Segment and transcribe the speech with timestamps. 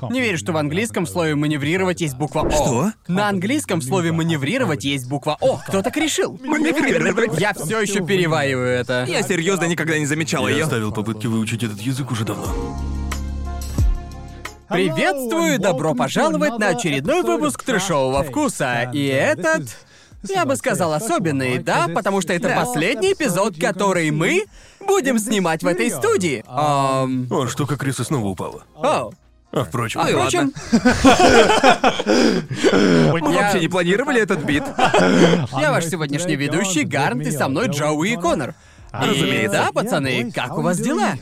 [0.00, 2.50] Не верю, что в английском слове маневрировать есть буква О.
[2.50, 2.92] Что?
[3.08, 5.60] На английском слове маневрировать есть буква О.
[5.66, 6.38] Кто так решил?
[6.44, 7.40] Маневрировать?
[7.40, 9.06] Я все еще перевариваю это.
[9.08, 10.64] Я серьезно никогда не замечал Я ее.
[10.64, 12.46] оставил попытки выучить этот язык уже давно.
[14.68, 18.88] Приветствую и добро пожаловать на очередной выпуск трешового вкуса.
[18.94, 19.62] И этот,
[20.28, 24.44] я бы сказал, особенный, да, потому что это последний эпизод, который мы
[24.78, 26.44] будем снимать в этой студии.
[26.46, 28.62] Ам, О, штука Криса снова упала.
[28.76, 29.10] О,
[29.50, 30.52] А впрочем, Ой, впрочем,
[33.12, 34.62] Мы вообще не планировали этот бит.
[35.58, 38.54] я ваш сегодняшний ведущий Гарнт, и со мной Джоуи и Конор.
[38.92, 39.64] И Разумеется.
[39.66, 41.14] да, пацаны, как у вас дела?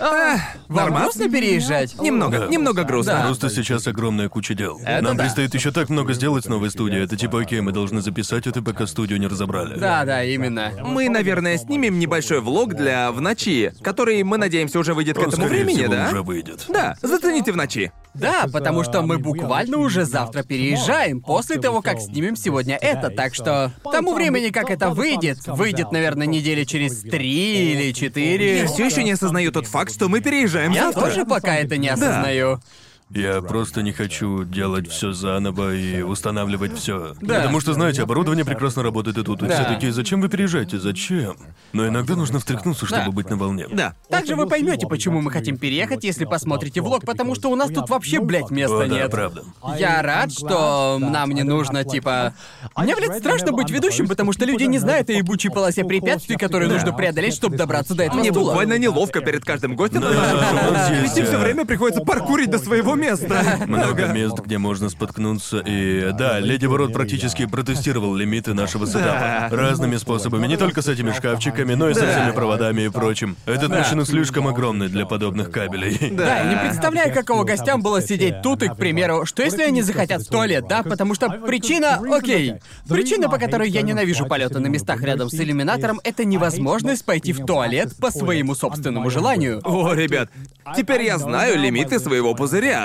[0.00, 0.36] А,
[0.68, 1.00] нормально?
[1.04, 2.00] грустно переезжать?
[2.00, 2.46] Немного, Да.
[2.48, 3.22] немного грустно.
[3.26, 4.80] Просто сейчас огромная куча дел.
[4.84, 5.22] Это Нам да.
[5.24, 7.04] предстоит еще так много сделать с новой студией.
[7.04, 9.78] Это типа, окей, мы должны записать это, пока студию не разобрали.
[9.78, 10.72] Да, да, именно.
[10.82, 15.28] Мы, наверное, снимем небольшой влог для в ночи, который, мы надеемся, уже выйдет к Он,
[15.28, 16.08] этому скорее времени, всего, да?
[16.08, 16.64] уже выйдет.
[16.68, 17.92] Да, зацените в ночи.
[18.14, 23.34] Да, потому что мы буквально уже завтра переезжаем, после того, как снимем сегодня это, так
[23.34, 28.60] что к тому времени, как это выйдет, выйдет, наверное, недели через три или четыре.
[28.60, 31.00] Я все еще не осознаю тот факт, что мы переезжаем Я завтра.
[31.02, 32.60] тоже пока это не осознаю.
[33.10, 37.14] Я просто не хочу делать все заново и устанавливать все.
[37.20, 37.34] Да.
[37.36, 39.42] Потому что, знаете, оборудование прекрасно работает и тут.
[39.42, 39.54] И Да.
[39.54, 40.78] все такие, зачем вы переезжаете?
[40.80, 41.36] Зачем?
[41.72, 43.10] Но иногда нужно встряхнуться, чтобы Да.
[43.10, 43.66] быть на волне.
[43.70, 43.94] Да.
[44.08, 47.88] Также вы поймете, почему мы хотим переехать, если посмотрите влог, потому что у нас тут
[47.90, 49.10] вообще, блядь, места О, да, нет.
[49.10, 49.44] правда.
[49.78, 52.34] Я рад, что нам не нужно, типа...
[52.76, 56.70] Мне, блядь, страшно быть ведущим, потому что люди не знают о ебучей полосе препятствий, которые
[56.70, 58.46] нужно преодолеть, чтобы добраться до этого Мне стула.
[58.46, 63.58] буквально неловко перед каждым гостем Да, Ведь все э, время приходится паркурить до своего места.
[63.66, 69.54] Много мест, где можно споткнуться, и да, Леди Ворот практически протестировал лимиты нашего сетапа.
[69.54, 73.36] Разными способами, не только с этими шкафчиками, но и со всеми проводами и прочим.
[73.46, 75.98] Этот машина слишком огромный для подобных кабелей.
[76.24, 80.22] Да, не представляю, каково гостям было сидеть тут и, к примеру, что если они захотят
[80.22, 80.82] в туалет, да?
[80.82, 82.00] Потому что причина...
[82.10, 82.54] Окей.
[82.88, 87.44] Причина, по которой я ненавижу полеты на местах рядом с иллюминатором, это невозможность пойти в
[87.44, 89.60] туалет по своему собственному желанию.
[89.64, 90.30] О, ребят,
[90.76, 92.83] теперь я знаю лимиты своего пузыря.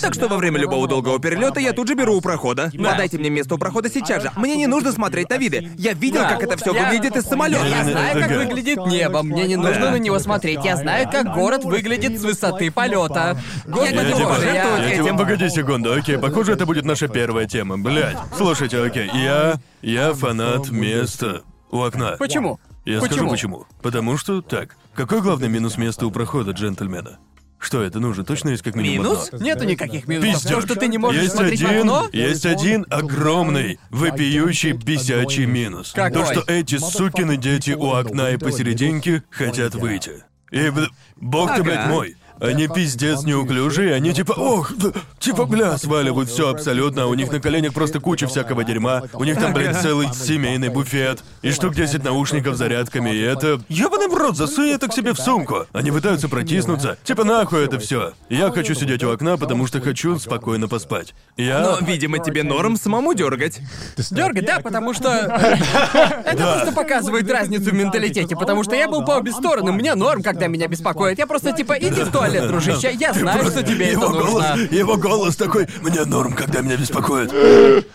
[0.00, 2.70] Так что во время любого долгого перелета я тут же беру у прохода.
[2.76, 4.30] Подайте мне место у прохода сейчас же.
[4.36, 5.70] Мне не нужно смотреть на виды.
[5.76, 6.30] Я видел, Да.
[6.30, 7.66] как это все выглядит из самолета.
[7.66, 10.64] Я знаю, как выглядит небо, мне не нужно на него смотреть.
[10.64, 13.38] Я знаю, как город выглядит с высоты полета.
[13.66, 13.94] Господи
[14.44, 15.16] Я Я этим.
[15.16, 18.16] погоди секунду, окей, похоже, это будет наша первая тема, блядь.
[18.36, 19.54] Слушайте, окей, я...
[19.82, 22.16] я фанат места у окна.
[22.18, 22.58] Почему?
[22.84, 23.66] Я скажу почему.
[23.82, 27.18] Потому что, так, какой главный минус места у прохода, джентльмена?
[27.60, 28.24] Что это нужно?
[28.24, 29.28] Точно есть как минимум Минус?
[29.30, 29.44] одно?
[29.44, 30.32] Нету никаких минусов.
[30.42, 30.54] Пиздёж.
[30.62, 35.44] То, что ты не можешь есть смотреть один, в окно, Есть один огромный, вопиющий, бесячий
[35.44, 35.92] минус.
[35.94, 36.24] Какой?
[36.24, 40.24] То, что эти сукины дети у окна и посерединке хотят выйти.
[40.50, 41.62] И, б- бог ты, Ага.
[41.62, 42.16] блядь, мой.
[42.40, 47.30] Они пиздец неуклюжие, они типа, ох, да, типа, бля, сваливают все абсолютно, а у них
[47.30, 51.74] на коленях просто куча всякого дерьма, у них там, блядь, целый семейный буфет, и штук
[51.74, 53.60] 10 наушников зарядками, и это...
[53.68, 55.66] Ёбаный в рот, засунь это к себе в сумку.
[55.72, 58.14] Они пытаются протиснуться, типа, нахуй это все.
[58.30, 61.14] Я хочу сидеть у окна, потому что хочу спокойно поспать.
[61.36, 61.60] Я...
[61.60, 63.60] Но, видимо, тебе норм самому дергать.
[64.10, 65.10] Дергать, да, потому что...
[66.24, 70.22] Это просто показывает разницу в менталитете, потому что я был по обе стороны, мне норм,
[70.22, 71.18] когда меня беспокоит.
[71.18, 74.74] Я просто типа, иди в туалет, дружище, я знаю, что тебе это его голос, нужно.
[74.76, 77.32] его голос такой, мне норм, когда меня беспокоит.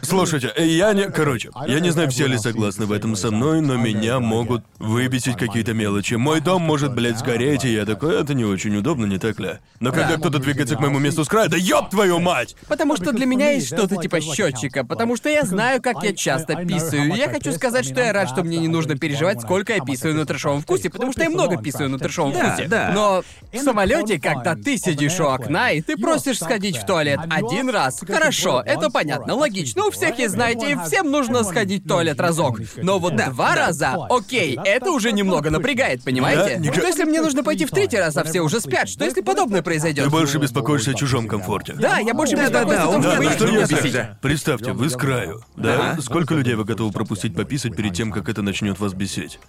[0.01, 1.09] Слушайте, я не...
[1.09, 5.38] Короче, я не знаю, все ли согласны в этом со мной, но меня могут выбесить
[5.38, 6.16] какие-то мелочи.
[6.16, 9.59] Мой дом может, блядь, сгореть, и я такой, это не очень удобно, не так ли?
[9.79, 12.56] Но когда кто-то двигается к моему месту с края, да ёб твою мать!
[12.68, 16.56] Потому что для меня есть что-то типа счетчика, потому что я знаю, как я часто
[16.66, 17.13] писаю.
[17.16, 20.25] Я хочу сказать, что я рад, что мне не нужно переживать, сколько я писаю на
[20.25, 22.68] трешовом вкусе, потому что я много писаю на трешовом Да, вкусе.
[22.68, 22.91] да.
[22.94, 27.69] Но в самолете, когда ты сидишь у окна и ты просишь сходить в туалет один
[27.69, 29.86] раз, хорошо, это понятно, логично.
[29.86, 32.59] У всех есть, знаете, всем нужно сходить в туалет разок.
[32.78, 36.59] Но вот два раза, окей, это уже немного напрягает, понимаете?
[36.59, 38.90] Да, Что если мне нужно пойти в третий раз, а все уже спят?
[38.90, 40.09] Что если подобное Ты произойдет?
[40.09, 41.74] больше беспокоишься о чужом комфорте.
[41.74, 43.80] Да, я больше Да-да-да, беспокоюсь о том, Да, их что не я бесить.
[43.80, 44.01] объясню.
[44.21, 45.92] Представьте, вы с краю, да?
[45.92, 46.01] Ага.
[46.01, 49.39] Сколько людей вы готовы пропустить пописать перед тем, как это начнет вас бесить?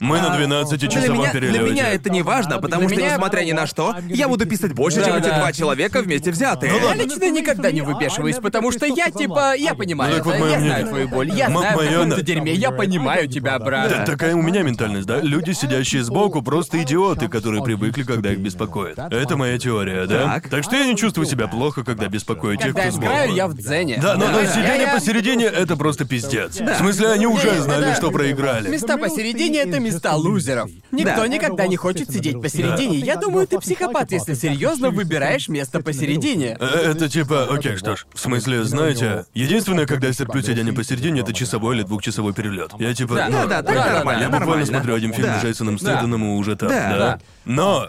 [0.00, 1.60] Мы на Для 12-часовом меня, для перелете.
[1.72, 4.72] меня это не важно, потому Для что, меня- несмотря ни на что, я буду писать
[4.72, 5.38] больше, чем эти Да-да.
[5.40, 6.72] два человека вместе взятые.
[6.80, 10.44] Я лично никогда не выпешиваюсь, потому что я типа, я понимаю Ну, так вот это,
[10.44, 10.88] моё я знаю мнение.
[10.90, 13.88] твою боль, я М- знаю, в моё каком дерьме, я понимаю тебя, брат.
[13.90, 15.20] Да, такая у меня ментальность, да?
[15.20, 18.98] Люди, сидящие сбоку, просто идиоты, которые привыкли, когда их беспокоит.
[18.98, 20.40] Это моя теория, да?
[20.48, 20.62] Так.
[20.62, 23.06] что я не чувствую себя плохо, когда беспокою тех, Когда кто я сбоку.
[23.08, 23.98] сграю, я в дзене.
[24.02, 24.50] Да, но, но Понимаешь?
[24.50, 26.60] сидение Я- я- посередине это просто пиздец.
[26.60, 28.68] В смысле, они уже знали, что проиграли.
[28.68, 30.70] Места посередине— это места лузеров.
[30.92, 31.28] Никто Да.
[31.28, 32.98] никогда не хочет сидеть посередине.
[32.98, 36.56] Я думаю, ты психопат, если серьезно выбираешь место посередине.
[36.60, 41.20] Э, Это типа, окей, что ж, в смысле, знаете, единственное, когда я терплю сидение посередине,
[41.20, 42.72] это часовой или двухчасовой перелет.
[42.78, 44.66] Я типа, Да, ну, Да, да, так Да, да, нормально, я буквально нормально.
[44.66, 45.40] смотрю один фильм Да.
[45.40, 46.88] с Джейсоном Стэттоном и уже там, Да.
[46.90, 46.98] да.
[46.98, 47.20] Да.
[47.44, 47.88] Но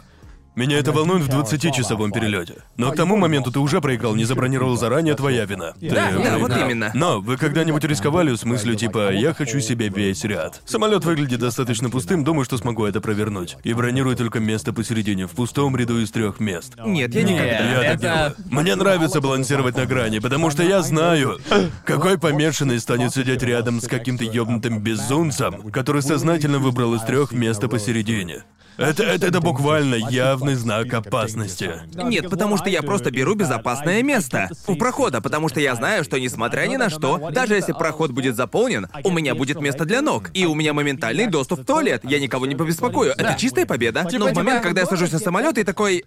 [0.59, 2.55] меня это волнует в 20-часовом перелете.
[2.75, 5.71] Но к тому моменту ты уже проиграл, не забронировал заранее, твоя вина.
[5.79, 6.39] Ты Да, да, проиграл.
[6.39, 6.91] вот именно.
[6.93, 10.61] Но вы когда-нибудь рисковали с мыслью типа «я хочу себе весь ряд».
[10.65, 13.55] Самолет выглядит достаточно пустым, думаю, что смогу это провернуть.
[13.63, 16.73] И бронирую только место посередине, в пустом ряду из трех мест.
[16.85, 17.43] Нет, я никогда.
[17.45, 18.35] Я так Это- делаю.
[18.51, 21.39] Мне нравится балансировать на грани, потому что я знаю,
[21.85, 27.69] какой помешанный станет сидеть рядом с каким-то ёбнутым безумцем, который сознательно выбрал из трех место
[27.69, 28.43] посередине.
[28.77, 31.71] Это, это, это буквально явный знак опасности.
[31.95, 36.17] Нет, потому что я просто беру безопасное место у прохода, потому что я знаю, что
[36.19, 40.29] несмотря ни на что, даже если проход будет заполнен, у меня будет место для ног,
[40.33, 42.01] и у меня моментальный доступ в туалет.
[42.03, 43.11] Я никого не побеспокою.
[43.17, 44.05] Это чистая победа.
[44.05, 46.05] Типа, Но в типа- момент, когда я сажусь на самолет и такой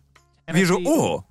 [0.49, 1.25] вижу, о,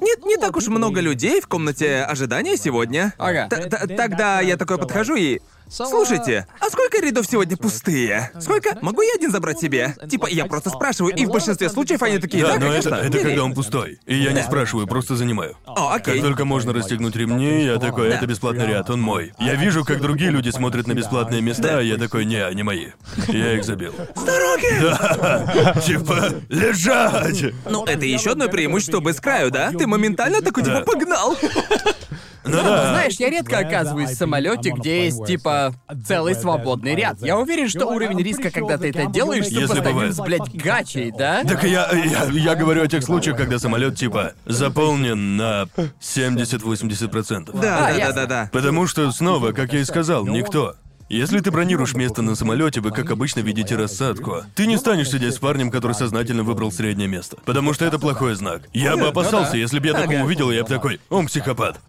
[0.00, 3.12] нет, не так уж много людей в комнате ожидания сегодня.
[3.18, 3.48] Ага.
[3.48, 5.40] Т- т- Тогда я такой подхожу и...
[5.70, 8.30] Слушайте, а сколько рядов сегодня пустые?
[8.40, 8.76] Сколько?
[8.82, 9.94] Могу я один забрать себе?
[10.08, 12.94] Типа, я просто спрашиваю, и в большинстве случаев они такие, да, Да, но это, конечно,
[13.06, 13.24] это бери».
[13.28, 13.98] когда он пустой.
[14.06, 15.56] И я не спрашиваю, просто занимаю.
[15.66, 16.20] О, Как окей.
[16.20, 19.32] только можно расстегнуть ремни, я такой, это бесплатный ряд, он мой.
[19.38, 22.88] Я вижу, как другие люди смотрят на бесплатные места, а я такой, не, они мои.
[23.28, 23.94] Я их забил.
[24.16, 24.80] С дороги!
[24.80, 27.44] Да, типа, лежать!
[27.68, 29.70] Ну, это еще одно преимущество без краю, да?
[29.70, 30.84] Ты моментально такой, типа, Да.
[30.84, 31.36] погнал.
[32.44, 32.90] Ну да.
[32.90, 35.74] Знаешь, я редко оказываюсь в самолете, где есть типа
[36.06, 37.20] целый свободный ряд.
[37.20, 41.44] Я уверен, что уровень риска, когда ты это делаешь, Если сопоставим с, блядь, гачей, да?
[41.44, 45.66] Так я, я, я говорю о тех случаях, когда самолет типа заполнен на
[46.00, 47.60] 70-80%.
[47.60, 48.50] Да, А, да, да, да, да.
[48.52, 50.74] Потому что, снова, как я и сказал, никто.
[51.08, 54.42] Если ты бронируешь место на самолете, вы, как обычно, видите рассадку.
[54.54, 57.36] Ты не станешь сидеть с парнем, который сознательно выбрал среднее место.
[57.44, 58.62] Потому что это плохой знак.
[58.72, 61.80] Я бы опасался, если бы я такого увидел, я бы такой, он психопат.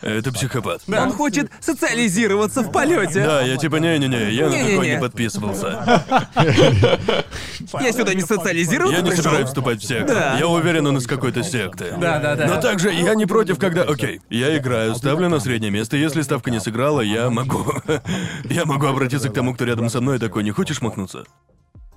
[0.00, 0.82] Это психопат.
[0.88, 3.24] Он хочет социализироваться в полете.
[3.24, 4.94] Да, я типа, не-не-не, я на такой Не-не-не.
[4.94, 6.04] не подписывался.
[7.80, 9.24] Я сюда не социализировался Я не пришёл.
[9.24, 10.14] собираюсь вступать в секту.
[10.14, 10.36] Да.
[10.38, 11.94] Я уверен, он из какой-то секты.
[11.98, 12.46] Да, да, да.
[12.46, 13.82] Но также я не против, когда...
[13.82, 15.96] Окей, я играю, ставлю на среднее место.
[15.96, 17.64] Если ставка не сыграла, я могу...
[18.44, 21.24] я могу обратиться к тому, кто рядом со мной, и такой, не хочешь махнуться?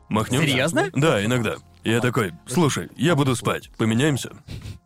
[0.10, 0.48] Махнемся?
[0.48, 0.90] Серьезно?
[0.94, 1.56] Да, иногда.
[1.84, 4.32] Я такой, слушай, я буду спать, поменяемся?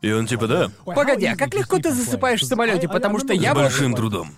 [0.01, 2.87] И он типа, да, Погоди, а как легко ты засыпаешь в самолете?
[2.87, 4.29] Потому что с я вот- большим трудом.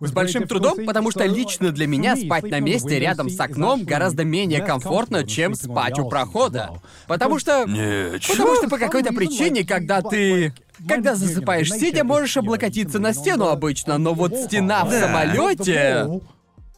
[0.00, 4.24] С большим трудом, потому что лично для меня спать на месте рядом с окном гораздо
[4.24, 6.70] менее комфортно, чем спать у прохода.
[7.06, 7.64] Потому что...
[7.64, 8.32] Не, чё?
[8.32, 10.52] Потому что по какой-то причине, когда ты...
[10.88, 16.20] Когда засыпаешь сидя, можешь облокотиться на стену обычно, но вот стена в самолете.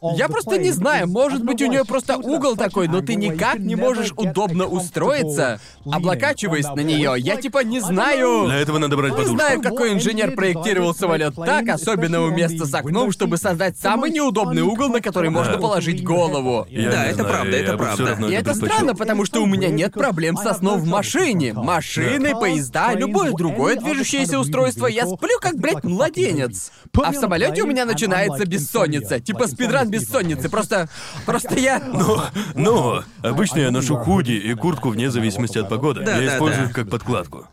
[0.01, 3.75] Я просто не знаю, может быть, у нее просто угол такой, но ты никак не
[3.75, 5.59] можешь удобно устроиться,
[5.91, 7.15] облокачиваясь на нее.
[7.17, 8.45] Я типа не знаю.
[8.45, 9.35] Для этого надо брать Не подушку.
[9.37, 14.61] знаю, какой инженер проектировал самолет так, особенно у места с окном, чтобы создать самый неудобный
[14.61, 16.67] угол, на который можно положить голову.
[16.69, 18.27] Я Да, не это знаю, правда, это правда.
[18.27, 21.53] И это странно, потому что у меня нет проблем со сном в машине.
[21.53, 24.85] Машины, поезда, любое другое движущеееся устройство.
[24.85, 26.71] Я сплю как, блядь, младенец.
[27.01, 29.19] А в самолете у меня начинается бессонница.
[29.19, 30.49] Типа спидран бессонницы.
[30.49, 30.89] Просто...
[31.25, 31.79] Просто я...
[31.79, 32.25] Но,
[32.55, 36.03] но, обычно я ношу худи и куртку вне зависимости от погоды.
[36.03, 36.69] Да, я да, использую да.
[36.69, 37.47] их как подкладку.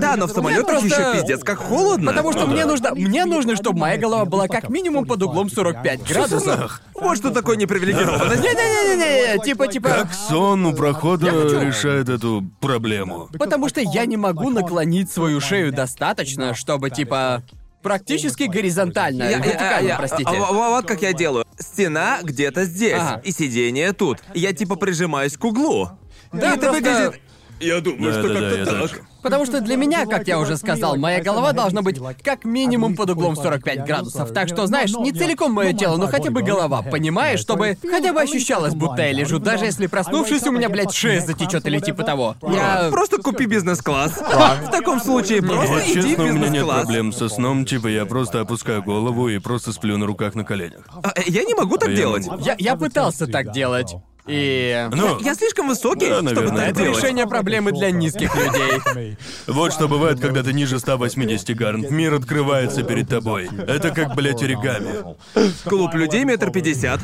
[0.00, 2.12] Да, но в самолетах просто- еще пиздец как холодно.
[2.12, 2.70] Потому что Ну мне да.
[2.70, 2.94] нужно...
[2.94, 6.80] Мне нужно, чтобы моя голова была как минимум под углом 45 градусов.
[6.94, 8.42] Вот что такое непривилегированность.
[8.42, 9.88] Не-не-не-не-не, типа, типа...
[9.88, 13.28] Как сон у прохода хочу- решает эту проблему?
[13.38, 17.42] Потому что я не могу наклонить свою шею достаточно, чтобы, типа,
[17.82, 20.24] практически горизонтально, Я- я- вертикально, я- простите.
[20.30, 21.44] а- а- Вот как я делаю.
[21.58, 23.20] Стена где-то здесь, Ага.
[23.24, 24.18] и сиденье тут.
[24.34, 25.90] Я типа прижимаюсь к углу.
[26.32, 27.20] Да, и это просто- выглядит...
[27.60, 28.94] Я думаю, что Да-да-да, я как-то тоже.
[28.94, 29.04] так.
[29.22, 33.10] Потому что для меня, как я уже сказал, моя голова должна быть как минимум под
[33.10, 34.32] углом 45 градусов.
[34.32, 37.40] Так что, знаешь, не целиком мое тело, но хотя бы голова, понимаешь?
[37.40, 41.66] Чтобы хотя бы ощущалось, будто я лежу, даже если проснувшись, у меня, блядь, шея затечет
[41.66, 42.36] или типа того.
[42.42, 42.88] Я...
[42.90, 44.12] Просто купи бизнес-класс.
[44.66, 46.82] В таком случае просто иди честно, у меня нет бизнес-класс.
[46.82, 50.88] проблем со сном, типа я просто опускаю голову и просто сплю на руках на коленях.
[51.02, 52.26] А, Я не могу так Я делать.
[52.58, 53.94] я пытался так делать.
[54.26, 54.88] И...
[54.92, 56.96] Ну, Я слишком высокий, Да, чтобы наверное, так Это делать.
[56.98, 59.16] решение проблемы для низких людей.
[59.48, 61.90] вот что бывает, когда ты ниже 180 гарнт.
[61.90, 63.48] Мир открывается перед тобой.
[63.66, 65.16] Это как, блядь, оригами.
[65.64, 67.00] Клуб людей метр пятьдесят.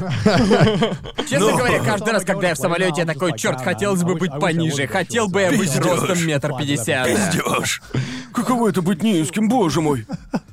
[1.29, 1.57] Честно Ну.
[1.59, 4.87] говоря, каждый раз, когда я в самолете, я такой, черт, хотелось бы быть пониже.
[4.87, 7.07] Хотел бы я быть ростом метр пятьдесят.
[7.09, 7.83] Пиздёж.
[8.33, 10.07] Каково это быть низким, боже мой?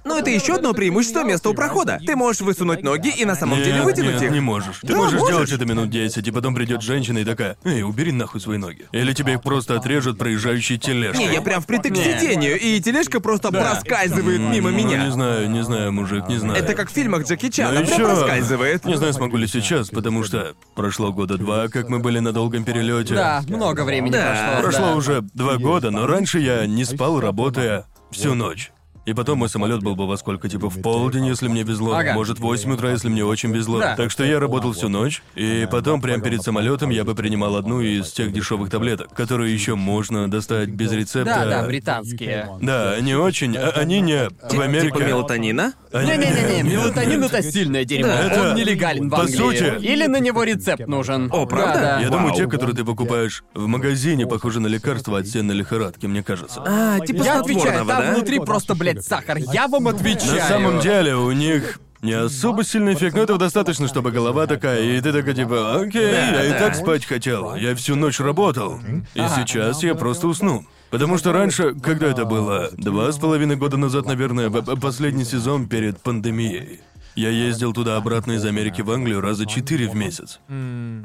[0.03, 1.99] Ну, Но это еще одно преимущество места у прохода.
[2.05, 4.31] Ты можешь высунуть ноги и на самом деле вытянуть их.
[4.31, 4.79] не можешь.
[4.81, 5.35] Ты можешь, можешь.
[5.35, 8.87] делать это минут 10, и потом придет женщина и такая, эй, убери нахуй свои ноги.
[8.91, 11.19] Или тебе их просто отрежут проезжающие тележки.
[11.19, 15.05] Не, я прям впритык к сиденью, и тележка просто проскальзывает мимо Ну, меня.
[15.05, 16.57] не знаю, не знаю, мужик, не знаю.
[16.63, 18.05] Это как в фильмах Джеки Чана, Но прям еще...
[18.05, 18.85] проскальзывает.
[18.85, 22.63] Не знаю, смогу ли сейчас, потому что прошло года два, как мы были на долгом
[22.63, 23.13] перелете.
[23.15, 24.59] Да, много времени Да.
[24.61, 24.61] прошло.
[24.63, 24.95] Прошло да.
[24.95, 28.71] уже два года, но раньше я не спал, работая всю ночь.
[29.05, 32.13] И потом мой самолет был бы во сколько, типа в полдень, если мне везло, Ага.
[32.13, 33.79] может в 8 утра, если мне очень везло.
[33.79, 33.95] Да.
[33.95, 37.81] Так что я работал всю ночь, и потом прямо перед самолетом я бы принимал одну
[37.81, 41.35] из тех дешевых таблеток, которые еще можно достать без рецепта.
[41.35, 42.49] Да, да, британские.
[42.61, 44.87] Да, они очень, а- они не в Америке.
[44.91, 45.73] Типа мелатонина?
[45.93, 48.07] Они- Не-не-не, мелатонин это сильное дерьмо.
[48.07, 48.23] Да.
[48.23, 49.35] Это- Он нелегален в по Англии.
[49.37, 51.29] сути- Или на него рецепт нужен.
[51.31, 51.73] О, правда?
[51.73, 51.99] Да, да.
[52.01, 52.37] Я думаю, Вау.
[52.37, 56.63] те, которые ты покупаешь в магазине, похожи на лекарства от сенной лихорадки, мне кажется.
[56.65, 58.13] А, типа Я отвечаю, там да?
[58.13, 59.37] внутри просто, блядь, сахар.
[59.37, 60.35] Я вам отвечаю.
[60.35, 64.81] На самом деле у них не особо сильный эффект, но этого достаточно, чтобы голова такая,
[64.83, 67.55] и ты такая типа, окей, я и так спать хотел.
[67.55, 68.79] Я всю ночь работал.
[69.13, 70.65] И сейчас я просто усну.
[70.91, 75.99] Потому что раньше, когда это было, два с половиной года назад, наверное, последний сезон перед
[75.99, 76.79] пандемией,
[77.15, 80.39] я ездил туда-обратно из Америки в Англию раза четыре в месяц.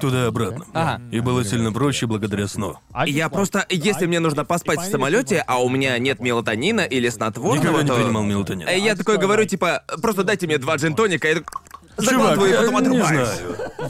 [0.00, 0.64] Туда-обратно.
[0.73, 1.02] Ага.
[1.11, 2.76] И было сильно проще благодаря сну.
[3.07, 7.62] Я просто, если мне нужно поспать в самолете, а у меня нет мелатонина или снотворного,
[7.62, 7.97] Никогда не то...
[7.97, 8.69] принимал мелатонин.
[8.69, 11.43] Я такой говорю, типа, просто дайте мне два джин-тоника, и
[12.00, 13.26] Чувак, заглатываю, и я потом не знаю.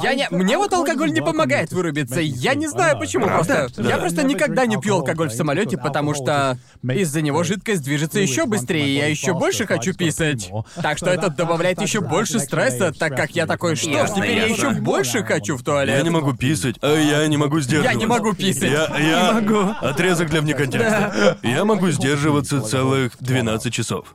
[0.03, 0.29] Я не...
[0.31, 2.21] Мне вот алкоголь не помогает вырубиться.
[2.21, 3.69] Я не знаю почему просто.
[3.79, 8.47] Я просто никогда не пью алкоголь в самолете, потому что из-за него жидкость движется еще
[8.47, 10.51] быстрее, и я еще больше хочу писать.
[10.83, 14.47] Так что это добавляет еще больше стресса, так как я такой, что ж, теперь я
[14.47, 15.97] еще больше хочу в туалет.
[15.97, 17.93] Я не могу писать, а я не могу сдерживаться.
[17.93, 18.71] Я не могу писать.
[18.71, 19.77] Я, я...
[19.81, 21.39] Отрезок для вне контекста.
[21.43, 24.15] Я могу сдерживаться целых 12 часов.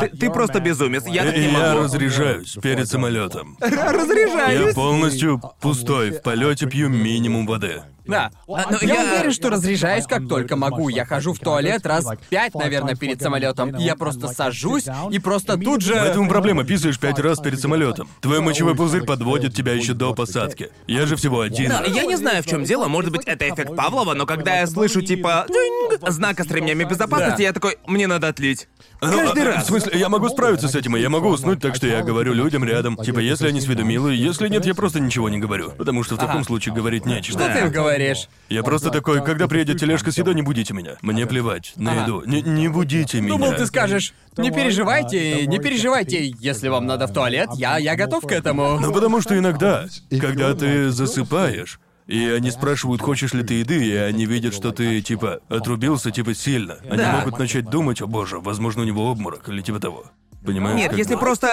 [0.00, 1.84] Ты, ты просто безумец, я так не я могу.
[1.84, 3.56] разряжаюсь перед самолетом.
[3.60, 4.74] Я Разряжаюсь.
[4.74, 7.82] полностью пустой, в полете пью минимум воды.
[8.06, 8.30] Да.
[8.48, 10.88] А, но я, я- уверен, что разряжаюсь как только могу.
[10.88, 13.76] Я хожу в туалет раз пять, наверное, перед самолетом.
[13.76, 15.94] Я просто сажусь и просто тут же.
[15.94, 18.08] Поэтому проблема, писаешь пять раз перед самолетом.
[18.20, 20.70] Твой мочевой пузырь подводит тебя еще до посадки.
[20.86, 23.74] Я же всего один Да, я не знаю, в чем дело, может быть, это эффект
[23.76, 27.42] Павлова, но когда я слышу типа «динг», знака с ремнями безопасности, Да.
[27.44, 28.68] я такой, мне надо отлить.
[29.00, 29.64] Ну, Каждый а, раз.
[29.64, 32.32] В смысле, я могу справиться с этим, и я могу уснуть, так что я говорю
[32.34, 32.96] людям рядом.
[32.96, 35.70] Типа, если они сведомилы, если нет, я просто ничего не говорю.
[35.70, 36.44] Потому что в таком Ага.
[36.44, 37.38] случае говорить нечего.
[37.38, 38.28] Что ты им говоришь?
[38.48, 40.96] Я просто такой, когда приедет тележка с едой, не будите меня.
[41.02, 42.22] Мне плевать на еду.
[42.26, 43.34] Не, не будите меня.
[43.34, 48.26] Думал, ты скажешь, не переживайте, не переживайте, если вам надо в туалет, я, я готов
[48.26, 48.78] к этому.
[48.80, 49.86] Ну потому что иногда,
[50.20, 55.00] когда ты засыпаешь, и они спрашивают, хочешь ли ты еды, и они видят, что ты,
[55.00, 56.78] типа, отрубился, типа, сильно.
[56.88, 57.12] Они Да.
[57.20, 60.06] могут начать думать, о боже, возможно, у него обморок, или типа того.
[60.44, 60.76] Понимаешь?
[60.76, 61.20] Нет, как если бы?
[61.20, 61.48] просто...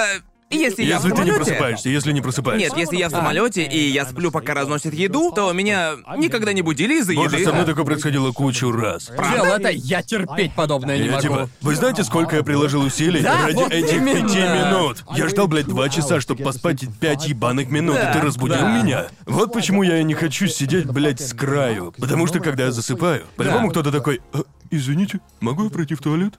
[0.51, 2.70] Если, я в Если ты не самолете- просыпаешься, если не просыпаешься.
[2.70, 6.63] Нет, если я в самолете и я сплю, пока разносят еду, то меня никогда не
[6.63, 7.46] будили из-за Боже, еды.
[7.46, 9.12] со мной такое происходило кучу раз.
[9.32, 11.22] Дело это, я терпеть подобное не Я могу.
[11.22, 14.27] типа, вы знаете, сколько я приложил усилий Да, ради вот этих именно.
[14.27, 15.03] пяти минут?
[15.15, 18.82] Я ждал, блядь, два часа, чтобы поспать пять ебаных минут, и ты Да, разбудил да.
[18.82, 19.06] меня.
[19.27, 21.94] Вот почему я и не хочу сидеть, блядь, с краю.
[22.00, 24.39] Потому что, когда я засыпаю, по-любому кто-то такой, «А,
[24.72, 26.34] извините, могу я пройти в туалет?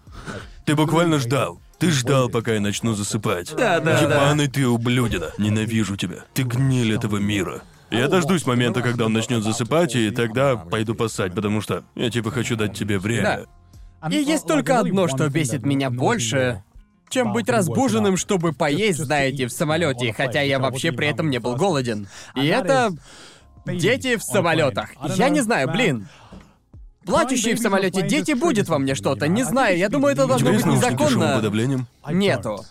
[0.64, 1.60] Ты буквально ждал.
[1.78, 3.54] Ты ждал, пока я начну засыпать.
[3.56, 5.30] Да, да, Ебаный ты ублюдина.
[5.38, 6.24] Ненавижу тебя.
[6.34, 7.62] Ты гниль этого мира.
[7.90, 12.30] Я дождусь момента, когда он начнет засыпать, и тогда пойду поссать, потому что я типа
[12.30, 13.46] хочу дать тебе время.
[14.10, 16.62] И есть только одно, что бесит меня больше,
[17.08, 21.56] чем быть разбуженным, чтобы поесть, знаете, в самолете, хотя я вообще при этом не был
[21.56, 22.08] голоден.
[22.34, 22.92] И это
[23.66, 24.90] дети в самолетах.
[25.16, 26.08] Я не знаю, блин.
[27.10, 29.76] Плачущие в самолете дети будет во мне что-то, не знаю.
[29.76, 31.42] Я думаю, это должно быть незаконно.
[32.10, 32.64] Нету.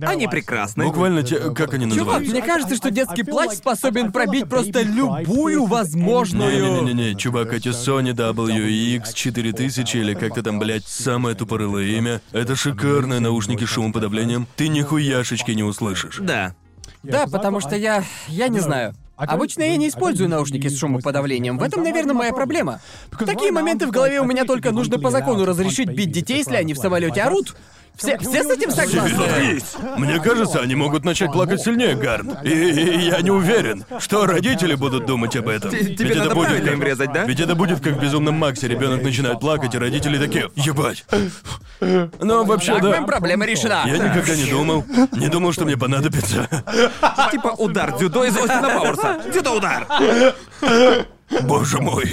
[0.00, 0.84] Они прекрасны.
[0.84, 2.32] Буквально те, как они Чувак, называются?
[2.32, 6.80] мне кажется, что детский плач способен пробить просто любую возможную.
[6.82, 12.20] Не-не-не-не, чувак, эти Sony WX4000 или как-то там, блядь, самое тупорылое имя.
[12.32, 14.46] Это шикарные наушники с шумоподавлением.
[14.56, 16.18] Ты нихуяшечки не услышишь.
[16.20, 16.54] Да.
[17.02, 18.04] Да, потому что я...
[18.28, 18.94] я не знаю.
[19.16, 21.58] Обычно я не использую наушники с шумоподавлением.
[21.58, 22.80] В этом, наверное, моя проблема.
[23.10, 26.56] В такие моменты в голове у меня только нужно по закону разрешить бить детей, если
[26.56, 27.54] они в самолете орут.
[27.96, 29.60] Все, все с этим согласны?
[29.98, 32.36] Мне кажется, они могут начать плакать сильнее, Гарн.
[32.42, 35.70] И, и я не уверен, что родители будут думать об этом.
[35.70, 37.24] Т- Ведь тебе это надо будет правильно как- им врезать, да?
[37.24, 38.66] Ведь это будет как в безумном Максе.
[38.66, 41.04] Ребенок начинает плакать, и родители такие, ебать.
[41.80, 42.88] Ну, вообще, Так, да.
[42.90, 43.84] моя проблема решена.
[43.86, 44.84] Я никогда не думал.
[45.12, 46.48] Не думал, что мне понадобится.
[47.30, 49.22] Типа удар дзюдо из Остина Пауэрса.
[49.30, 49.86] Дзюдо-удар.
[51.44, 52.04] Боже мой.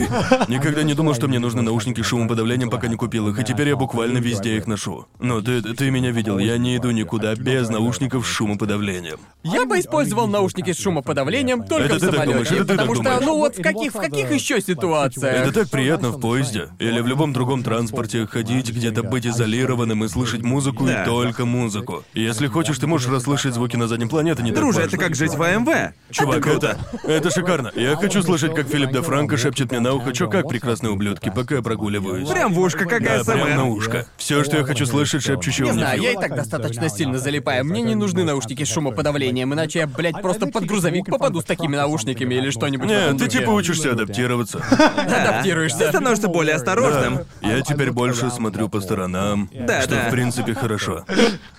[0.48, 3.68] Никогда не думал, что мне нужны наушники с шумоподавлением, пока не купил их, и теперь
[3.70, 5.06] я буквально везде их ношу.
[5.20, 9.20] Но ты, ты меня видел, я не иду никуда без наушников с шумоподавлением.
[9.44, 12.68] Я бы использовал наушники с шумоподавлением только Это в ты так самолете, думаешь, это ты
[12.68, 13.25] так потому что, думаешь.
[13.25, 15.34] ну вот в каких, в каких еще ситуациях?
[15.36, 20.08] Это так приятно в поезде или в любом другом транспорте ходить, где-то быть изолированным и
[20.08, 21.03] слышать музыку Да.
[21.03, 22.03] и только музыку.
[22.13, 24.88] Если хочешь, ты можешь расслышать звуки на заднем плане, это не так Друже, важно.
[24.96, 25.94] это как жить в АМВ.
[26.12, 26.77] Чувак, это круто.
[27.03, 27.72] это, это шикарно.
[27.75, 31.31] Я хочу слышать, как Филипп де Франко шепчет мне на ухо, чё как прекрасные ублюдки,
[31.34, 32.29] пока я прогуливаюсь.
[32.29, 34.05] Прям в ушко, как Да, прям на ушко.
[34.17, 37.65] Все, что я хочу слышать, шепчущего Не мне знаю, я и так достаточно сильно залипаю.
[37.65, 41.75] Мне не нужны наушники с шумоподавлением, иначе я, блядь, просто под грузовик попаду с такими
[41.75, 44.60] наушниками или что-нибудь Не, ты типа учишься адаптироваться.
[44.98, 45.79] адаптируешься.
[45.79, 47.20] Ты становишься более осторожным.
[47.41, 50.08] Я теперь больше смотрю по сторонам, Да, что да.
[50.08, 51.05] в принципе хорошо.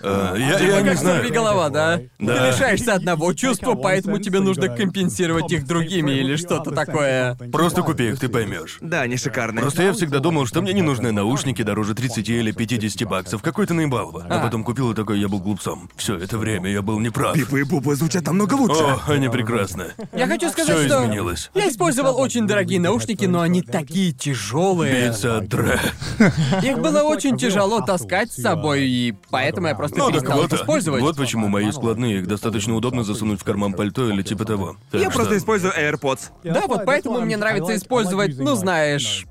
[0.05, 1.33] А, я, Типа я не как знаю.
[1.33, 2.01] голова, да?
[2.19, 2.35] Да.
[2.35, 7.32] Ты лишаешься одного чувства, поэтому тебе нужно компенсировать их другими или что-то такое.
[7.51, 8.77] Просто купи их, ты поймешь.
[8.81, 9.61] Да, они шикарные.
[9.61, 13.41] Просто я всегда думал, что мне не нужны наушники дороже 30 или 50 баксов.
[13.41, 14.25] Какой-то наебалово.
[14.29, 15.89] А потом купил и такой, я был глупцом.
[15.95, 17.33] Все это время я был неправ.
[17.35, 18.81] Пипа и Буба звучат намного лучше.
[18.83, 19.93] О, они прекрасны.
[20.13, 21.51] Я хочу сказать, Все что изменилось.
[21.53, 25.13] я использовал очень дорогие наушники, но они такие тяжелые.
[25.41, 25.79] Дре.
[26.63, 31.01] Их было очень тяжело таскать с собой, и поэтому я просто Ну перестал их использовать.
[31.01, 34.77] вот почему мои складные, их достаточно удобно засунуть в карман пальто или типа того.
[34.91, 36.19] Так Я что- просто использую AirPods.
[36.43, 39.25] Да, вот поэтому мне нравится использовать, ну знаешь,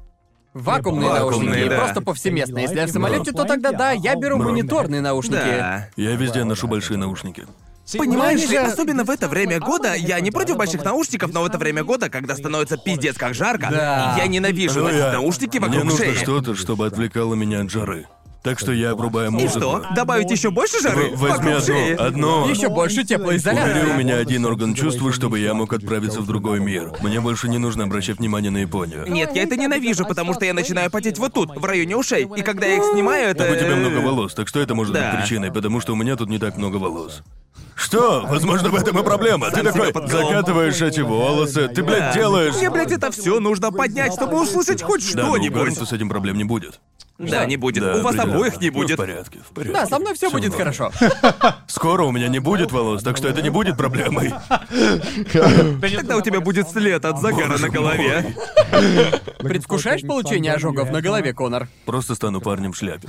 [0.55, 1.77] вакуумные Вакуумные, наушники, да.
[1.79, 2.59] просто повсеместно.
[2.59, 5.35] Если я в самолете, то тогда да, я беру мониторные наушники.
[5.37, 5.89] Да.
[5.97, 7.47] Я везде ношу большие наушники.
[7.99, 11.43] Понимаешь они ли, же- особенно в это время года, я не против больших наушников, но
[11.43, 14.15] в это время года, когда становится пиздец как жарко, Да.
[14.17, 16.15] я ненавижу Ну, носить я- наушники Мне вокруг нужно шеи.
[16.15, 18.07] что-то, чтобы отвлекало меня от жары.
[18.43, 19.51] Так что я обрубаю И музыку.
[19.61, 19.85] что?
[19.95, 21.11] Добавить еще больше жары?
[21.15, 21.93] В- возьми вокруг шеи?
[21.93, 22.05] одно,
[22.43, 22.51] одно.
[22.51, 23.71] Еще больше теплоизоляции.
[23.81, 26.93] Убери у меня один орган чувств, чтобы я мог отправиться в другой мир.
[27.03, 29.07] Мне больше не нужно обращать внимание на Японию.
[29.09, 32.29] Нет, я это ненавижу, потому что я начинаю потеть вот тут, в районе ушей.
[32.37, 33.45] И когда я их снимаю, это...
[33.45, 35.13] Так у тебя много волос, так что это может Да.
[35.13, 37.23] быть причиной, потому что у меня тут не так много волос.
[37.77, 38.25] Что?
[38.29, 39.51] Возможно, в этом и проблема.
[39.51, 40.29] Ты такой подколол.
[40.31, 42.55] закатываешь эти волосы, ты, блядь, делаешь.
[42.57, 45.59] Мне, блядь, это все нужно поднять, чтобы услышать хоть Да, ну, у что-нибудь.
[45.59, 46.81] Гарнта с этим проблем не будет.
[47.31, 47.83] Да, не будет.
[47.83, 48.35] Да, У вас определенно.
[48.37, 48.93] обоих не Ну, будет.
[48.93, 49.73] в порядке, в порядке.
[49.75, 50.59] Да, со мной все будет норм.
[50.59, 50.93] хорошо.
[51.67, 54.33] Скоро у меня не будет волос, так что это не будет проблемой.
[55.33, 58.35] Тогда у тебя будет след от загара на голове.
[59.39, 61.69] Предвкушаешь получение ожогов на голове, Конор?
[61.87, 63.09] Просто стану парнем в шляпе.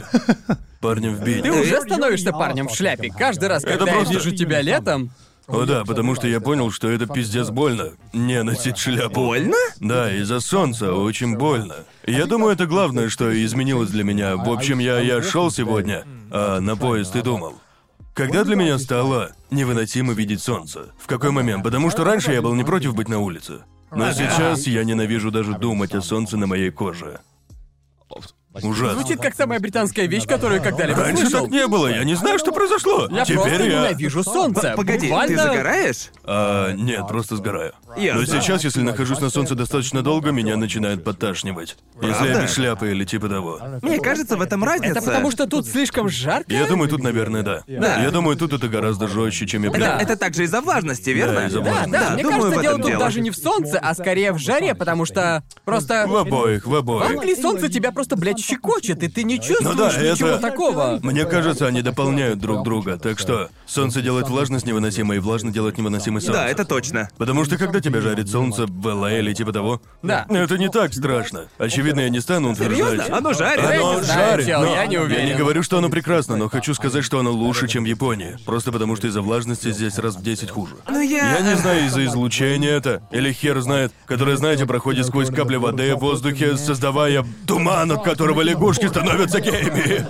[0.80, 1.24] Парнем в.
[1.24, 3.10] Ты уже становишься парнем в шляпе.
[3.18, 5.12] Каждый раз, когда я просто- вижу тебя летом,
[5.48, 7.92] О да, потому что я понял, что это пиздец больно.
[8.14, 9.26] Не носить шляпу.
[9.26, 9.58] Больно?
[9.80, 11.76] Да, из-за солнца очень больно.
[12.06, 14.38] Я думаю, это главное, что изменилось для меня.
[14.38, 17.56] В общем, я, я шел сегодня, а на поезд и думал.
[18.14, 20.94] Когда для меня стало невыносимо видеть солнце?
[21.00, 21.64] В какой момент?
[21.64, 23.64] Потому что раньше я был не против быть на улице.
[23.92, 27.20] Но сейчас я ненавижу даже думать о солнце на моей коже.
[28.62, 29.00] Ужасно.
[29.00, 31.42] звучит как самая британская вещь, которую я когда-либо Раньше слышал.
[31.46, 33.08] так не было, я не знаю, что произошло.
[33.10, 33.70] Я Теперь просто я...
[33.82, 34.74] ненавижу солнце.
[34.76, 35.38] Погоди, Буквально...
[35.38, 36.10] ты загораешь?
[36.24, 37.74] А, нет, просто сгораю.
[37.98, 38.22] Ясно.
[38.22, 41.78] Но сейчас, если нахожусь на солнце достаточно долго, меня начинает подташнивать.
[42.02, 42.42] Если я Правда?
[42.44, 43.60] без шляпы или типа того.
[43.82, 44.92] Мне кажется, в этом разница.
[45.00, 46.52] Это потому что тут слишком жарко?
[46.54, 47.64] Я думаю, тут, наверное, да.
[47.68, 48.02] Да.
[48.04, 50.02] Я думаю, тут это гораздо жестче, чем я Это, привык.
[50.02, 51.48] это также из-за влажности, верно?
[51.48, 51.92] из-за Да, влажности.
[51.92, 53.00] да, Да, мне думаю, кажется, в дело тут дело.
[53.00, 56.06] даже не в солнце, а скорее в жаре, потому что просто...
[56.08, 57.10] В обоих, в В обоих.
[57.12, 61.00] Англии солнце тебя просто, блядь, щекочет, и ты не чувствуешь Ну да, ничего это- такого.
[61.02, 65.78] Мне кажется, они дополняют друг друга, так что солнце делает влажность невыносимой, и влажно делает
[65.78, 66.42] невыносимой солнце.
[66.42, 67.10] Да, это точно.
[67.18, 70.26] Потому что когда тебя жарит солнце в ЛА или типа того, Да.
[70.30, 71.46] это не так страшно.
[71.58, 72.78] Очевидно, я не стану утверждать.
[72.90, 73.18] Серьезно?
[73.18, 73.64] Оно жарит.
[73.64, 75.26] Я Оно не знаю, жарит, чел, но я не уверен.
[75.26, 78.38] не говорю, что оно прекрасно, но хочу сказать, что оно лучше, чем в Японии.
[78.46, 80.76] Просто потому, что из-за влажности здесь раз в 10 хуже.
[80.90, 81.38] Но я...
[81.38, 85.96] Я не знаю, из-за излучения это, или хер знает, которое, знаете, проходит сквозь капли воды
[85.96, 90.06] в воздухе, создавая туман, от которого лягушки становятся геями.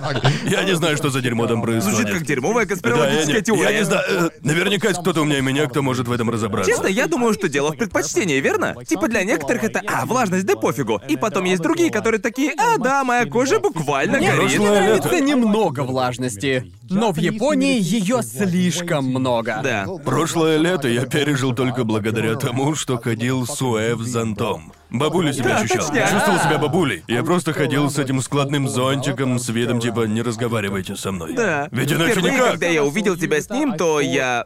[0.50, 1.98] Я не знаю, что за дерьмо там происходит.
[1.98, 3.64] Звучит как дерьмовая Да, я конспирологическая не, теория.
[3.72, 4.04] я не знаю.
[4.10, 6.72] э, Наверняка есть кто-то умнее меня, кто может в этом разобраться.
[6.72, 8.76] Честно, я думаю, что дело в предпочтении, верно?
[8.88, 11.02] Типа для некоторых это «А, влажность, да пофигу».
[11.10, 14.42] И потом есть другие, которые такие «А, да, моя кожа буквально Мне горит».
[14.58, 19.60] прошлое нравится немного влажности, но в Японии ее слишком много.
[19.64, 19.86] Да.
[20.04, 24.72] Прошлое лето я пережил только благодаря тому, что ходил с УЭФ зонтом.
[24.94, 25.80] Бабулю себя ощущал.
[25.88, 27.04] Чувствовал себя бабулей.
[27.08, 31.34] Я просто ходил с этим складным зонтиком с видом типа «не разговаривайте со мной».
[31.34, 31.68] Да.
[31.72, 32.52] Ведь иначе Впервые, никак.
[32.52, 34.46] когда я увидел тебя с ним, то я...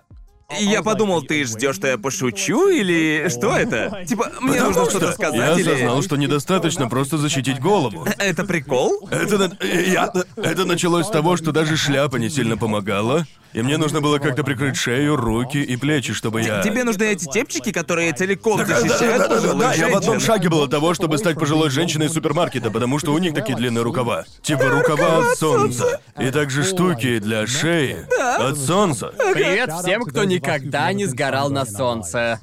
[0.61, 4.05] Я подумал, ты ждешь, что я пошучу, или что это?
[4.07, 5.69] Типа, мне Потому нужно что что-то сказать, я или...
[5.69, 8.07] осознал, что недостаточно просто защитить голову.
[8.17, 9.09] Это прикол?
[9.11, 13.25] Это, на- я- это началось с того, что даже шляпа не сильно помогала.
[13.53, 16.61] И мне нужно было как-то прикрыть шею, руки и плечи, чтобы я...
[16.61, 19.95] Тебе нужны эти тепчики, которые целиком Да, да, защищают да, да, пожилых да, я в
[19.95, 23.33] одном шаге был от того, чтобы стать пожилой женщиной из супермаркета, потому что у них
[23.33, 24.25] такие длинные рукава.
[24.41, 26.01] Типа рукава от солнца.
[26.19, 28.05] И также штуки для шеи
[28.39, 29.13] от солнца.
[29.33, 32.39] Привет всем, кто никогда не сгорал на солнце.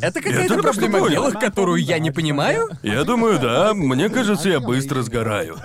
[0.00, 2.68] Это какая-то проблема белых, которую я не понимаю?
[2.82, 5.56] Я думаю, да, мне кажется, я быстро сгораю.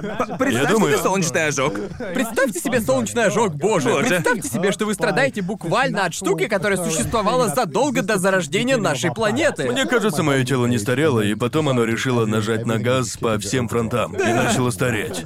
[0.50, 1.74] Я думаю- себе солнечный ожог.
[2.14, 3.90] Представьте себе солнечный ожог, боже.
[3.90, 4.08] Боже.
[4.08, 9.70] Представьте себе, что вы страдаете буквально от штуки, которая существовала задолго до зарождения нашей планеты.
[9.70, 13.68] Мне кажется, мое тело не старело, и потом оно решило нажать на газ по всем
[13.68, 15.26] фронтам и начало стареть.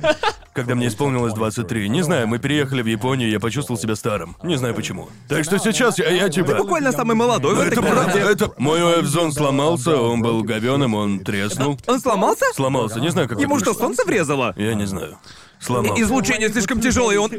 [0.53, 1.89] Когда мне исполнилось 23.
[1.89, 4.37] Не знаю, мы переехали в Японию, я почувствовал себя старым.
[4.41, 5.09] Не знаю почему.
[5.27, 6.55] Так что сейчас я, я типа...
[6.55, 8.51] Буквально самый молодой в этой Это правда, это...
[8.57, 11.79] Мой Эвзон сломался, он был говёным, он треснул.
[11.87, 12.45] Он сломался?
[12.53, 13.85] Сломался, не знаю, как Ему это что, вышло.
[13.85, 14.53] солнце врезало?
[14.57, 15.17] Я не знаю.
[15.59, 16.01] Сломался.
[16.03, 17.31] Излучение слишком тяжелое, он...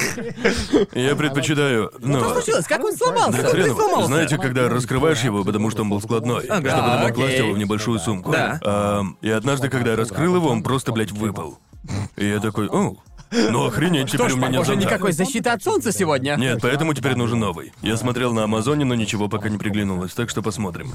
[0.95, 1.93] Я предпочитаю...
[1.99, 2.19] Ну...
[2.21, 2.67] Что случилось?
[2.67, 3.43] Как он сломался?
[3.43, 3.79] Да хрен его.
[3.79, 4.07] сломался?
[4.09, 6.71] Знаете, когда раскрываешь его, потому что он был складной, Ага.
[6.71, 8.33] чтобы А, потом класть его в небольшую сумку.
[8.33, 8.59] Да.
[8.65, 11.59] Ам, и однажды, когда я раскрыл его, он просто, блядь, выпал.
[12.17, 12.97] И я такой, о,
[13.31, 14.85] ну охренеть, теперь у меня нет зонта».
[14.85, 16.37] никакой защиты от солнца сегодня.
[16.37, 17.73] Нет, поэтому теперь нужен новый.
[17.83, 20.93] Я смотрел на Амазоне, но ничего пока не приглянулось, так что посмотрим.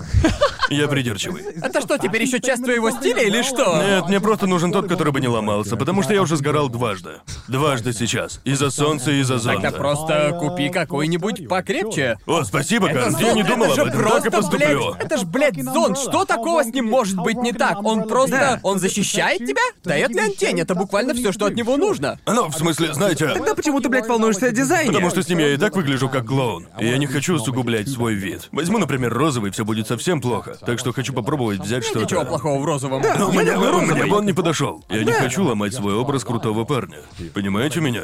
[0.69, 1.43] Я придирчивый.
[1.61, 3.81] Это что, теперь еще часть твоего стиля или что?
[3.81, 7.19] Нет, мне просто нужен тот, который бы не ломался, потому что я уже сгорал дважды.
[7.49, 8.39] Дважды сейчас.
[8.45, 9.63] Из-за солнца и из-за зонта.
[9.63, 12.17] Тогда просто купи какой-нибудь покрепче.
[12.25, 14.95] О, спасибо, Карл, я не думал об этом, так и поступлю.
[14.97, 15.97] это ж, блядь, зонт.
[15.97, 17.83] Что такого с ним может быть не так?
[17.83, 18.59] Он просто...
[18.63, 19.61] Он защищает тебя?
[19.83, 20.59] Дает ли он тень?
[20.59, 22.17] Это буквально все, что от него нужно.
[22.33, 24.91] Ну, в смысле, знаете, Тогда почему ты, блядь, волнуешься о дизайне?
[24.91, 26.67] Потому что с ним я и так выгляжу как клоун.
[26.79, 28.49] И я не хочу усугублять свой вид.
[28.51, 30.55] Возьму, например, розовый, все будет совсем плохо.
[30.65, 32.05] Так что хочу попробовать взять что-то.
[32.05, 33.01] Ничего плохого в розовом.
[33.01, 34.83] Но у Я меня, у меня бы он не подошел.
[34.89, 36.99] Я не хочу ломать свой образ крутого парня.
[37.33, 38.03] Понимаете меня?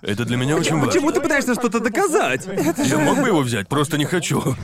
[0.00, 0.86] Это для меня очень важно.
[0.86, 2.46] Почему ты пытаешься что-то доказать?
[2.46, 4.38] Это Я мог бы его взять, просто не хочу.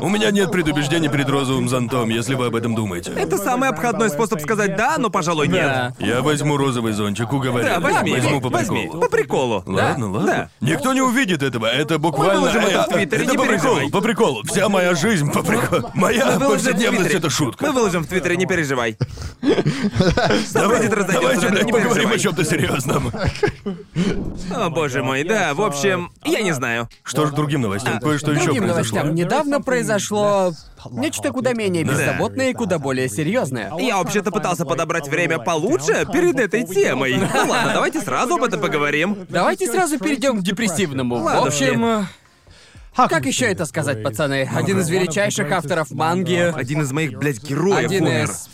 [0.00, 3.12] У меня нет предубеждений перед розовым зонтом, если вы об этом думаете.
[3.12, 5.92] Это самый обходной способ сказать «да», но, пожалуй, нет.
[5.98, 7.64] Я возьму розовый зонтик, уговорю.
[7.64, 8.12] Да, возьми.
[8.12, 8.84] Возьму по возьми.
[8.84, 9.00] приколу.
[9.00, 9.62] По приколу.
[9.66, 10.50] Ладно, ладно.
[10.60, 11.66] Никто не увидит этого.
[11.66, 12.40] Это буквально.
[12.40, 14.42] выложим это в Твиттере, это не по приколу, по приколу.
[14.44, 15.90] Вся моя жизнь по приколу.
[15.94, 17.66] Моя повседневность это шутка.
[17.66, 18.96] Мы выложим в Твиттере, не переживай.
[20.54, 22.16] Давайте, блядь, не поговорим переживай.
[22.16, 23.12] о чем-то серьезном.
[24.54, 26.88] О, боже мой, да, в общем, я не знаю.
[27.02, 28.96] Что ж, другим новостям, кое-что еще Другим произошло.
[28.98, 29.14] новостям.
[29.14, 30.52] Недавно произошло
[30.90, 33.72] нечто куда менее беззаботное и куда более серьезное.
[33.78, 37.16] Я вообще-то пытался подобрать время получше перед этой темой.
[37.18, 39.26] Ну ладно, давайте сразу об этом поговорим.
[39.28, 41.16] Давайте сразу перейдем к депрессивному.
[41.16, 41.64] В Ладушки.
[41.64, 42.04] общем, э,
[43.08, 44.48] как еще это сказать, пацаны?
[44.54, 48.24] Один из величайших авторов манги, Один из моих, блядь, героев один умер.
[48.24, 48.48] из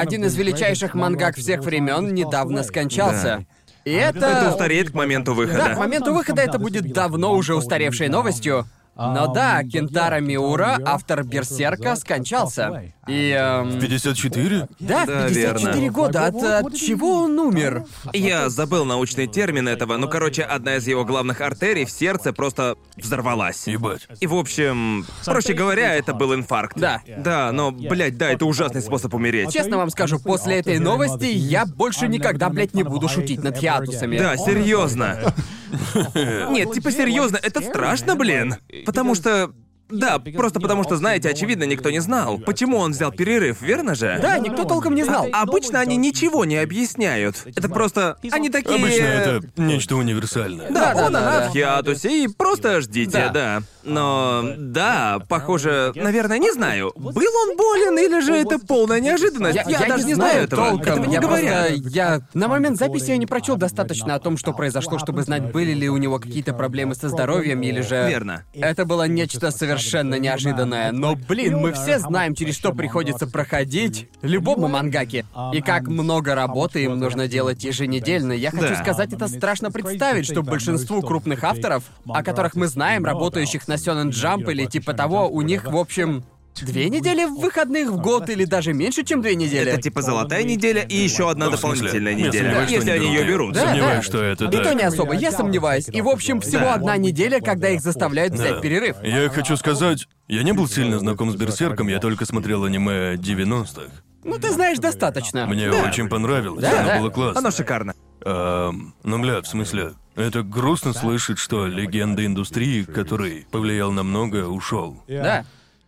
[0.00, 3.46] один из величайших мангак всех времен недавно скончался.
[3.84, 4.50] И Это это...
[4.50, 5.74] устареет к моменту Да, к выхода.
[5.78, 8.66] моменту выхода это будет давно уже устаревшей новостью.
[8.96, 12.92] Но да, Кентара Миура, автор Берсерка, скончался.
[13.06, 13.30] И...
[13.30, 14.68] эм, 54?
[14.80, 15.92] да, в Да, 54 верно.
[15.92, 16.26] года.
[16.26, 17.84] От, от чего он умер?
[18.12, 22.76] Я забыл научный термин этого, ну, короче, одна из его главных артерий в сердце просто
[22.96, 23.66] взорвалась.
[23.66, 24.08] Ебать.
[24.20, 26.76] И, в общем, проще говоря, это был инфаркт.
[26.76, 27.02] Да.
[27.18, 29.52] Да, но, блядь, да, это ужасный способ умереть.
[29.52, 34.18] Честно вам скажу, после этой новости я больше никогда, блядь, не буду шутить над хиатусами.
[34.18, 35.34] Да, серьезно.
[36.14, 38.56] Нет, типа серьезно, это страшно, блин.
[38.86, 39.52] Потому что.
[39.88, 44.18] Да, просто потому что, знаете, очевидно, никто не знал, почему он взял перерыв, верно же?
[44.20, 45.28] Да, никто толком не знал.
[45.32, 47.42] А обычно они ничего не объясняют.
[47.46, 48.16] Это просто...
[48.32, 48.76] Они такие...
[48.76, 50.70] Обычно это нечто универсальное.
[50.70, 51.48] Да, Да, он, да, она да.
[51.48, 53.28] в хиатусе, и просто ждите, Да.
[53.30, 53.62] да.
[53.84, 57.12] Но, да, похоже, наверное, не знаю, был
[57.48, 59.56] он болен или же это полная неожиданность.
[59.66, 60.70] Я, даже не знаю этого.
[60.70, 60.92] толком.
[60.94, 61.68] Этого не я говорят.
[61.68, 65.52] просто- я на момент записи я не прочел достаточно о том, что произошло, чтобы знать,
[65.52, 68.06] были ли у него какие-то проблемы со здоровьем или же.
[68.08, 68.42] Верно.
[68.52, 69.75] Это было нечто совершенно
[70.18, 70.92] неожиданное.
[70.92, 75.24] Но, блин, мы все знаем, через что приходится проходить любому мангаке.
[75.52, 78.32] И как много работы им нужно делать еженедельно.
[78.32, 78.82] Я хочу Да.
[78.82, 84.10] сказать, это страшно представить, что большинству крупных авторов, о которых мы знаем, работающих на Сёнэн
[84.10, 86.24] Джамп или типа того, у них, в общем,
[86.64, 89.70] две недели выходных в год или даже меньше, чем две недели.
[89.72, 92.90] Это типа золотая неделя и еще одна в смысле, дополнительная я неделя, сомневаюсь, что если
[92.90, 93.54] они они ее берут.
[93.54, 94.02] Да, Сомневаюсь, да.
[94.02, 94.62] что это И так.
[94.62, 95.88] то не особо, я сомневаюсь.
[95.88, 96.74] И в общем всего Да.
[96.74, 98.60] одна неделя, когда их заставляют взять Да.
[98.60, 98.96] перерыв.
[99.02, 103.90] Я хочу сказать, я не был сильно знаком с Берсерком, я только смотрел аниме 90-х.
[104.24, 105.46] Ну ты знаешь достаточно.
[105.46, 105.84] Мне Да.
[105.88, 106.98] очень понравилось, Да, оно да.
[107.00, 107.38] было классно.
[107.38, 107.94] Оно шикарно.
[108.24, 114.46] Ам, ну, бля, в смысле, это грустно слышать, что легенда индустрии, который повлиял на многое,
[114.46, 115.00] ушел.
[115.06, 115.44] Да.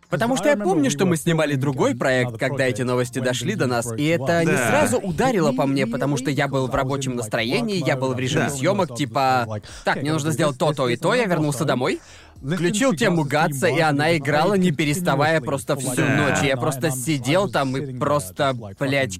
[0.09, 3.87] Потому что я помню, что мы снимали другой проект, когда эти новости дошли до нас,
[3.95, 4.67] и это не Да.
[4.69, 8.45] сразу ударило по мне, потому что я был в рабочем настроении, я был в режиме
[8.45, 8.49] Да.
[8.49, 11.99] съемок, типа, так, мне нужно сделать то, то и то, я вернулся домой.
[12.41, 16.41] Включил тему Гатса, и она играла, не переставая просто всю ночь.
[16.43, 19.19] И Я просто сидел там и просто, блядь,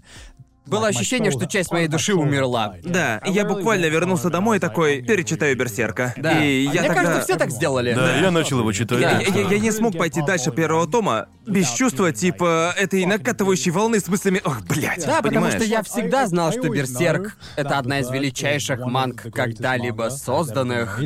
[0.69, 2.75] было ощущение, что часть моей души умерла.
[2.83, 6.13] Да, я буквально вернулся домой и такой, перечитаю Берсерка.
[6.17, 6.39] Да.
[6.43, 6.93] И я Мне тогда...
[6.95, 7.93] кажется, все так сделали.
[7.93, 8.99] Да, я начал его читать.
[8.99, 13.99] Я, я- я не смог пойти дальше первого тома без чувства, типа, этой накатывающей волны
[13.99, 15.55] с мыслями «Ох, блядь!» Да, потому понимаешь?
[15.55, 21.01] что я всегда знал, что Берсерк— это одна из величайших манг, когда-либо созданных.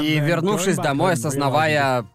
[0.00, 2.06] И вернувшись домой, осознавая...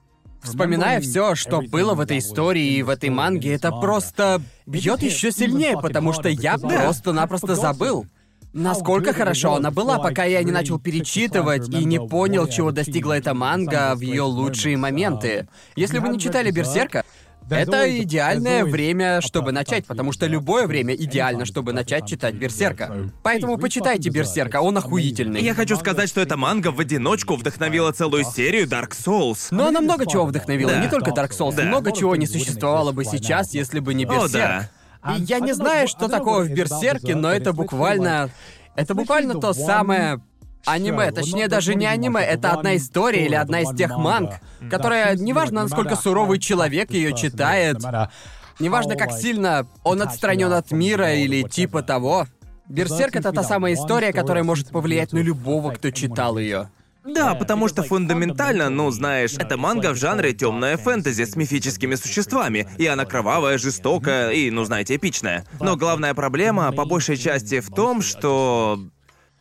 [0.46, 5.32] Вспоминая все, что было в этой истории и в этой манге, это просто бьет еще
[5.32, 8.06] сильнее, потому что я просто-напросто забыл.
[8.54, 13.34] Насколько хорошо она была, пока я не начал перечитывать и не понял, чего достигла эта
[13.34, 15.50] манга в ее лучшие моменты.
[15.76, 17.04] Если вы не читали Берсерка,
[17.50, 23.12] это идеальное время, чтобы начать, потому что любое время идеально, чтобы начать читать Берсерка.
[23.24, 25.42] Поэтому почитайте Берсерка, он охуительный.
[25.42, 29.48] Я хочу сказать, что эта манга в одиночку вдохновила целую серию Dark Souls.
[29.52, 30.82] Но она много чего вдохновила, Да.
[30.82, 31.64] не только Dark Souls, Да.
[31.64, 34.32] много чего не существовало бы сейчас, если бы не О, Берсерк.
[34.32, 34.70] да.
[35.18, 38.30] И я не знаю, что такое в Берсерке, но это буквально...
[38.76, 40.20] Это буквально то самое
[40.66, 44.32] аниме, точнее даже не аниме, это одна история или одна из тех манг,
[44.70, 47.78] которая, неважно, насколько суровый человек ее читает,
[48.60, 52.28] неважно, как сильно он отстранен от мира или типа того,
[52.68, 56.70] Берсерк это та самая история, которая может повлиять на любого, кто читал ее.
[57.06, 62.68] Да, потому что фундаментально, ну знаешь, это манга в жанре темная фэнтези с мифическими существами,
[62.80, 65.46] и она кровавая, жестокая и, ну знаете, эпичная.
[65.60, 68.80] Но главная проблема, по большей части, в том, что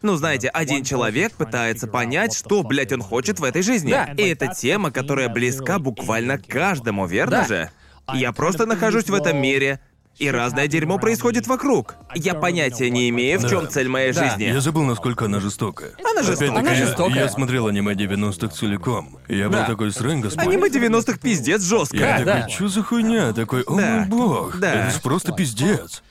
[0.05, 3.91] ну, знаете, один человек пытается понять, что, блядь, он хочет в этой жизни.
[3.91, 4.05] Да.
[4.17, 7.45] И это тема, которая близка буквально каждому, верно Да.
[7.47, 7.71] же?
[8.13, 9.81] Я просто нахожусь в этом мире,
[10.19, 11.97] и разное дерьмо происходит вокруг.
[12.15, 13.67] Я понятия не имею, в чем Да.
[13.71, 14.25] цель моей Да.
[14.29, 14.45] жизни.
[14.45, 15.93] Я забыл, насколько она жестокая.
[15.99, 16.59] Она жестокая.
[16.59, 17.15] Она жестокая.
[17.25, 19.19] Я, смотрел аниме 90-х целиком.
[19.27, 19.65] Я был Да.
[19.67, 20.47] такой срэн, господь.
[20.47, 21.97] Аниме 90-х пиздец жестко.
[21.97, 22.49] Я Да, такой, да.
[22.49, 23.33] чё за хуйня?
[23.33, 23.87] Такой, о Да.
[23.97, 24.59] мой бог.
[24.59, 24.73] Да.
[24.89, 26.03] Это ж просто пиздец.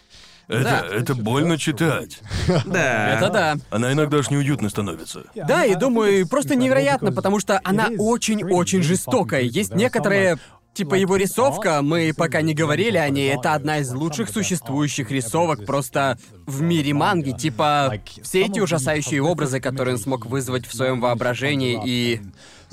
[0.47, 0.85] Это, Да.
[0.91, 2.19] это больно читать.
[2.65, 3.15] Да.
[3.15, 3.55] Это да.
[3.69, 5.23] Она иногда аж неуютно становится.
[5.35, 9.41] Да, и думаю, просто невероятно, потому что она очень-очень жестокая.
[9.41, 10.37] Есть некоторые...
[10.73, 15.67] Типа его рисовка, мы пока не говорили о ней, это одна из лучших существующих рисовок
[15.67, 17.29] просто в мире манги.
[17.29, 22.21] Типа, все эти ужасающие образы, которые он смог вызвать в своем воображении, и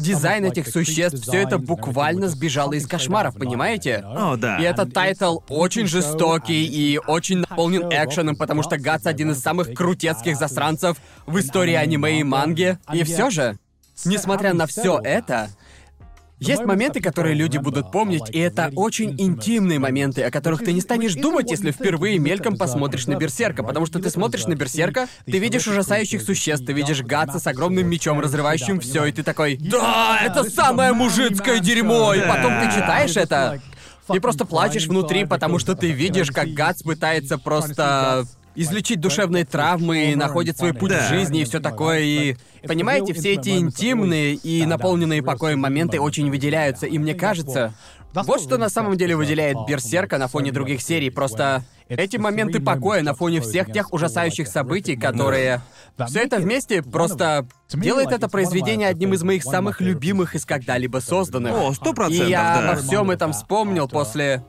[0.00, 4.02] дизайн этих существ, все это буквально сбежало из кошмаров, понимаете?
[4.04, 4.58] О, да.
[4.58, 9.74] И этот тайтл очень жестокий и очень наполнен экшеном, потому что Гатс один из самых
[9.74, 12.78] крутецких засранцев в истории аниме и манги.
[12.92, 13.58] И все же,
[14.04, 15.50] несмотря на все это,
[16.40, 20.80] есть моменты, которые люди будут помнить, и это очень интимные моменты, о которых ты не
[20.80, 25.38] станешь думать, если впервые мельком посмотришь на Берсерка, потому что ты смотришь на Берсерка, ты
[25.38, 30.18] видишь ужасающих существ, ты видишь Гатса с огромным мечом, разрывающим все, и ты такой, да,
[30.24, 33.60] это самое мужицкое дерьмо, и потом ты читаешь это,
[34.12, 40.12] и просто плачешь внутри, потому что ты видишь, как Гатс пытается просто излечить душевные травмы
[40.12, 41.06] и находит свой путь Да.
[41.06, 42.00] в жизни и все такое.
[42.00, 42.36] И
[42.66, 46.86] понимаете, все эти интимные и наполненные покоем моменты очень выделяются.
[46.86, 47.72] И мне кажется,
[48.12, 51.10] вот что на самом деле выделяет Берсерка на фоне других серий.
[51.10, 55.62] Просто эти моменты покоя на фоне всех тех ужасающих событий, которые...
[56.08, 61.52] Все это вместе просто делает это произведение одним из моих самых любимых из когда-либо созданных.
[61.52, 62.72] О, сто процентов, И я да.
[62.72, 64.44] во всем этом вспомнил после...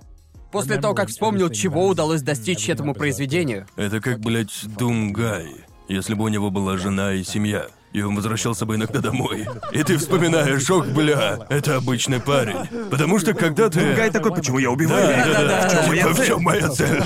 [0.52, 3.68] После того, как вспомнил, чего удалось достичь этому произведению.
[3.76, 5.48] Это как, блядь, Думгай.
[5.88, 7.68] Если бы у него была жена и семья.
[7.94, 9.48] И он возвращался бы иногда домой.
[9.74, 12.56] И ты вспоминаешь, ох, бля, это обычный парень.
[12.90, 13.94] Потому что когда ты...
[13.96, 15.08] Гай такой, почему я убиваю?
[15.26, 15.82] Да, да, да.
[15.82, 16.28] В моя Типа, в цель?
[16.28, 17.02] чем моя цель?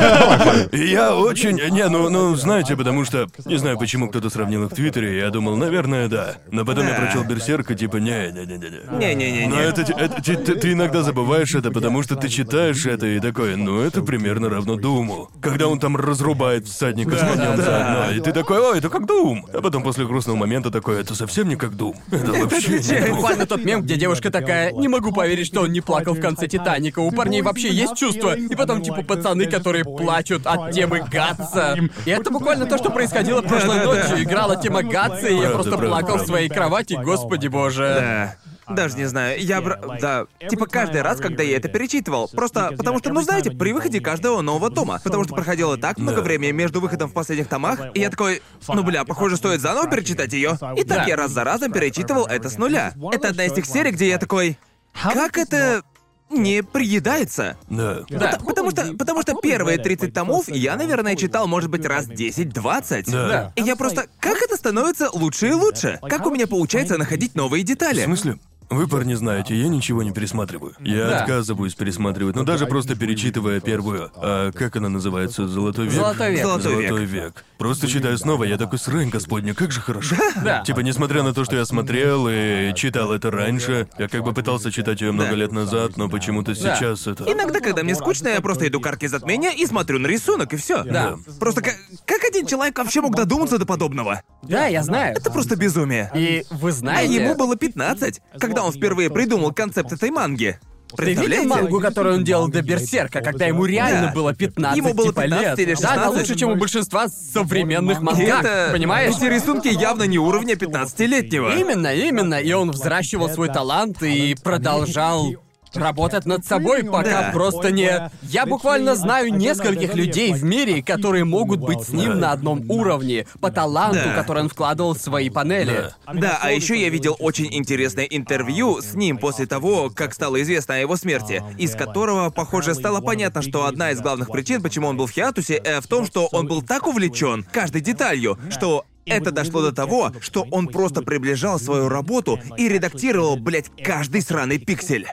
[0.72, 1.56] И я очень...
[1.72, 3.28] Не, ну, ну, знаете, потому что...
[3.46, 6.36] Не знаю, почему кто-то сравнил их в Твиттере, я думал, наверное, да.
[6.52, 7.98] Но потом я прочел Берсерка, типа.
[7.98, 9.48] Не-не-не-не.
[9.48, 13.20] Но это, это- ты, ты- ты иногда забываешь это, потому что ты читаешь это и
[13.20, 15.30] такой, ну это примерно равно Думу.
[15.42, 19.46] Когда он там разрубает всадника с конем заодно, и ты такой, ой, это как Дум.
[19.54, 21.96] А потом после грустного момента такой, это совсем не как Дум.
[22.12, 23.12] Это вообще не.
[23.12, 26.48] Буквально тот мем, где девушка такая, не могу поверить, что он не плакал в конце
[26.48, 27.00] Титаника.
[27.00, 28.36] У парней вообще есть чувства.
[28.36, 31.78] И потом, типа, пацаны, которые плачут от темы Гатса.
[32.06, 34.24] И это буквально то, что происходило прошлой ночью.
[34.24, 36.28] Играла тема Гатса, и я Правда, просто правда, плакал в правда.
[36.28, 37.96] своей кровати, господи боже.
[38.00, 38.36] Да.
[38.68, 39.80] Даже не знаю, я бр...
[40.02, 44.00] Да, типа каждый раз, когда я это перечитывал, просто потому что, ну знаете, при выходе
[44.00, 48.00] каждого нового тома, потому что проходило так много времени между выходом в последних томах, и
[48.00, 50.58] я такой, ну бля, похоже, стоит заново перечитать ее.
[50.78, 51.06] И так Да.
[51.06, 52.94] я раз за разом перечитывал это с нуля.
[53.12, 54.58] Это одна из тех серий, где я такой,
[55.02, 55.84] как это...
[56.32, 57.56] не приедается.
[57.70, 58.00] Да.
[58.10, 58.32] Да.
[58.32, 63.12] Пот- Потому что, потому что первые 30 томов я, наверное, читал, может быть, раз 10-20.
[63.12, 63.52] Да.
[63.56, 64.08] И я просто...
[64.20, 66.00] Как это становится лучше и лучше?
[66.02, 68.04] Как у меня получается находить новые В детали?
[68.04, 68.40] смысле?
[68.70, 70.74] Вы, парни, знаете, я ничего не пересматриваю.
[70.80, 71.20] Я Да.
[71.22, 75.94] отказываюсь пересматривать, но даже просто перечитывая первую, а как она называется, «Золотой век»?
[75.94, 76.42] Золотой век.
[76.44, 76.88] Золотой век.
[76.90, 77.46] «Золотой век».
[77.58, 80.16] Просто читаю снова, я такой, срань, господня, как же хорошо.
[80.44, 80.64] Да.
[80.66, 84.72] Типа, несмотря на то, что я смотрел и читал это раньше, я как бы пытался
[84.72, 85.36] читать ее много Да.
[85.36, 87.24] лет назад, но почему-то сейчас это...
[87.32, 90.58] Иногда, когда мне скучно, я просто иду к арке затмения и смотрю на рисунок, и
[90.58, 90.84] все.
[90.84, 91.16] Да.
[91.40, 91.76] Просто как,
[92.06, 94.22] как один человек вообще мог додуматься до подобного?
[94.44, 95.16] Да, я знаю.
[95.16, 96.12] Это просто безумие.
[96.14, 97.16] И вы А знаете...
[97.16, 100.60] ему было 15, когда он впервые придумал концепт этой манги.
[100.96, 104.14] Ты видел мангу, которую он делал до Берсерка, когда ему реально Да.
[104.14, 105.60] было 15 Ему было типа, 15 лет?
[105.60, 106.20] или Да, она 16.
[106.30, 108.70] лучше, чем у большинства современных мангак, это...
[108.72, 109.16] понимаешь?
[109.18, 111.58] Эти рисунки явно не уровня 15-летнего.
[111.58, 112.36] Именно, именно.
[112.36, 115.34] И он взращивал свой талант и продолжал
[115.78, 117.32] работать над собой, пока Да.
[117.34, 118.10] просто не...
[118.24, 123.28] Я буквально знаю нескольких людей в мире, которые могут быть с ним на одном уровне
[123.42, 124.14] по таланту, Да.
[124.16, 125.90] который он вкладывал в свои панели.
[126.14, 130.76] Да, а еще я видел очень интересное интервью с ним после того, как стало известно
[130.76, 134.98] о его смерти, из которого, похоже, стало понятно, что одна из главных причин, почему он
[134.98, 139.32] был в хиатусе, э, в том, что он был так увлечен каждой деталью, что это
[139.32, 145.08] дошло до того, что он просто приближал свою работу и редактировал, блядь, каждый сраный пиксель.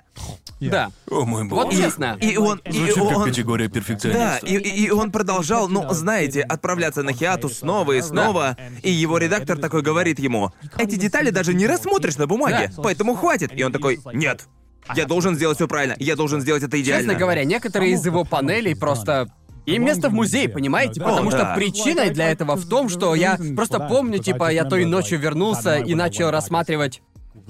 [0.71, 0.91] Да.
[1.11, 1.65] О мой бог.
[1.65, 2.17] Вот честно.
[2.21, 2.59] И он...
[2.65, 4.47] и Звучит как он- категория Да, перфекциониста.
[4.47, 9.19] и, и- и он продолжал, ну, знаете, отправляться на хиатус снова и снова, и его
[9.19, 12.83] редактор такой говорит ему, эти детали даже не рассмотришь на бумаге, Да.
[12.83, 13.51] поэтому хватит.
[13.55, 14.47] И он такой, нет,
[14.95, 17.05] я должен сделать все правильно, я должен сделать это идеально.
[17.05, 19.29] Честно говоря, некоторые из его панелей просто...
[19.65, 21.01] Им место в музее, понимаете?
[21.01, 21.55] Потому О, что да.
[21.55, 25.95] причиной для этого в том, что я просто помню, типа, я той ночью вернулся и
[25.95, 27.01] начал рассматривать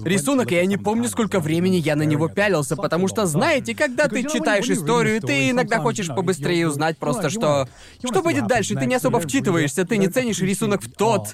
[0.05, 4.07] рисунок, и я не помню, сколько времени я на него пялился, потому что, знаете, когда
[4.07, 7.67] ты читаешь историю, ты иногда хочешь побыстрее узнать просто, что...
[8.03, 11.27] Что будет дальше, ты не особо вчитываешься, ты не ценишь рисунок в тот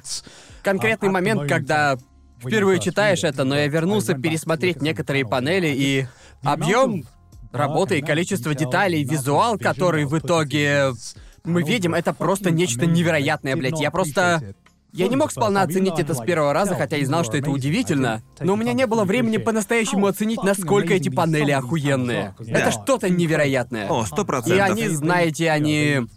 [0.64, 1.98] конкретный момент, когда
[2.40, 6.08] впервые читаешь это, но я вернулся пересмотреть некоторые панели, и
[6.44, 7.04] объем
[7.52, 10.94] работы и количество деталей, визуал, который в итоге
[11.44, 13.80] мы видим, это просто нечто невероятное, блядь.
[13.80, 14.56] Я просто...
[14.92, 18.22] Я не мог сполна оценить это с первого раза, хотя и знал, что это удивительно.
[18.40, 22.36] Но у меня не было времени по-настоящему оценить, насколько эти панели охуенные.
[22.48, 23.88] Это что-то невероятное.
[23.90, 24.70] О, сто И процентов.
[24.70, 26.08] они, знаете, они...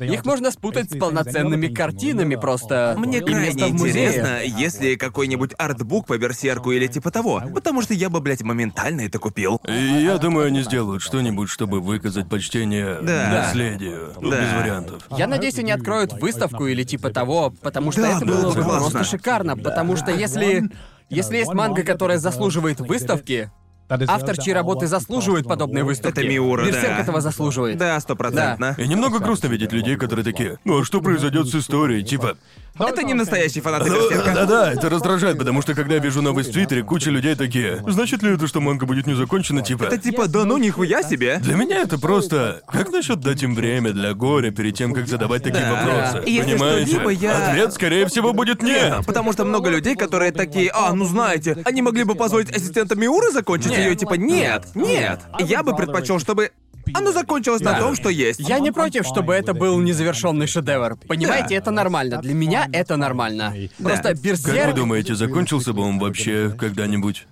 [0.00, 2.94] Их можно спутать с полноценными картинами просто.
[2.98, 8.08] Мне крайне интересно, есть ли какой-нибудь артбук по берсерку или типа того, потому что я
[8.10, 9.60] бы, блядь, моментально это купил.
[9.68, 13.42] И я думаю, они сделают что-нибудь, чтобы выказать почтение Да.
[13.46, 14.12] наследию.
[14.20, 14.40] Да.
[14.40, 15.06] Без вариантов.
[15.16, 18.62] Я надеюсь, они откроют выставку или типа того, потому что Да, это да, было бы
[18.62, 20.70] просто шикарно, потому что если...
[21.10, 23.50] Если есть манга, которая заслуживает выставки,
[23.90, 26.98] автор, чьи работы заслуживают подобной выставки, Это Миура, Берсерк да.
[26.98, 27.78] этого заслуживает.
[27.78, 28.74] Да, стопроцентно.
[28.78, 32.04] И немного грустно видеть людей, которые такие, ну а что произойдет с историей?
[32.04, 32.36] Типа,
[32.78, 34.32] Это не настоящий фанат «Ну, берсерка.
[34.34, 38.22] да-да, это раздражает, потому что когда я вижу новость в Твиттере, куча людей такие, значит
[38.22, 39.84] ли это, что манга будет не закончена, типа...
[39.84, 41.38] Это типа, да ну нихуя себе.
[41.38, 42.62] Для меня это просто...
[42.66, 45.72] Как насчет дать им время для горя перед тем, как задавать такие Да.
[45.74, 46.28] вопросы?
[46.28, 46.86] Если Понимаете?
[46.90, 49.04] что-либо я- Ответ, скорее всего, будет нет.
[49.06, 53.30] Потому что много людей, которые такие, а, ну знаете, они могли бы позволить ассистента Миуры
[53.32, 55.20] закончить ее, типа, нет, нет.
[55.40, 56.50] Я бы предпочел, чтобы
[56.94, 57.78] оно закончилось на Да.
[57.80, 58.40] том, что есть.
[58.40, 60.96] Я не против, чтобы это был незавершенный шедевр.
[61.08, 62.18] Понимаете, это нормально.
[62.22, 63.54] Для меня это нормально.
[63.78, 64.74] Просто Как вы Берсерк...
[64.74, 67.26] думаете, закончился бы он вообще когда-нибудь?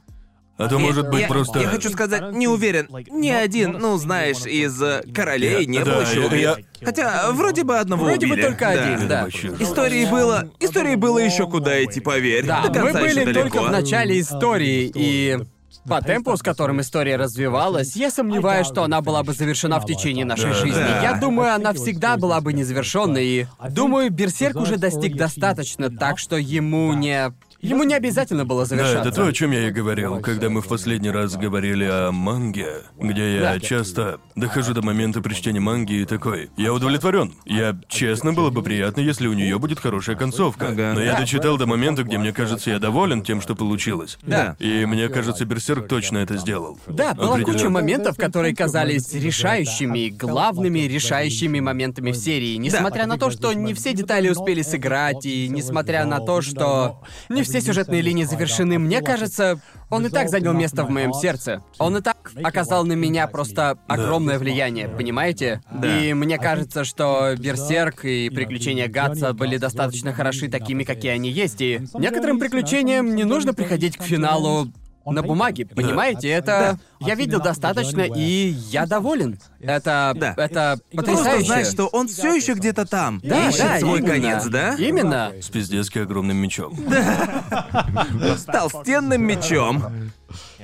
[0.56, 1.60] А то, может быть, я, просто...
[1.60, 2.88] Я хочу сказать, не уверен.
[3.12, 6.40] Ни один, ну, знаешь, из э, королей не Да, был еще я- убит.
[6.80, 8.44] я- Хотя, вроде бы одного Вроде бы убили.
[8.44, 8.70] только Да.
[8.70, 9.22] один, да.
[9.22, 10.50] вообще Истории было...
[10.58, 12.44] Истории было еще куда идти, поверь.
[12.44, 13.40] Да, До мы конца еще были далеко.
[13.50, 15.38] только в начале истории, и
[15.86, 20.24] по темпу, с которым история развивалась, я сомневаюсь, что она была бы завершена в течение
[20.24, 21.02] нашей жизни.
[21.02, 26.36] Я думаю, она всегда была бы незавершенной, и думаю, Берсерк уже достиг достаточно, так что
[26.36, 27.32] ему не...
[27.60, 29.00] Ему не обязательно было Да, завершаться.
[29.00, 32.82] это то, о чем я и говорил, когда мы в последний раз говорили о манге,
[33.00, 33.60] где я Да.
[33.60, 36.50] часто дохожу до момента при чтении манги и такой.
[36.56, 37.34] Я удовлетворен.
[37.44, 40.68] Я честно было бы приятно, если у нее будет хорошая концовка.
[40.68, 40.92] Ага.
[40.94, 41.20] Но я Да.
[41.20, 44.18] дочитал до момента, где мне кажется, я доволен тем, что получилось.
[44.22, 44.54] Да.
[44.60, 46.78] И мне кажется, Берсерк точно это сделал.
[46.86, 52.54] Да, была куча моментов, которые казались решающими, главными решающими моментами в серии.
[52.56, 57.42] Несмотря на то, что не все детали успели сыграть, и несмотря на то, что не
[57.48, 61.62] все сюжетные линии завершены, мне кажется, он и так занял место в моем сердце.
[61.78, 65.62] Он и так оказал на меня просто огромное влияние, понимаете?
[65.82, 71.60] И мне кажется, что Берсерк и приключения Гатса были достаточно хороши такими, какие они есть,
[71.60, 74.68] и некоторым приключениям не нужно приходить к финалу
[75.10, 76.28] на бумаге, понимаете?
[76.28, 76.78] Это...
[77.00, 79.38] Я видел достаточно, и я доволен.
[79.60, 80.14] Это...
[80.16, 80.34] Да.
[80.36, 81.46] Это Просто потрясающе.
[81.46, 83.20] знать, что он все еще где-то там.
[83.22, 84.12] Да, ищет да, свой именно.
[84.12, 84.74] конец, да?
[84.74, 85.32] Именно.
[85.40, 86.76] С пиздецки огромным мечом.
[88.46, 90.10] Толстенным мечом.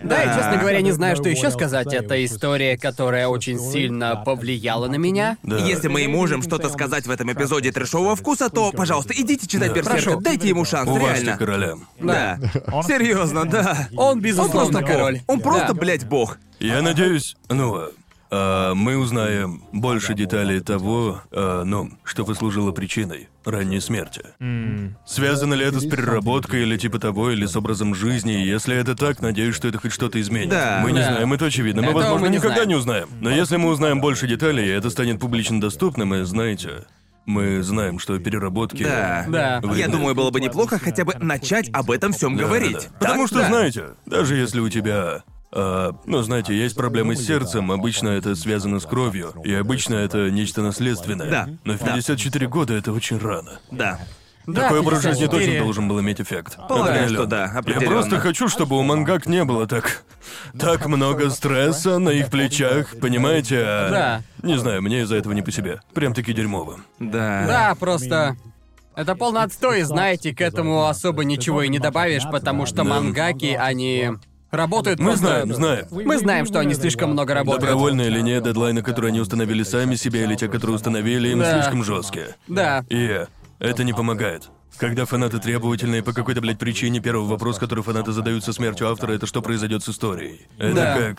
[0.05, 1.93] Да, и, честно говоря, не знаю, что еще сказать.
[1.93, 5.37] Это история, которая очень сильно повлияла на меня.
[5.43, 5.57] Да.
[5.59, 9.69] Если мы и можем что-то сказать в этом эпизоде трешового вкуса, то, пожалуйста, идите читать
[9.69, 9.75] Да.
[9.75, 10.21] Берсерка, Прошу.
[10.21, 11.39] дайте ему шанс, Уважьте реально.
[11.39, 11.75] короля.
[12.01, 12.39] Да.
[12.87, 13.89] Серьезно, да.
[13.97, 15.21] Он, безусловно, просто король.
[15.27, 15.75] Он просто, Да.
[15.75, 16.39] блядь, бог.
[16.61, 17.89] Я надеюсь, ну,
[18.37, 24.23] а, мы узнаем больше деталей того, а, ну, что послужило причиной ранней смерти.
[25.07, 28.33] Связано ли это с переработкой или типа того, или с образом жизни?
[28.33, 30.49] Если это так, надеюсь, что это хоть что-то изменит.
[30.51, 30.81] Да.
[30.83, 31.13] Мы не Да.
[31.13, 31.83] знаем, это очевидно.
[31.83, 32.69] Мы, Этого возможно, мы не никогда знаем.
[32.71, 33.09] не узнаем.
[33.21, 36.85] Но если мы узнаем больше деталей, и это станет публично доступным, и знаете,
[37.27, 38.83] мы знаем, что переработки...
[38.83, 39.25] Да.
[39.29, 39.63] Да.
[39.75, 42.73] Я думаю, было бы неплохо хотя бы начать об этом всем Да, говорить.
[42.75, 42.89] да, да.
[42.99, 43.49] Потому что, Да.
[43.49, 45.23] знаете, даже если у тебя...
[45.55, 50.31] а, ну, знаете, есть проблемы с сердцем, обычно это связано с кровью, и обычно это
[50.31, 51.31] нечто наследственное.
[51.31, 51.87] Да, Но в да.
[51.87, 53.61] 54 года это очень рано.
[53.71, 54.01] Да.
[54.47, 55.47] Да, Такой образ жизни 54.
[55.47, 56.59] точно должен был иметь эффект.
[56.69, 60.05] Полагаю, что да, Я просто хочу, чтобы у мангак не было так...
[60.59, 63.63] Так много стресса на их плечах, понимаете?
[63.65, 64.23] а- Да.
[64.43, 65.81] Не знаю, мне из-за этого не по себе.
[65.95, 66.81] Прям-таки дерьмово.
[66.99, 67.45] Да.
[67.47, 68.37] Да, просто...
[68.97, 73.57] Это полный отстой, и знаете, к этому особо ничего и не добавишь, потому что мангаки,
[73.59, 74.11] они
[74.57, 75.27] работают Мы просто...
[75.27, 75.87] знаем, знаем.
[75.91, 77.63] Мы знаем, что они слишком много работают.
[77.63, 81.53] Добровольные или нет, дедлайны, которые они установили сами себе, или те, которые установили им, Да.
[81.61, 82.37] слишком жесткие.
[82.49, 82.85] Да.
[82.89, 83.25] И
[83.59, 84.51] это не помогает.
[84.79, 89.13] Когда фанаты требовательные по какой-то, блядь, причине, первый вопрос, который фанаты задают со смертью автора,
[89.13, 90.47] это что произойдет с историей.
[90.59, 90.95] Это Да.
[90.99, 91.19] как...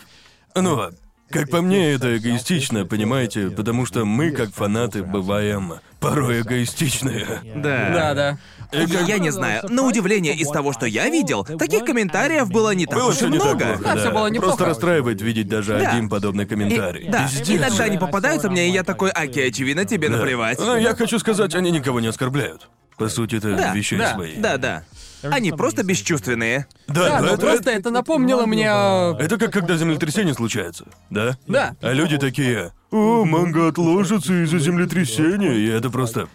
[0.62, 0.90] Ну,
[1.30, 3.50] как по мне, это эгоистично, понимаете?
[3.50, 7.26] Потому что мы, как фанаты, бываем порой эгоистичные.
[7.56, 7.90] Да.
[7.94, 8.38] Да, да.
[8.72, 9.64] И как- Я не знаю.
[9.70, 13.18] На удивление из того, что я видел, таких комментариев было не так Было уж и
[13.18, 13.66] все не так много.
[13.66, 14.00] плохо, Да, да.
[14.02, 14.48] всё было неплохо.
[14.58, 15.90] Просто расстраивает видеть даже Да.
[15.92, 17.08] один подобный И- комментарий.
[17.10, 17.50] да, Пиздец.
[17.60, 20.60] иногда они попадаются мне, и я такой, окей, очевидно, тебе Ну, наплевать.
[20.60, 22.70] Но я хочу сказать, они никого не оскорбляют.
[22.98, 24.36] По сути, это Да, вещей да, свои.
[24.38, 24.84] Да, да.
[25.24, 26.68] Они просто бесчувственные.
[26.88, 28.72] Да, Да, но но это, просто это напомнило мне...
[28.72, 31.38] о- это как когда землетрясение случается, да?
[31.48, 31.76] Да.
[31.82, 36.28] А люди такие, о, манга отложится из-за землетрясения, и это просто...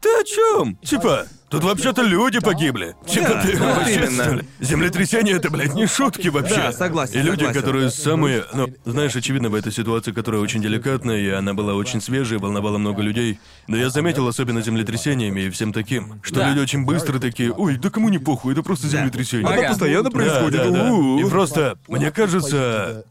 [0.00, 0.76] Ты о чем?
[0.76, 2.94] Типа, тут вообще-то люди погибли.
[3.04, 4.24] Типа, Да, ты вот вообще, именно.
[4.24, 4.42] что ли?
[4.60, 6.54] Землетрясение это, блядь, не шутки вообще.
[6.54, 7.60] Да, согласен, И люди, согласен.
[7.60, 8.44] которые самые...
[8.54, 12.78] Ну, знаешь, очевидно, в этой ситуации, которая очень деликатная, и она была очень свежей, волновала
[12.78, 13.40] много людей.
[13.66, 16.48] Но я заметил, особенно землетрясениями и всем таким, что Да.
[16.50, 19.48] люди очень быстро такие, ой, да кому не похуй, это просто землетрясение.
[19.48, 19.68] Ага.
[19.70, 20.58] постоянно происходит.
[20.62, 20.92] Да, да, да.
[20.92, 21.26] У-у-у.
[21.26, 23.04] И просто, мне кажется,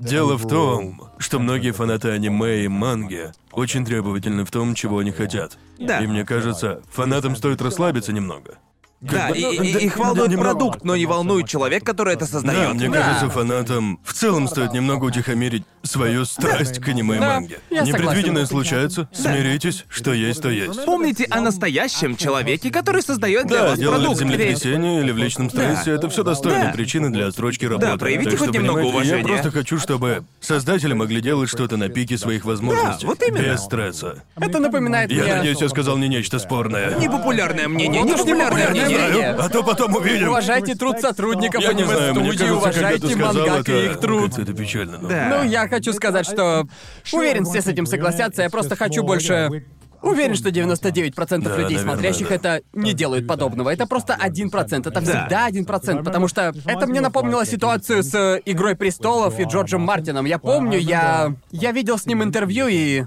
[0.00, 5.12] дело в том, что многие фанаты аниме и манги очень требовательны в том, чего они
[5.12, 5.58] хотят.
[5.78, 6.00] Да.
[6.02, 8.58] И мне кажется, фанатам стоит расслабиться немного.
[9.00, 12.26] Да, и, ну, и- да, их да, волнует продукт, но не волнует человек, который это
[12.26, 12.74] Да, создает.
[12.74, 13.00] мне Да.
[13.00, 17.60] кажется, фанатам в целом стоит немного утихомирить свою страсть к аниме и Да, манге.
[17.70, 18.46] я Непредвиденное согласен.
[18.48, 20.84] случается, смиритесь, что есть, то есть.
[20.84, 24.20] Помните о настоящем человеке, который создает для Да, вас дело в продукт.
[24.20, 26.72] Ведь- землетрясении или в личном стрессе, это все достойные Да.
[26.72, 27.96] причины для отсрочки работы.
[27.96, 29.20] проявите Так хоть немного понимаете, уважения.
[29.22, 33.06] Я просто хочу, чтобы создатели могли делать что-то на пике своих возможностей.
[33.06, 33.42] вот именно.
[33.44, 34.22] Без стресса.
[34.38, 35.34] Это напоминает Я мне...
[35.36, 36.98] надеюсь, я сказал не нечто спорное.
[36.98, 38.89] Непопулярное мнение, Ну, непопулярное непопулярное мнение.
[38.98, 39.30] Мнение.
[39.38, 40.28] А то потом увидим.
[40.28, 43.72] Уважайте труд сотрудников Я не знаю, мне аниме-студии, кажется, когда ты уважайте сказал мангак и
[43.72, 44.38] это, их труд.
[44.38, 44.98] это печально.
[44.98, 45.28] но- Да.
[45.30, 46.66] Ну, я хочу сказать, что...
[47.12, 49.64] Уверен, все с этим согласятся, я просто хочу больше...
[50.02, 52.34] Уверен, что 99% Да, людей, наверное, смотрящих да.
[52.34, 53.70] это, не делают подобного.
[53.70, 54.88] Это просто 1%.
[54.88, 59.82] Это всегда 1%, потому что это мне напомнило ситуацию с э, «Игрой престолов» и Джорджем
[59.82, 60.24] Мартином.
[60.24, 61.34] Я помню, я...
[61.50, 63.04] Я видел с ним интервью, и...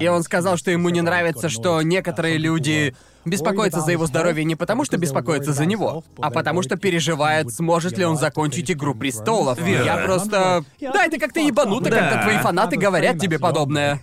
[0.00, 2.94] И он сказал, что ему не нравится, что некоторые люди
[3.24, 7.98] беспокоятся за его здоровье не потому, что беспокоятся за него, а потому что переживают, сможет
[7.98, 9.60] ли он закончить «Игру престолов».
[9.60, 9.84] Верно.
[9.84, 10.64] Я просто...
[10.80, 11.98] Да, это как-то ебануто, Да.
[11.98, 14.00] когда твои фанаты говорят тебе подобное.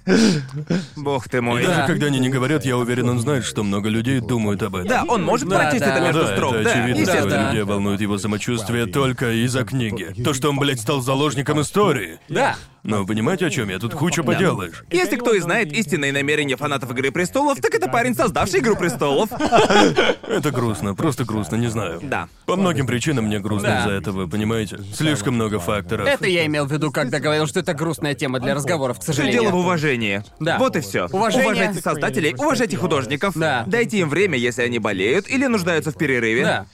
[0.95, 1.61] Бог ты мой.
[1.63, 1.87] И даже Да.
[1.87, 4.87] когда они не говорят, я уверен, он знает, что много людей думают об этом.
[4.87, 5.95] Да, он может Да, прочесть да.
[5.95, 7.29] это между да, строк, это да, очевидно, что.
[7.29, 7.47] Да.
[7.47, 10.13] людей волнует его самочувствие только из-за книги.
[10.23, 12.19] То, что он, блядь, стал заложником истории.
[12.29, 12.55] Да.
[12.83, 13.77] Ну, понимаете, о чем я?
[13.77, 14.83] Тут хучу поделаешь.
[14.89, 19.10] Если кто и знает истинные намерения фанатов Игры престолов, так это парень, создавший Игру престолов.
[20.27, 21.99] Это грустно, просто грустно, не знаю.
[22.03, 22.27] Да.
[22.45, 23.79] По многим причинам мне грустно Да.
[23.81, 24.79] из-за этого, понимаете?
[24.95, 26.07] Слишком много факторов.
[26.07, 29.31] Это я имел в виду, когда говорил, что это грустная тема для разговоров, к Все
[29.31, 30.23] дело в уважении.
[30.39, 30.57] Да.
[30.57, 31.07] Вот и все.
[31.11, 31.45] Уважение.
[31.47, 33.33] Уважайте создателей, уважайте художников.
[33.35, 33.63] Да.
[33.67, 36.43] Дайте им время, если они болеют или нуждаются в перерыве.
[36.43, 36.65] Да.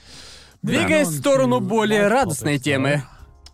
[0.62, 3.02] Двигаясь в сторону более радостной темы.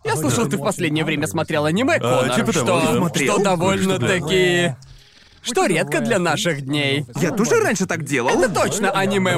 [0.03, 2.97] Я слышал, ты в последнее время смотрел аниме, А, Конор, типа того, что, да.
[2.97, 3.33] Смотрел?
[3.33, 4.75] что довольно-таки...
[5.45, 7.05] Что, редко для наших дней.
[7.21, 8.29] Я тоже раньше так делал.
[8.29, 9.37] Это точно аниме,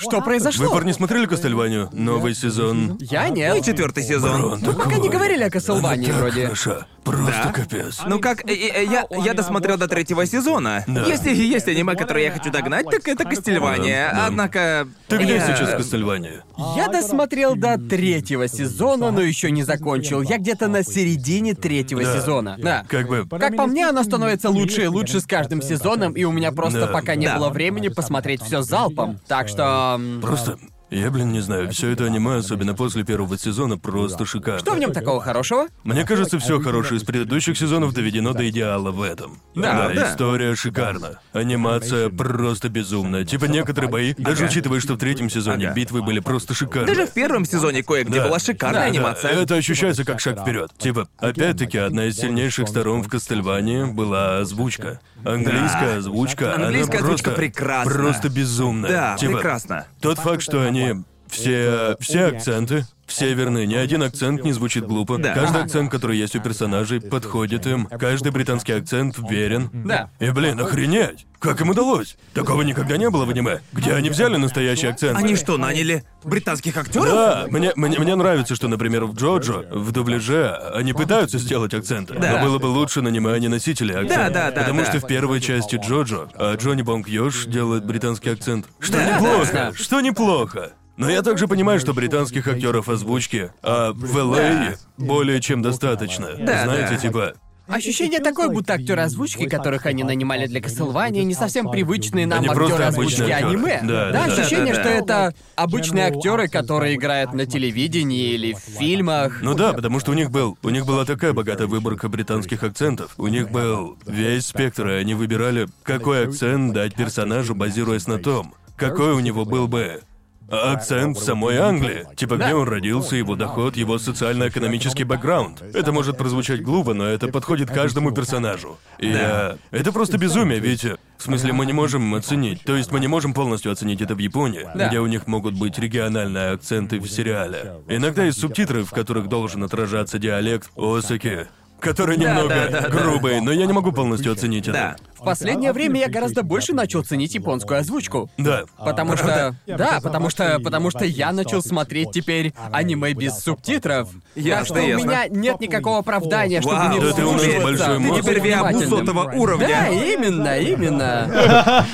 [0.00, 0.70] Ну, Что Вы, произошло?
[0.70, 1.88] парни, смотрели Кастельванию?
[1.92, 2.96] Новый сезон.
[3.00, 3.56] Я нет.
[3.56, 4.58] И четвертый сезон.
[4.60, 5.50] Ну, пока не говорили о Она
[5.96, 6.42] так вроде.
[6.44, 6.86] хороша.
[7.04, 7.52] Просто Да?
[7.52, 8.00] капец.
[8.06, 10.84] Ну как, э, э, я, я досмотрел до третьего сезона.
[10.86, 11.04] Да.
[11.04, 14.08] Если есть аниме, которое я хочу догнать, так это Кастельвания.
[14.10, 14.26] Да, да.
[14.28, 14.88] Однако...
[15.08, 16.42] Ты где я- сейчас в Кастельвании?
[16.76, 20.22] Я досмотрел до третьего сезона, но еще не закончил.
[20.22, 22.18] Я где-то на середине третьего Да.
[22.18, 22.56] сезона.
[22.58, 22.86] Да.
[22.88, 23.26] Как бы...
[23.38, 26.80] Как по мне, оно становится лучше и лучше с каждым сезоном, и у меня просто
[26.80, 26.86] Да.
[26.86, 27.36] пока не Да.
[27.36, 29.20] было времени посмотреть все залпом.
[29.28, 29.83] Так что.
[30.20, 30.56] Просто...
[30.94, 34.60] Я, блин, не знаю, все это аниме, особенно после первого сезона, просто шикарно.
[34.60, 35.66] Что в нем такого хорошего?
[35.82, 39.40] Мне кажется, все хорошее из предыдущих сезонов доведено до идеала в этом.
[39.56, 40.12] Да, да.
[40.12, 41.18] история шикарна.
[41.32, 43.24] Анимация просто безумная.
[43.24, 45.74] Типа некоторые бои, даже учитывая, что в третьем сезоне Ага.
[45.74, 46.94] битвы были просто шикарные.
[46.94, 48.28] Даже в первом сезоне кое-где Да.
[48.28, 49.30] была шикарная Да, анимация.
[49.32, 50.70] Это ощущается как шаг вперед.
[50.78, 55.00] Типа, опять-таки, одна из сильнейших сторон в Кастельвании была озвучка.
[55.24, 55.96] Английская Да.
[55.96, 57.92] озвучка, она Английская озвучка просто, прекрасна.
[57.92, 58.90] Просто безумная.
[58.90, 59.86] Да, Типа, прекрасно.
[60.00, 61.13] Тот факт, что они yeah.
[61.34, 65.18] Все, все акценты, все верны, ни один акцент не звучит глупо.
[65.18, 65.34] Да.
[65.34, 65.64] Каждый Ага.
[65.64, 67.86] акцент, который есть у персонажей, подходит им.
[67.86, 69.70] Каждый британский акцент верен.
[69.72, 70.08] Да.
[70.20, 71.26] И, блин, охренеть!
[71.38, 72.16] Как им удалось?
[72.32, 73.60] Такого никогда не было в аниме.
[73.72, 75.18] Где они взяли настоящий акцент?
[75.18, 77.08] Они что, наняли британских актеров?
[77.10, 82.14] Да, мне, мне, мне нравится, что, например, в Джоджо, в дубляже, они пытаются сделать акценты.
[82.14, 82.38] Да.
[82.38, 84.30] Но было бы лучше нанимать не носители акцента.
[84.30, 84.86] Да, да, да, Потому да.
[84.86, 88.66] что в первой части Джоджо а Джонни Бонг Йош делает британский акцент.
[88.80, 89.72] Что Да, неплохо, да.
[89.74, 90.72] что неплохо.
[90.96, 96.28] Но я также понимаю, что британских актеров озвучки, а в LA более чем достаточно.
[96.38, 96.96] Да, Знаете, да.
[96.96, 97.34] типа.
[97.66, 102.48] Ощущение такое, будто актеры озвучки, которых они нанимали для Каслвания, не совсем привычные нам Они
[102.48, 103.52] актеры просто озвучки обычные актеры.
[103.54, 103.80] аниме.
[103.82, 104.32] Да, да, да.
[104.34, 104.98] ощущение, Да, да, что да.
[105.30, 109.38] это обычные актеры, которые играют на телевидении или в фильмах.
[109.40, 113.12] Ну да, потому что у них был, у них была такая богатая выборка британских акцентов.
[113.16, 118.54] У них был весь спектр, и они выбирали, какой акцент дать персонажу, базируясь на том,
[118.76, 120.02] какой у него был бы
[120.50, 122.06] акцент в самой Англии.
[122.16, 125.62] Типа, где он родился, его доход, его социально-экономический бэкграунд.
[125.74, 128.78] Это может прозвучать глупо, но это подходит каждому персонажу.
[128.98, 129.56] И Да.
[129.72, 130.84] э, это просто безумие, ведь...
[130.84, 132.62] э, В смысле, мы не можем оценить.
[132.64, 134.88] То есть мы не можем полностью оценить это в Японии, Да.
[134.88, 137.74] где у них могут быть региональные акценты в сериале.
[137.88, 141.46] Иногда есть субтитры, в которых должен отражаться диалект Осаки,
[141.80, 144.96] который немного да, да, грубый, но я не могу полностью оценить это.
[145.24, 148.30] В последнее время я гораздо больше начал ценить японскую озвучку.
[148.36, 148.64] Да.
[148.76, 149.56] Потому что...
[149.66, 150.60] Да, потому что...
[150.62, 154.10] Потому что я начал смотреть теперь аниме без субтитров.
[154.34, 157.86] Так что у меня нет никакого оправдания, чтобы Вау, не Да ты у нас вслушиваться.
[157.88, 159.66] большой Ты теперь виабу сотого уровня.
[159.68, 161.86] Да, именно, именно.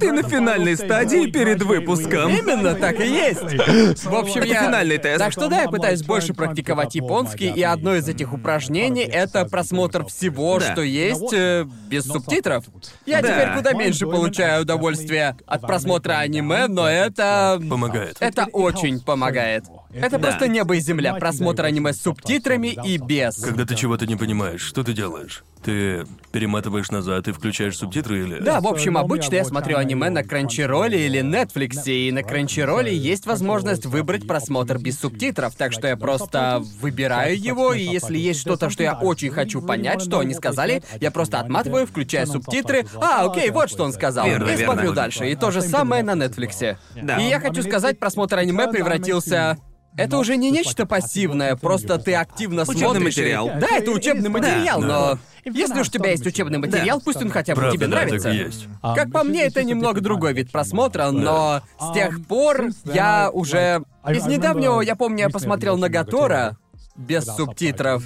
[0.00, 2.30] Ты на финальной стадии перед выпуском.
[2.30, 4.04] Именно так и есть.
[4.04, 4.64] В общем, я...
[4.64, 5.18] финальный тест.
[5.18, 10.06] Так что да, я пытаюсь больше практиковать японский, и одно из этих упражнений— это просмотр
[10.06, 12.64] всего, что есть, э, без субтитров.
[13.06, 13.28] Я Да.
[13.28, 17.60] теперь куда меньше получаю удовольствия от просмотра аниме, но это...
[17.68, 18.16] Помогает.
[18.20, 19.64] Это очень помогает.
[19.92, 20.18] Это Да.
[20.18, 21.14] просто небо и земля.
[21.14, 23.36] Просмотр аниме с субтитрами и без.
[23.36, 25.44] Когда ты чего-то не понимаешь, что ты делаешь?
[25.62, 28.38] Ты перематываешь назад и включаешь субтитры или...
[28.40, 33.26] Да, в общем, обычно я смотрю аниме на Crunchyroll или Netflix, и на Crunchyroll есть
[33.26, 38.70] возможность выбрать просмотр без субтитров, так что я просто выбираю его, и если есть что-то,
[38.70, 43.50] что я очень хочу понять, что они сказали, я просто отматываю, включаю субтитры, а, окей,
[43.50, 44.64] вот что он сказал, Верно, и верно.
[44.74, 45.30] смотрю дальше.
[45.30, 46.76] И то же самое на Netflix.
[47.02, 47.18] Да.
[47.18, 49.58] И я хочу сказать, просмотр аниме превратился...
[49.96, 53.02] Это уже не нечто пассивное, просто ты активно Учебный смотришь.
[53.02, 53.50] и- материал.
[53.60, 54.86] Да, это учебный материал, Да.
[54.86, 57.96] но если уж у тебя есть учебный материал, пусть он хотя бы Правда, тебе да,
[57.96, 58.28] нравится.
[58.28, 58.66] так и есть.
[58.82, 63.82] Как по мне, это немного другой вид просмотра, но с тех пор я уже...
[64.08, 66.56] Из недавнего, я помню, я посмотрел на Гатора
[66.96, 68.02] без субтитров,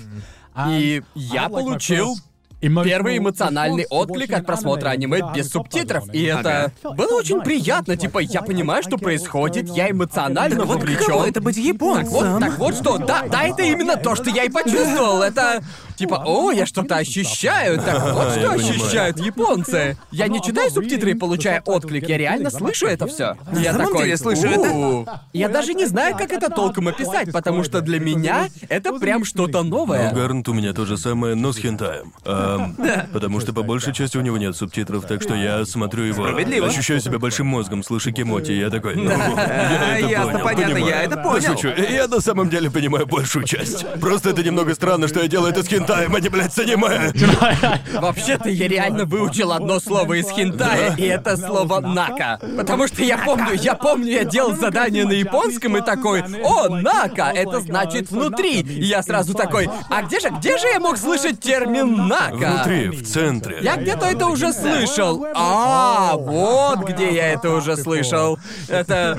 [0.69, 2.17] и я получил
[2.61, 6.13] первый эмоциональный отклик от просмотра аниме без субтитров.
[6.15, 7.97] И это было очень приятно.
[7.97, 11.05] Типа, я понимаю, что происходит, я эмоционально Вот вовлечен.
[11.05, 12.41] каково это быть Так вот, японцем?
[12.41, 15.23] так вот что, да, да, это именно то, что я и почувствовал.
[15.23, 15.63] Это
[15.97, 17.79] типа, о, я что-то ощущаю.
[17.79, 19.97] Так вот, Я что ощущают японцы.
[20.11, 23.37] Я не читаю субтитры и получаю отклик, я реально слышу это все.
[23.53, 25.23] Я такой, деле слышу это?
[25.33, 29.63] Я даже не знаю, как это толком описать, потому что для меня это прям что-то
[29.63, 30.13] новое.
[30.13, 32.13] Гарнт у меня то же самое, но с хентаем.
[33.13, 36.67] Потому что по большей части у него нет субтитров, так что я смотрю его, Справедливо.
[36.69, 40.79] ощущаю себя большим мозгом, слыша Кимоти, я такой, ну, А, я это ясно, понял, понятно,
[40.79, 41.55] я это понял.
[41.55, 41.69] Пошучу.
[41.69, 43.85] Я на самом деле понимаю большую часть.
[44.01, 47.13] Просто это немного странно, что я делаю это с хентаем, а не, блядь, с аниме.
[48.01, 52.39] Вообще-то я реально выучил одно слово из хентая, и это слово нака.
[52.57, 57.33] Потому что я помню, я помню, я делал задание на японском и такой, о, нака,
[57.33, 58.61] это значит внутри.
[58.61, 62.65] И я сразу такой, а где же, где же я мог слышать термин нака?
[62.65, 63.59] Внутри, в центре.
[63.61, 65.27] Я где-то это уже слышал.
[65.35, 68.39] А, вот где я это уже слышал.
[68.69, 69.19] Это...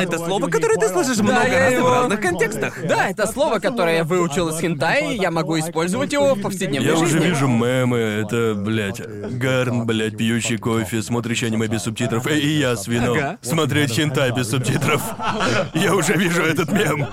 [0.00, 2.74] Это слово, которое ты слышишь много раз в разных контекстах.
[2.86, 6.88] Да, это слово, которое я выучил из хентай, и я могу использовать его в повседневной
[6.88, 7.18] Я жизни.
[7.18, 12.76] уже вижу мемы, это, блядь, Гарн, блядь, пьющий кофе, смотрящий аниме без субтитров, и я
[12.76, 13.16] с вином.
[13.18, 13.38] Ага.
[13.42, 15.02] Смотреть хентай без субтитров.
[15.74, 17.06] Я уже вижу этот мем.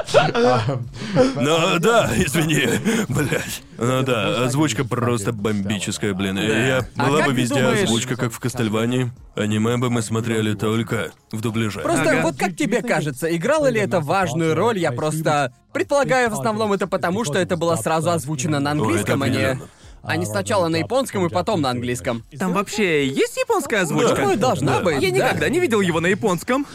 [1.35, 2.67] Но да, извини,
[3.09, 3.63] блядь.
[3.77, 6.37] Ну да, озвучка просто бомбическая, блин.
[6.37, 9.11] Я А была бы везде озвучка, как в Кастельвании.
[9.35, 11.79] Аниме бы мы смотрели только в дубляже.
[11.79, 12.21] Просто Ага.
[12.21, 14.77] вот как тебе кажется, играло ли это важную роль?
[14.77, 19.27] Я просто предполагаю, в основном это потому, что это было сразу озвучено на английском, а
[19.27, 19.59] не...
[20.03, 20.29] определенно.
[20.29, 22.23] А сначала на японском и потом на английском.
[22.37, 24.15] Там вообще есть японская озвучка?
[24.15, 25.01] Думаю, должна быть.
[25.01, 25.15] Я да.
[25.15, 26.65] никогда не видел его на японском.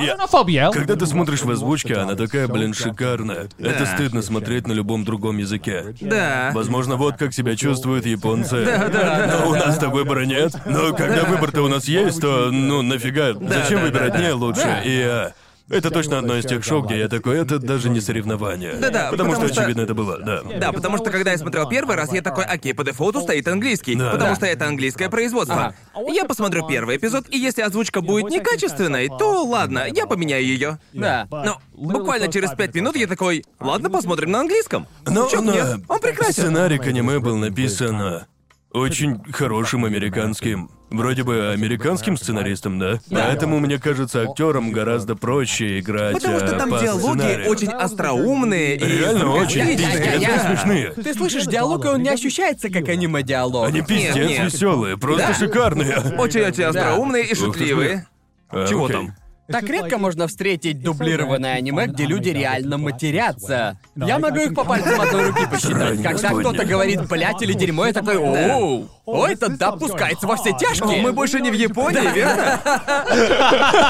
[0.00, 0.70] Я-.
[0.72, 3.48] Когда ты смотришь в озвучке, она такая, блин, шикарная.
[3.58, 5.94] Это стыдно смотреть на любом другом языке.
[6.00, 6.50] Да.
[6.54, 8.64] Возможно, вот как себя чувствуют японцы.
[8.64, 10.54] Но у нас-то выбора нет.
[10.66, 13.34] Но когда выбор-то у нас есть, то, ну, нафига?
[13.34, 14.82] Зачем да, выбирать да, не лучше?
[14.84, 15.32] И а,
[15.70, 18.74] это точно одно из тех шоу, где я такой, это даже не соревнование.
[18.74, 20.42] Да-да, Потому, потому что, что- очевидно, это было, да.
[20.58, 23.94] Да, потому что когда я смотрел первый раз, я такой, окей, по дефолту стоит английский,
[23.94, 24.10] Да.
[24.10, 24.36] потому Да.
[24.36, 25.74] что это английское производство.
[26.08, 30.78] Я посмотрю первый эпизод, и если озвучка будет некачественной, то ладно, я поменяю ее.
[30.92, 31.26] Да.
[31.30, 34.86] Но буквально через пять минут я такой, ладно, посмотрим на английском.
[35.06, 35.80] Но Чё на- нет?
[35.88, 36.32] Он прекрасен.
[36.44, 38.26] Сценарий к аниме был написан а,
[38.72, 40.70] очень хорошим американским.
[40.90, 42.98] Вроде бы американским сценаристом, да?
[43.10, 47.48] Поэтому, мне кажется, актерам гораздо проще играть Потому что а, там по диалоги сценарию.
[47.48, 48.84] очень остроумные и...
[48.84, 50.90] Реально очень пиздец я- смешные.
[50.90, 53.68] Ты слышишь диалог, и он не ощущается как аниме-диалог.
[53.68, 54.52] Они пиздец нет.
[54.52, 55.34] веселые, просто Да.
[55.34, 55.96] шикарные.
[56.18, 58.06] Очень-очень остроумные и Ух ты, шутливые.
[58.48, 58.96] А, Чего окей.
[58.96, 59.14] там?
[59.50, 63.78] Так редко можно встретить дублированное аниме, где люди реально матерятся.
[63.96, 66.02] Я могу их по пальцам одной руки посчитать.
[66.02, 70.52] Когда кто-то говорит «блять» или «дерьмо», я такой «Оу, ой, это да, пускается во все
[70.52, 71.02] тяжкие».
[71.02, 72.60] мы больше не в Японии, верно?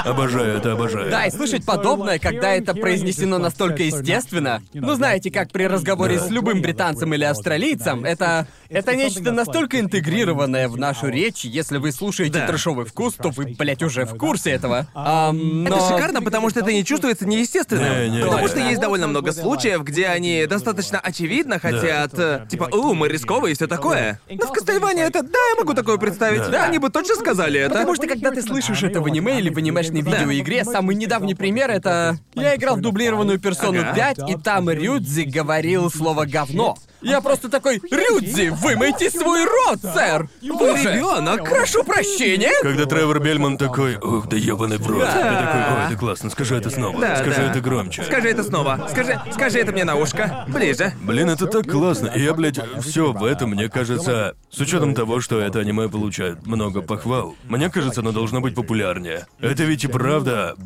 [0.04, 1.10] Обожаю это, обожаю.
[1.10, 4.62] Да, и слышать подобное, когда это произнесено настолько естественно.
[4.72, 8.46] Ну, знаете, как при разговоре с любым британцем или австралийцем, это...
[8.68, 13.82] Это нечто настолько интегрированное в нашу речь, если вы слушаете трэшовый вкус, то вы, блять,
[13.82, 14.86] уже в курсе этого.
[14.94, 17.84] Ам, Это но- шикарно, потому что это не чувствуется неестественным.
[17.84, 18.48] Не, не, потому не.
[18.48, 23.52] что есть довольно много случаев, где они достаточно очевидно хотят, э, типа, у, мы рисковые
[23.52, 24.20] и все такое.
[24.28, 26.50] Но в Кастельване это, да, я могу такое представить.
[26.50, 27.70] Да, они бы точно сказали это.
[27.74, 31.70] Потому что когда ты слышишь это в аниме или в анимешной видеоигре, самый недавний пример
[31.70, 32.18] это...
[32.34, 33.94] Я играл в дублированную персону Ага.
[33.94, 36.76] 5, и там Рюдзи говорил слово говно.
[37.02, 40.28] Я просто такой, Рюдзи, вымойте свой рот, сэр!
[40.42, 41.48] Боже, ребёнок.
[41.48, 42.52] прошу прощения!
[42.62, 45.06] Когда Тревор Бельман такой, ух, да ебаный в рот.
[45.06, 47.00] Ты такой, ой, это классно, скажи это снова.
[47.00, 47.50] Да, скажи да.
[47.50, 48.04] это громче.
[48.04, 48.88] Скажи это снова.
[48.90, 50.44] Скажи, скажи это мне на ушко.
[50.48, 50.92] Ближе.
[51.02, 52.08] Блин, это так классно.
[52.08, 56.46] И я, блядь, все в этом, мне кажется, с учетом того, что это аниме получает
[56.46, 59.26] много похвал, мне кажется, оно должно быть популярнее.
[59.40, 60.56] Это ведь и правда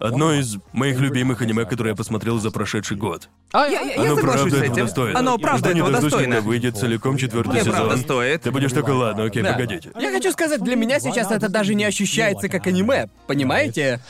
[0.00, 3.28] одно из моих любимых аниме, которое я посмотрел за прошедший год.
[3.52, 4.84] А, Я, я- я Оно соглашусь правда с этого этим.
[4.86, 5.18] достойно.
[5.18, 6.34] Оно правда Жду не этого дождусь, достойно.
[6.36, 7.72] когда выйдет целиком четвертый Мне сезон.
[7.74, 8.42] правда стоит.
[8.42, 9.52] Ты будешь такой, ладно, окей, Да.
[9.52, 9.90] погодите.
[10.00, 14.00] Я хочу сказать, для меня сейчас это даже не ощущается как аниме, понимаете?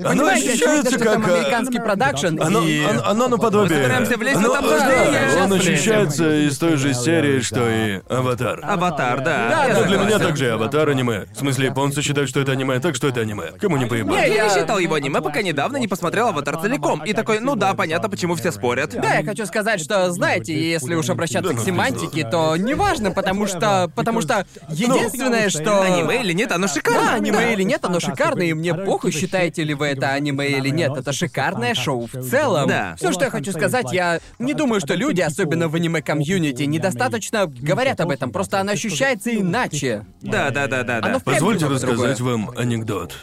[0.00, 2.84] Оно Понимаете, ощущается там как, а, американский продакшн, Оно, и...
[2.84, 3.78] оно, оно наподобие.
[3.78, 5.28] Мы собираемся влезть в Оно- это обсуждение.
[5.34, 8.60] да, Он ощущается из той же серии, что и Аватар.
[8.62, 9.48] Аватар, да.
[9.50, 11.26] Да, да, Ну, для меня также и Аватар аниме.
[11.34, 13.52] В смысле, японцы считают, что это аниме, так что это аниме.
[13.60, 14.16] Кому не поебать.
[14.16, 17.04] Я, Я- не считал его аниме, пока недавно не посмотрел Аватар целиком.
[17.04, 18.90] И такой, ну да, понятно, почему все спорят.
[19.00, 23.10] Да, я хочу сказать, что, знаете, если уж обращаться Да ну к семантике, то неважно,
[23.10, 23.90] потому что...
[23.94, 25.82] Потому что единственное, что...
[25.82, 27.14] Аниме или нет, оно Да, шикарно.
[27.14, 30.92] аниме или нет, оно шикарное, и мне похуй, считаете ли вы это аниме или нет.
[30.96, 32.68] Это шикарное шоу в целом.
[32.68, 32.94] Да.
[32.96, 38.00] Все, что я хочу сказать, я не думаю, что люди, особенно в аниме-комьюнити, недостаточно говорят
[38.00, 38.30] об этом.
[38.32, 40.06] Просто оно ощущается иначе.
[40.20, 41.20] Да, да, да, да, да.
[41.24, 42.36] Позвольте рассказать другое.
[42.36, 43.14] вам анекдот.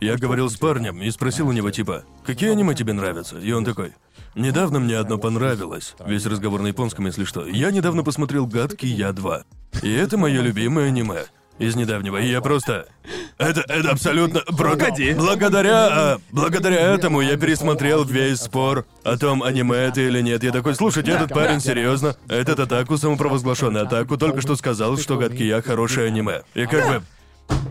[0.00, 3.36] Я говорил с парнем и спросил у него типа, какие аниме тебе нравятся?
[3.38, 3.94] И он такой,
[4.36, 5.96] недавно мне одно понравилось.
[6.06, 7.44] Весь разговор на японском, если что.
[7.46, 9.42] Я недавно посмотрел «Гадкий Я 2».
[9.82, 11.24] И это мое любимое аниме.
[11.58, 12.18] Из недавнего.
[12.18, 12.86] Я просто...
[13.36, 14.40] Это, это абсолютно...
[14.40, 15.12] Погоди.
[15.14, 15.88] Благодаря...
[15.90, 20.44] а, благодаря этому я пересмотрел весь спор о том, аниме это или нет.
[20.44, 22.16] Я такой, слушайте, этот парень серьезно.
[22.28, 26.42] Этот атаку, самопровозглашенный атаку, только что сказал, что «Гадкий Я» хорошее аниме.
[26.54, 27.02] И как бы...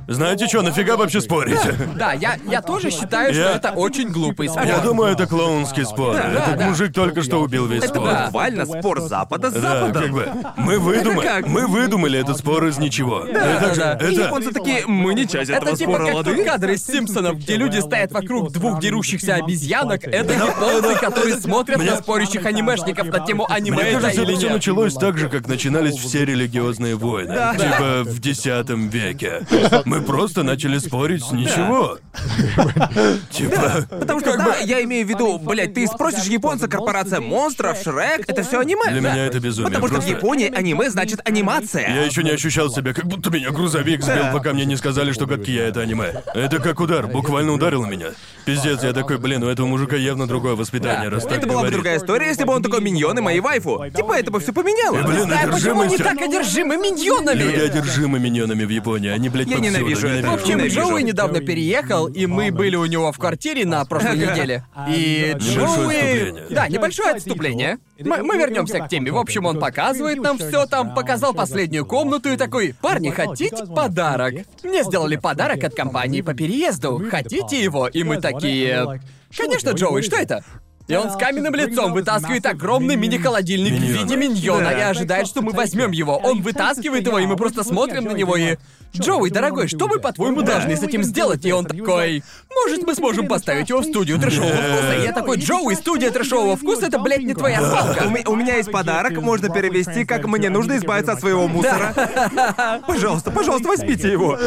[0.07, 1.59] Знаете что, нафига вообще спорить?
[1.97, 4.63] Да, я, я тоже считаю, что Я- это очень глупый спор.
[4.65, 6.15] Я думаю, это клоунский спор.
[6.15, 6.65] Этот да.
[6.69, 8.09] мужик только что убил весь Это спор.
[8.27, 10.01] буквально спор Запада с Да, Западом.
[10.03, 10.29] как бы.
[10.55, 11.25] Мы выдумали.
[11.27, 11.47] как?
[11.47, 13.25] Мы выдумали этот спор из ничего.
[13.25, 13.93] И также да.
[13.95, 14.05] это.
[14.07, 16.35] И японцы такие, мы не часть этого Это типа спора, как лады?
[16.37, 20.05] тот кадр из Симпсонов, где люди стоят вокруг двух дерущихся обезьянок.
[20.05, 24.37] Это японцы, которые смотрят на спорящих анимешников на тему аниме Мне это кажется, или это
[24.39, 24.55] все нет.
[24.55, 27.33] началось так же, как начинались все религиозные войны.
[27.57, 29.41] Типа в X веке.
[29.85, 31.97] Мы просто начали спорить с ничего.
[33.31, 33.85] Типа.
[33.89, 38.43] Потому что, да, я имею в виду, блядь, ты спросишь японца, корпорация монстров, Шрек, это
[38.43, 38.89] все аниме.
[38.91, 39.71] Для меня это безумие.
[39.71, 40.07] Потому что в.
[40.07, 41.87] Японии аниме значит анимация.
[41.93, 45.27] Я еще не ощущал себя, как будто меня грузовик сбил, пока мне не сказали, что
[45.27, 46.23] как я это аниме.
[46.33, 48.07] Это как удар, буквально ударило меня.
[48.45, 51.71] Пиздец, я такой, блин, у этого мужика явно другое воспитание, раз так Это была бы
[51.71, 53.83] другая история, если бы он такой миньон и мои вайфу.
[53.93, 54.97] Типа это бы все поменяло.
[54.99, 56.03] И, блин, Знаю, почему они одержимость.
[56.03, 57.37] так одержимы миньонами.
[57.37, 60.29] Люди одержимы миньонами в Японии, они, блядь, Я ненавижу это.
[60.29, 60.81] В общем, Ненавижу.
[60.81, 64.63] Джоуи недавно переехал, и мы были у него в квартире на прошлой неделе.
[64.89, 66.53] И Джоуи...
[66.53, 67.77] Да, небольшое отступление.
[67.99, 69.11] Мы, мы вернемся к теме.
[69.11, 74.35] В общем, он показывает нам все там, показал последнюю комнату и такой, парни, хотите подарок?
[74.63, 77.03] Мне сделали подарок от компании по переезду.
[77.09, 77.87] Хотите его?
[77.87, 79.01] И мы такие...
[79.35, 80.43] Конечно, Джоуи, что это?
[80.87, 85.51] И он с каменным лицом вытаскивает огромный мини-холодильник в виде миньона и ожидает, что мы
[85.51, 86.17] возьмем его.
[86.17, 88.57] Он вытаскивает его, и мы просто смотрим на него и...
[88.95, 91.45] Джоуи, дорогой, что мы, по-твоему, должны с этим сделать?
[91.45, 92.23] И он такой...
[92.53, 94.93] Может, мы сможем поставить его в студию трэшового вкуса?
[94.99, 98.05] И я такой, Джоуи, студия трэшового вкуса, это, блядь, не твоя У, свалка.
[98.05, 101.93] ме- у меня есть подарок, можно перевести, как мне нужно избавиться от своего мусора.
[102.87, 104.37] Пожалуйста, пожалуйста, возьмите его.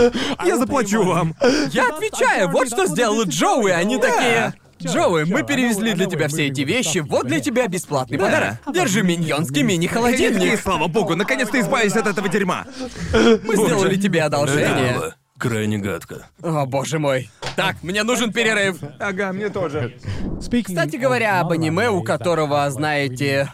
[0.44, 1.34] Я заплачу вам.
[1.70, 4.54] Я отвечаю, вот что сделал Джоуи, они такие...
[4.82, 8.54] Джоуи, мы перевезли для тебя все эти вещи, вот для тебя бесплатный подарок.
[8.72, 10.60] Держи миньонский И мини-холодильник.
[10.62, 12.64] слава богу, наконец-то избавились от этого дерьма.
[13.12, 14.94] Мы сделали тебе Это одолжение.
[14.94, 16.26] было крайне гадко.
[16.42, 17.30] О, боже мой.
[17.56, 18.78] Так, мне нужен перерыв.
[18.98, 19.96] Ага, мне тоже.
[20.38, 23.52] Кстати говоря, об аниме, у которого, знаете,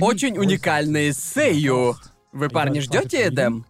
[0.00, 1.96] очень уникальные сею.
[2.32, 3.64] Вы, парни, ждете Эдем?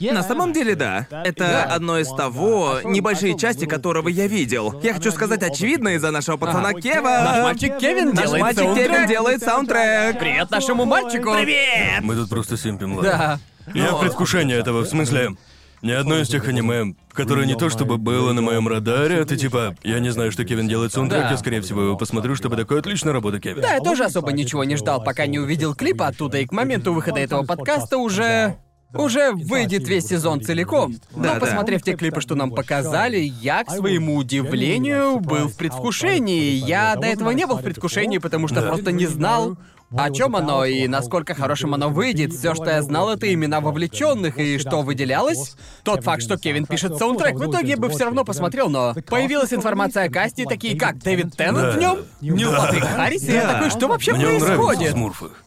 [0.00, 1.06] На самом деле, да.
[1.24, 4.78] Это одно из того, небольшие части которого я видел.
[4.82, 6.72] Я хочу сказать очевидно из-за нашего пацана.
[6.74, 7.02] Кева.
[7.24, 8.90] Наш мальчик Кевин Наш делает мальчик саундтрек.
[8.90, 10.18] Кевин делает саундтрек.
[10.18, 11.32] Привет нашему мальчику!
[11.32, 12.02] Привет!
[12.02, 13.40] Мы тут просто симпим, ладно.
[13.66, 13.72] Да.
[13.74, 15.36] Я в предвкушении этого, в смысле...
[15.82, 19.76] Ни одно из тех аниме, которое не то чтобы было на моем радаре, это типа,
[19.84, 21.30] я не знаю, что Кевин делает саундтрек, Да.
[21.32, 23.60] я скорее всего его посмотрю, чтобы такой отличная работа, Кевин.
[23.60, 26.94] Да, я тоже особо ничего не ждал, пока не увидел клипа оттуда, и к моменту
[26.94, 28.56] выхода этого подкаста уже...
[28.94, 30.96] Уже выйдет весь сезон целиком.
[31.14, 31.40] Но Да, да.
[31.40, 36.52] посмотрев те клипы, что нам показали, я, к своему удивлению, был в предвкушении.
[36.54, 38.68] Я до этого не был в предвкушении, потому что Да.
[38.68, 39.56] просто не знал,
[39.94, 42.32] о чем оно и насколько хорошим оно выйдет.
[42.32, 45.56] Все, что я знал, это имена вовлеченных, и что выделялось?
[45.84, 47.36] Тот факт, что Кевин пишет саундтрек.
[47.36, 51.36] В итоге я бы все равно посмотрел, но появилась информация о касте, такие как Дэвид
[51.36, 51.70] Теннет Да.
[51.72, 54.92] в нем, Нил Патрик Харрис, и я такой, что вообще Мне происходит?
[54.92, 55.32] Смурфах.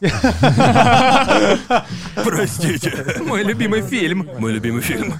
[2.14, 3.16] Простите.
[3.24, 4.28] Мой любимый фильм.
[4.38, 5.14] Мой любимый фильм.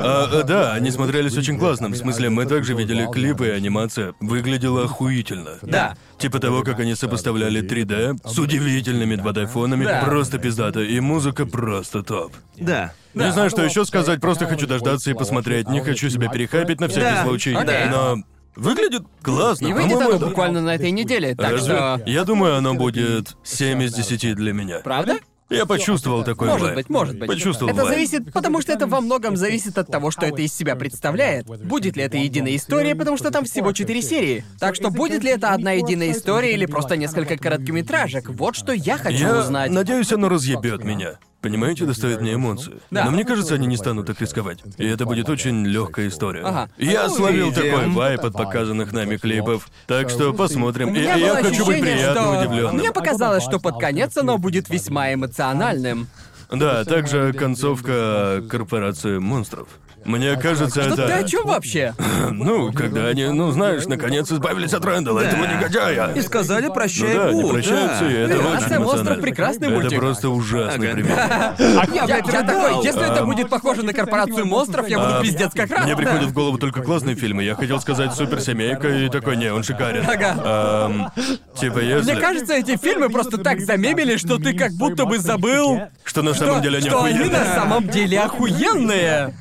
[0.00, 1.88] А, а, да, они смотрелись очень классно.
[1.88, 5.58] В смысле, мы также видели клипы, и анимация выглядела охуительно.
[5.62, 5.96] Да.
[6.18, 9.84] Типа того, как они сопоставляли 3D с удивительными 2D-фонами.
[9.84, 10.02] Да.
[10.04, 10.80] Просто пиздато.
[10.80, 12.32] И музыка просто топ.
[12.56, 12.92] Да.
[13.14, 15.68] Не знаю, что еще сказать, просто хочу дождаться и посмотреть.
[15.68, 17.24] Не хочу себя перехайпить на всякий Да.
[17.24, 17.54] случай.
[17.54, 17.88] Окей.
[17.90, 18.16] Но
[18.56, 19.66] выглядит классно.
[19.68, 21.74] И выйдет По-моему, оно это- буквально на этой неделе, так Разве?
[21.74, 22.00] что...
[22.06, 24.78] Я думаю, оно будет 7 из 10 для меня.
[24.80, 25.18] Правда?
[25.56, 26.76] Я почувствовал такой Может вайб.
[26.76, 27.28] быть, может быть.
[27.28, 27.94] Почувствовал Это вайб.
[27.94, 31.46] зависит, потому что это во многом зависит от того, что это из себя представляет.
[31.46, 34.44] Будет ли это единая история, потому что там всего четыре серии.
[34.60, 38.28] Так что будет ли это одна единая история или просто несколько короткометражек?
[38.30, 39.70] Вот что я хочу Я узнать.
[39.70, 41.18] надеюсь, оно разъебет меня.
[41.44, 42.80] Понимаете, доставит мне эмоции.
[42.90, 43.04] Да.
[43.04, 44.60] Но мне кажется, они не станут так рисковать.
[44.78, 46.40] И это будет очень легкая история.
[46.42, 46.70] Ага.
[46.78, 47.70] Я словил Увидим.
[47.70, 49.68] такой вайп от показанных нами клипов.
[49.86, 50.94] Так что посмотрим.
[50.94, 52.40] И я хочу быть приятно что...
[52.40, 52.76] удивленным.
[52.76, 56.08] Мне показалось, что под конец оно будет весьма эмоциональным.
[56.50, 59.68] Да, также концовка корпорации монстров.
[60.04, 61.06] Мне кажется, Что это.
[61.06, 61.94] ты о чем вообще?
[62.30, 66.12] Ну, когда они, ну знаешь, наконец избавились от Рэндала, этого негодяя.
[66.14, 68.10] И сказали Ну прощай, да, не Бу, прощаются, да.
[68.10, 69.22] и это Корпорация очень монстров эмоционально.
[69.22, 69.98] прекрасный Это мультик.
[70.00, 70.94] просто ужасный Ага.
[70.96, 71.16] пример.
[71.94, 72.44] Я, я блядь, рыдал.
[72.46, 75.84] такой, если это А, будет похоже на корпорацию монстров, я буду А, пиздец как раз.
[75.84, 77.44] Мне приходят в голову только классные фильмы.
[77.44, 80.04] Я хотел сказать суперсемейка и такой, не, он шикарен.
[80.08, 80.34] Ага.
[80.44, 81.12] Ам,
[81.58, 82.12] типа если.
[82.12, 86.34] Мне кажется, эти фильмы просто так замемили, что ты как будто бы забыл, что на
[86.34, 87.38] самом деле они что они охуенные.
[87.40, 89.34] на самом деле охуенные.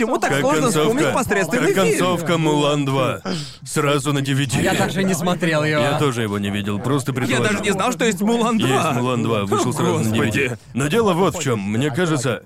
[0.00, 1.98] Почему так Как сложно вспомнить концовка, посредственный как фильм?
[1.98, 3.20] концовка Мулан 2.
[3.66, 4.62] Сразу на DVD.
[4.62, 5.82] Я даже не смотрел его.
[5.82, 7.44] Я тоже его не видел, просто Я предположил.
[7.52, 8.66] даже не знал, что есть Мулан 2.
[8.68, 10.14] Есть Мулан 2, вышел сразу на.
[10.14, 10.58] DVD.
[10.72, 11.60] Но дело вот в чем.
[11.60, 12.42] Мне кажется,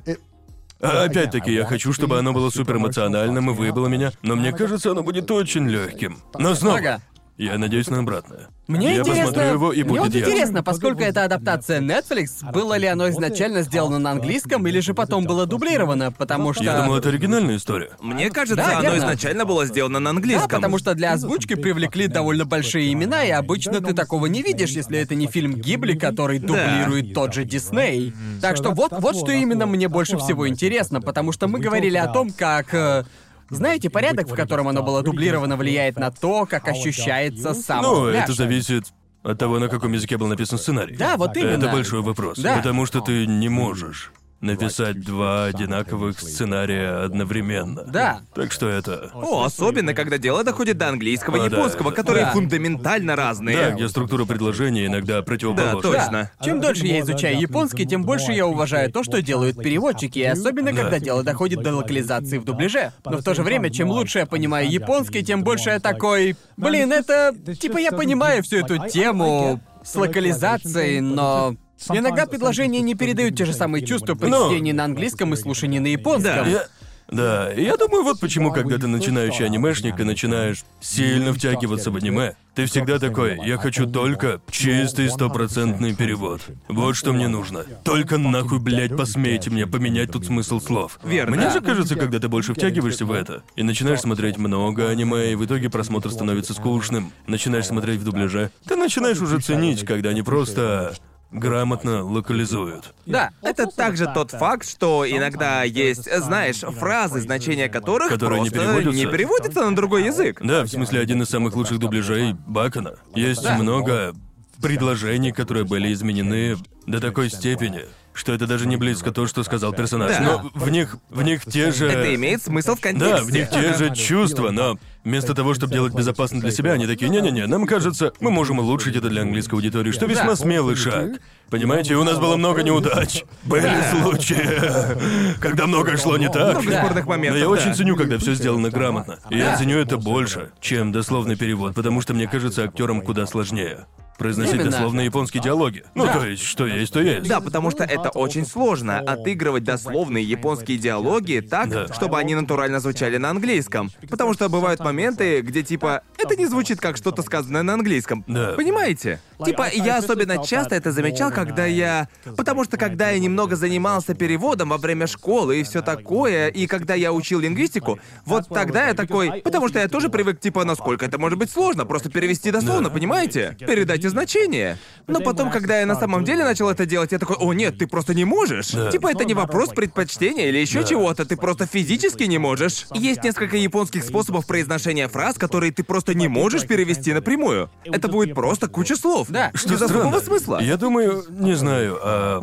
[0.81, 4.91] А опять-таки, я хочу, чтобы оно было супер эмоциональным и выбило меня, но мне кажется,
[4.91, 6.19] оно будет очень легким.
[6.37, 7.01] Но снова, Ага.
[7.37, 8.49] Я надеюсь на обратное.
[8.67, 10.31] Мне я интересно, посмотрю его и мне будет вот ясно.
[10.31, 15.25] интересно, поскольку это адаптация Netflix, было ли оно изначально сделано на английском или же потом
[15.25, 16.65] было дублировано, потому что...
[16.65, 17.91] Я думал, это оригинальная история.
[18.01, 18.99] Мне кажется, Да, оно верно.
[18.99, 20.49] изначально было сделано на английском.
[20.49, 24.71] Да, потому что для озвучки привлекли довольно большие имена, и обычно ты такого не видишь,
[24.71, 28.15] если это не фильм Гибли, который дублирует тот же Дисней.
[28.41, 32.09] Так что вот, вот что именно мне больше всего интересно, потому что мы говорили о
[32.09, 33.07] том, как...
[33.55, 38.33] Знаете, порядок, в котором оно было дублировано, влияет на то, как ощущается сам Ну, это
[38.33, 38.93] зависит
[39.23, 40.97] от того, на каком языке был написан сценарий.
[40.97, 41.65] Да, вот именно.
[41.65, 42.39] Это большой вопрос.
[42.39, 42.57] Да.
[42.57, 44.13] Потому что ты не можешь
[44.45, 47.85] написать два одинаковых сценария одновременно.
[47.85, 48.21] Да.
[48.35, 49.11] Так что это...
[49.15, 52.33] О, особенно, когда дело доходит до английского и А, да, японского, которые Да.
[52.33, 53.57] фундаментально разные.
[53.57, 55.83] Да, где структура предложения иногда Да, противоположна.
[55.83, 56.31] точно.
[56.43, 60.73] Чем дольше я изучаю японский, тем больше я уважаю то, что делают переводчики, и особенно
[60.73, 60.83] Да.
[60.83, 62.93] когда дело доходит до локализации в дубляже.
[63.05, 66.37] Но в то же время, чем лучше я понимаю японский, тем больше я такой...
[66.57, 67.35] Блин, это...
[67.61, 71.57] Типа я понимаю всю эту тему с локализацией, но...
[71.91, 75.79] Иногда предложения не передают те же самые чувства при Но- чтении на английском и слушании
[75.79, 76.45] на японском.
[76.45, 76.47] Да.
[76.47, 76.67] Я...
[77.09, 81.97] Да, и я думаю, вот почему, когда ты начинающий анимешник и начинаешь сильно втягиваться в
[81.97, 86.41] аниме, ты всегда такой, я хочу только чистый стопроцентный перевод.
[86.69, 87.65] Вот что мне нужно.
[87.85, 90.99] Только нахуй, блядь, посмейте мне поменять тут смысл слов.
[91.05, 91.37] Верно.
[91.37, 95.35] Мне же кажется, когда ты больше втягиваешься в это, и начинаешь смотреть много аниме, и
[95.35, 100.23] в итоге просмотр становится скучным, начинаешь смотреть в дубляже, ты начинаешь уже ценить, когда они
[100.23, 100.95] просто
[101.35, 102.95] грамотно локализуют.
[103.05, 103.31] Да.
[103.43, 108.99] Это также тот факт, что иногда есть, знаешь, фразы, значения которых Которые не просто переводятся.
[108.99, 110.41] не переводятся на другой язык.
[110.43, 112.95] Да, в смысле, один из самых лучших дубляжей Бакана.
[113.15, 113.57] Есть Да.
[113.59, 114.15] много
[114.63, 116.57] предложений, которые были изменены
[116.87, 117.83] до такой степени,
[118.15, 120.13] что это даже не близко то, что сказал персонаж.
[120.13, 120.21] Да.
[120.21, 121.87] Но в них, в них те же...
[121.89, 123.17] Это имеет смысл в контексте.
[123.17, 126.87] Да, в них те же чувства, но вместо того, чтобы делать безопасно для себя, они
[126.87, 130.37] такие, не-не-не, нам кажется, мы можем улучшить это для английской аудитории, что весьма Да.
[130.37, 131.21] смелый шаг.
[131.51, 133.25] Понимаете, у нас было много неудач.
[133.43, 136.63] Были случаи, когда многое шло не так.
[136.63, 137.51] Много спорных моментов, Но я да.
[137.51, 139.19] очень ценю, когда все сделано грамотно.
[139.31, 143.87] И я ценю это больше, чем дословный перевод, потому что мне кажется, актерам куда сложнее
[144.19, 144.71] произносить Именно.
[144.71, 145.85] дословные японские диалоги.
[145.95, 147.29] Ну, то есть, что есть, то есть.
[147.29, 151.93] Да, потому что это очень сложно отыгрывать дословные японские диалоги так, Да.
[151.93, 153.91] чтобы они натурально звучали на английском.
[154.09, 158.25] Потому что бывают моменты, где типа это не звучит как что-то сказанное на английском.
[158.27, 158.53] Да.
[158.57, 159.21] Понимаете?
[159.45, 162.09] Типа я особенно часто это замечал, когда я.
[162.37, 166.95] Потому что когда я немного занимался переводом во время школы и все такое, и когда
[166.95, 169.41] я учил лингвистику, вот тогда я такой.
[169.43, 172.95] Потому что я тоже привык, типа, насколько это может быть сложно, просто перевести дословно, Да.
[172.95, 173.57] понимаете?
[174.05, 174.79] Передайте значение.
[175.07, 177.87] Но потом, когда я на самом деле начал это делать, я такой, о нет, ты
[177.87, 178.71] просто не можешь.
[178.71, 178.91] Да.
[178.91, 180.87] Типа это не вопрос предпочтения или еще Да.
[180.87, 182.87] чего-то, ты просто физически не можешь.
[182.95, 187.71] Есть несколько японских способов произношения фраз, которые ты просто не можешь перевести напрямую.
[187.85, 189.29] Это будет просто куча слов.
[189.31, 189.51] Да.
[189.55, 190.61] Что Без особого смысла.
[190.61, 192.43] Я думаю, не знаю, а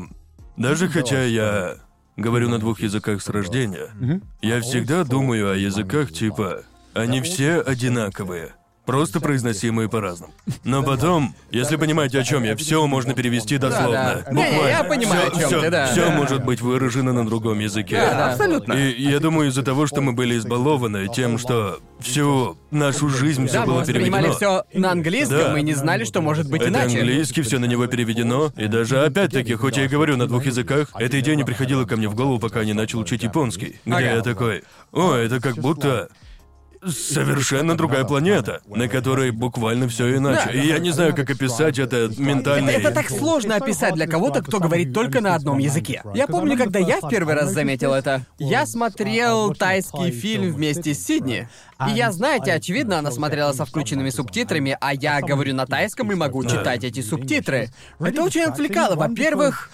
[0.58, 1.78] даже хотя я
[2.18, 3.90] говорю на двух языках с рождения,
[4.42, 8.54] я всегда думаю о языках типа они все одинаковые.
[8.86, 10.34] Просто произносимые по-разному.
[10.64, 14.24] Но потом, если понимаете, о чем я, все можно перевести дословно.
[14.26, 14.32] да.
[14.32, 15.86] Не-не, я понимаю, о чём ты, да.
[15.92, 16.16] Все Да.
[16.16, 17.98] может быть выражено на другом языке.
[17.98, 18.32] Да, да.
[18.32, 18.74] Абсолютно.
[18.74, 23.54] И я думаю, из-за того, что мы были избалованы тем, что всю нашу жизнь все
[23.60, 24.64] Да, мы было воспринимали переведено.
[24.72, 25.60] все на английском Да.
[25.60, 27.00] и не знали, что может быть Это иначе.
[27.00, 28.52] английский, все на него переведено.
[28.58, 31.98] И даже опять-таки, хоть я и говорю на двух языках, эта идея не приходила ко
[31.98, 33.80] мне в голову, пока не начал учить японский.
[33.86, 34.02] Где Ага.
[34.16, 36.10] я такой, о, это как будто
[36.86, 40.46] совершенно другая планета, на которой буквально все иначе.
[40.46, 40.52] Да.
[40.52, 42.70] И я не знаю, как описать это ментально.
[42.70, 46.04] Это так сложно описать для кого-то, кто говорит только на одном языке.
[46.14, 48.26] Я помню, когда я в первый раз заметил это.
[48.40, 51.48] Я смотрел тайский фильм вместе с Сидни.
[51.88, 56.16] И я, знаете, очевидно, она смотрела со включенными субтитрами, а я говорю на тайском и
[56.16, 57.70] могу читать эти субтитры.
[58.00, 58.96] Это очень отвлекало.
[58.96, 59.70] Во-первых,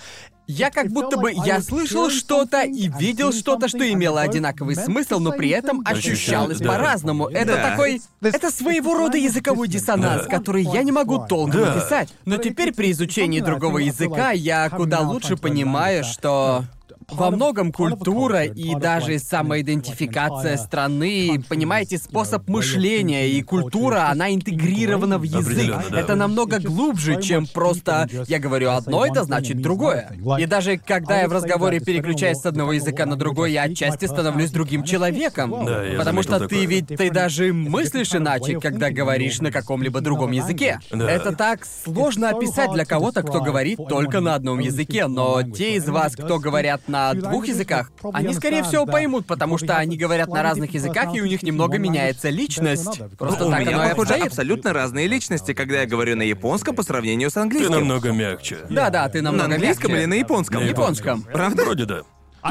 [0.47, 5.31] я как будто бы я слышал что-то и видел что-то, что имело одинаковый смысл, но
[5.31, 6.69] при этом ощущалось Да.
[6.69, 7.27] по-разному.
[7.27, 7.69] Это Да.
[7.71, 8.01] такой...
[8.21, 10.29] Это своего рода языковой диссонанс, Да.
[10.29, 11.73] который я не могу толком Да.
[11.73, 12.13] описать.
[12.25, 16.63] Но теперь при изучении другого языка я куда лучше понимаю, что
[17.11, 25.23] во многом культура и даже самоидентификация страны, понимаете, способ мышления и культура, она интегрирована в
[25.23, 25.75] язык.
[25.89, 25.99] Да.
[25.99, 30.11] Это намного глубже, чем просто я говорю одно, это значит другое.
[30.37, 34.51] И даже когда я в разговоре переключаюсь с одного языка на другой, я отчасти становлюсь
[34.51, 35.65] другим человеком.
[35.65, 36.65] Да, я Потому что ты такое.
[36.65, 40.79] ведь ты даже мыслишь иначе, когда говоришь на каком-либо другом языке.
[40.91, 41.09] Да.
[41.09, 45.87] Это так сложно описать для кого-то, кто говорит только на одном языке, но те из
[45.87, 50.29] вас, кто говорят на на двух языках, они, скорее всего, поймут, потому что они говорят
[50.29, 53.01] на разных языках, и у них немного меняется личность.
[53.17, 56.75] Просто У так меня, оно и похоже, абсолютно разные личности, когда я говорю на японском
[56.75, 57.71] по сравнению с Ты английским.
[57.73, 58.57] намного мягче.
[58.69, 60.03] Да-да, ты На намного английском мягче.
[60.03, 60.63] или на японском?
[60.63, 61.21] На японском.
[61.23, 61.63] Правда?
[61.63, 62.01] Вроде да.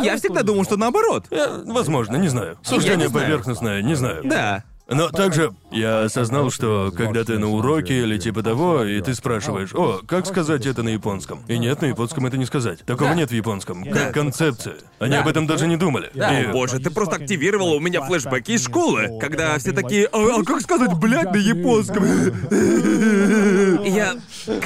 [0.03, 1.27] Я всегда думал, что наоборот.
[1.31, 2.59] Э, возможно, не знаю.
[2.63, 4.23] Суждение поверхностное, не знаю.
[4.25, 4.65] Да.
[4.89, 9.75] Но также я осознал, что когда ты на уроке или типа того, и ты спрашиваешь,
[9.75, 11.41] о, как сказать это на японском?
[11.49, 12.85] И нет, на японском это не сказать.
[12.85, 13.85] Такого нет в японском.
[13.85, 14.77] Как концепция.
[15.01, 15.23] Они Да.
[15.23, 16.11] об этом даже не думали.
[16.15, 16.41] Да.
[16.41, 20.39] И- О, боже, ты просто активировала у меня флешбеки из школы, когда все такие, а,
[20.41, 22.05] а как сказать, блядь, на японском?
[23.85, 24.15] Я...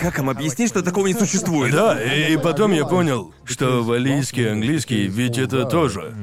[0.01, 1.73] Как им объяснить, что такого не существует?
[1.73, 6.15] Да, и потом я понял, что валийский английский, ведь это тоже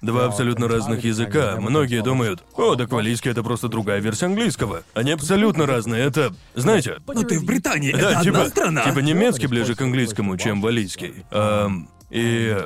[0.00, 1.56] два абсолютно разных языка.
[1.60, 4.82] Многие думают, о, так валийский это просто другая версия английского.
[4.94, 6.02] Они абсолютно разные.
[6.04, 8.84] Это, знаете, Но ты в Британии, да, это типа, одна страна.
[8.84, 11.24] типа немецкий ближе к английскому, чем валийский.
[11.30, 12.56] Ам, и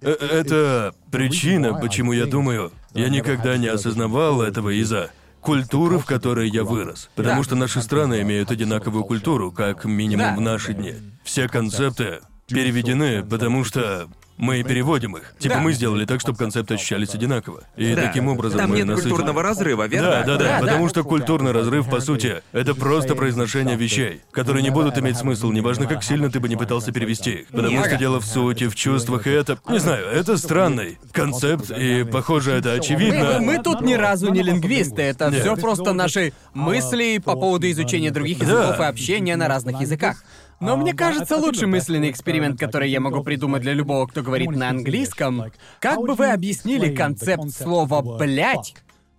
[0.00, 5.10] э, это причина, почему я думаю, я никогда не осознавал этого из-за
[5.40, 7.10] культуры, в которой я вырос.
[7.14, 7.44] Потому Да.
[7.44, 10.36] что наши страны имеют одинаковую культуру, как минимум Да.
[10.36, 10.94] в наши дни.
[11.22, 14.08] Все концепты переведены, потому что
[14.38, 15.34] мы переводим их.
[15.38, 15.60] Типа Да.
[15.60, 17.64] мы сделали так, чтобы концепты ощущались одинаково.
[17.76, 18.02] И Да.
[18.02, 19.10] таким образом Там мы нет насытим.
[19.10, 20.10] культурного разрыва, верно?
[20.10, 20.90] Да, да, да, Да, потому да.
[20.90, 25.86] что культурный разрыв, по сути, это просто произношение вещей, которые не будут иметь смысл, неважно,
[25.86, 27.48] как сильно ты бы не пытался перевести их.
[27.48, 27.86] Потому Нет.
[27.86, 32.52] что дело в сути, в чувствах, и это, не знаю, это странный концепт, и, похоже,
[32.52, 33.38] это Мы, очевидно.
[33.40, 35.40] мы тут ни разу не лингвисты, это Нет.
[35.40, 40.22] все просто наши мысли по поводу изучения других языков и общения на разных языках.
[40.60, 44.70] Но мне кажется, лучший мысленный эксперимент, который я могу придумать для любого, кто говорит на
[44.70, 45.44] английском,
[45.80, 48.74] как бы вы объяснили концепт слова «блять»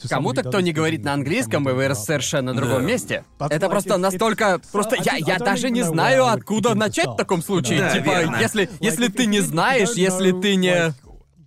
[0.07, 2.87] Кому-то, кто не говорит на английском и вырос в совершенно другом Да.
[2.87, 3.25] месте.
[3.37, 4.61] Это просто настолько...
[4.71, 7.79] Просто я, я даже не знаю, откуда начать в таком случае.
[7.79, 8.37] Да, типа, верно.
[8.39, 10.93] если, если ты не знаешь, если ты не...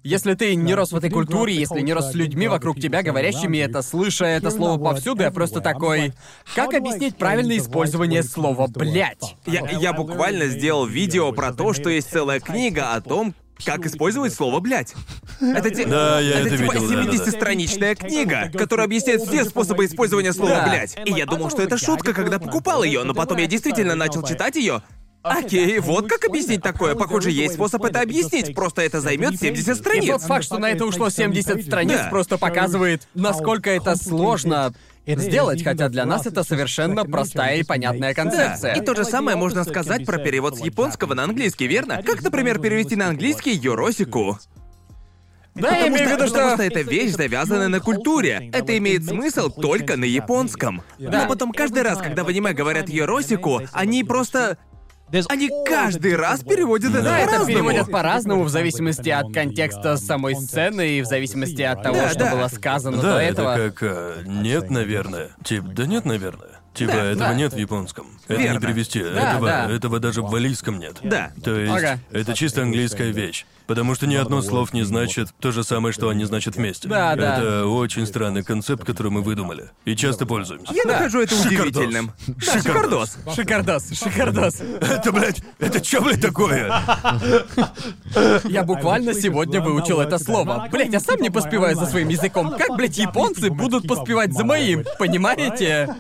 [0.03, 3.59] Если ты не рос в этой культуре, если не рос с людьми вокруг тебя, говорящими
[3.59, 6.13] это, слыша это слово повсюду, я просто такой...
[6.55, 9.37] Как объяснить правильное использование слова «блять»?
[9.47, 13.35] Я, я буквально сделал видео про то, что есть целая книга о том,
[13.65, 14.93] как использовать слово «блядь».
[15.41, 17.25] Это, те- Да, я это это типа видел, да-да-да.
[17.25, 20.69] 70-страничная книга, которая объясняет все способы использования слова Да.
[20.69, 20.97] «блядь».
[21.07, 24.57] И я думал, что это шутка, когда покупал ее, но потом я действительно начал читать
[24.57, 24.83] ее.
[25.23, 26.95] Окей, вот как объяснить такое.
[26.95, 30.23] Похоже, есть способ это объяснить, просто это займет 70 И тот страниц.
[30.23, 32.09] факт, что на это ушло 70 страниц, Да.
[32.11, 34.75] просто показывает, насколько это сложно
[35.07, 38.75] сделать, хотя для нас это совершенно простая и понятная Да, концепция.
[38.75, 42.03] и то же самое можно сказать про перевод с японского на английский, верно?
[42.03, 44.39] Как, например, перевести на английский Йоросику?
[45.55, 46.55] Да, я Потому имею в что, виду, потому что...
[46.57, 48.49] что эта вещь завязана на культуре.
[48.55, 50.83] Это имеет смысл только на японском.
[50.99, 54.57] Но потом каждый раз, когда в аниме говорят Йоросику, они просто...
[55.29, 57.47] Они каждый раз переводят это Да, это по-разному.
[57.55, 62.19] переводят по-разному в зависимости от контекста самой сцены и в зависимости от того, Да, что
[62.21, 62.31] да.
[62.37, 63.55] было сказано Да, до это этого.
[63.55, 65.31] как э, нет, наверное.
[65.45, 66.49] Тип, да нет, наверное.
[66.75, 67.35] Типа, Да, этого да.
[67.35, 68.07] нет в японском.
[68.29, 68.61] Это не Верно.
[68.61, 69.03] перевести.
[69.03, 69.71] Да, этого, да.
[69.71, 70.97] этого даже в валийском нет.
[71.03, 71.31] Да.
[71.45, 71.99] То есть, Ага.
[72.11, 73.45] это чисто английская вещь.
[73.67, 76.89] Потому что ни одно слов не значит то же самое, что они значат вместе.
[76.89, 77.39] Да, да.
[77.39, 79.71] Это очень странный концепт, который мы выдумали.
[79.85, 80.73] И часто пользуемся.
[80.75, 81.61] Я нахожу это Шикардос.
[81.61, 82.13] удивительным.
[82.27, 83.17] Да, шикардос.
[83.35, 84.61] Шикардос, шикардос.
[84.81, 86.73] Это, блядь, это чё, блядь, такое?
[88.45, 90.69] Я буквально сегодня выучил это слово.
[90.71, 92.55] Блять, я сам не поспеваю за своим языком.
[92.57, 94.85] Как, блять, японцы будут поспевать за моим?
[94.99, 95.95] Понимаете?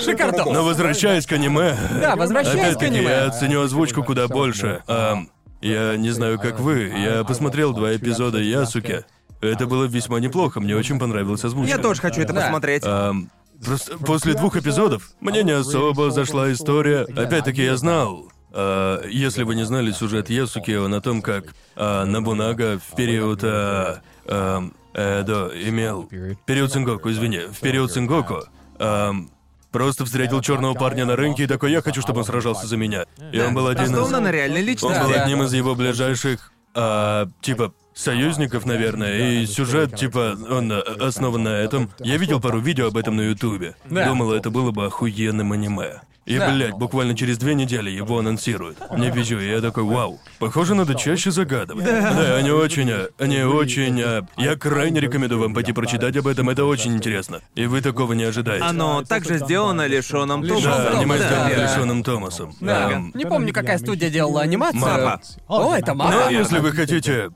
[0.00, 0.46] Шикардос.
[0.46, 1.76] Но возвращаясь к аниме...
[2.00, 3.10] Да, возвращаясь к Опять-таки, аниме.
[3.10, 4.82] я ценю озвучку куда больше.
[4.86, 5.28] Ам,
[5.62, 9.04] я не знаю, как вы, я посмотрел два эпизода Ясуки.
[9.40, 11.76] Это было весьма неплохо, мне очень понравилась озвучка.
[11.76, 12.82] Я тоже хочу это посмотреть.
[12.86, 13.30] Ам,
[13.64, 17.00] просто после двух эпизодов мне не особо зашла история.
[17.16, 18.28] Опять-таки, я знал.
[18.52, 23.40] а, если вы не знали сюжет Ясуки, он о том, как а, Набунага в период...
[23.42, 26.08] а, ам, Эдо имел...
[26.44, 27.40] Период Сингоку, извини.
[27.50, 28.42] В период Сингоку...
[28.78, 29.30] ам,
[29.72, 33.06] Просто встретил черного парня на рынке и такой, я хочу, чтобы он сражался за меня.
[33.32, 33.92] И он был один из...
[33.92, 39.96] Основано на реальной Он был одним из его ближайших, а, типа, союзников, наверное, и сюжет,
[39.96, 41.90] типа, он а, основан на этом.
[42.00, 43.74] Я видел пару видео об этом на Ютубе.
[43.86, 44.06] Да.
[44.06, 46.02] Думал, это было бы охуенным аниме.
[46.24, 46.50] И, Да.
[46.52, 48.78] блядь, буквально через две недели его анонсируют.
[48.96, 50.20] Не вижу, и я такой, вау.
[50.38, 51.84] Похоже, надо чаще загадывать.
[51.84, 54.00] Да, они очень, они очень...
[54.00, 57.40] а, Я крайне рекомендую вам пойти прочитать об этом, это очень интересно.
[57.56, 58.64] И вы такого не ожидаете.
[58.64, 60.92] Оно также сделано лишенным Лишённым Томасом.
[60.92, 61.62] Да, аниме да, сделано да.
[61.62, 62.54] лишённым Томасом.
[62.60, 62.92] Да.
[62.92, 64.80] Эм, Не помню, какая студия делала анимацию.
[64.80, 65.20] Мапа.
[65.48, 66.30] О, это Но мапа?
[66.30, 67.30] если вы хотите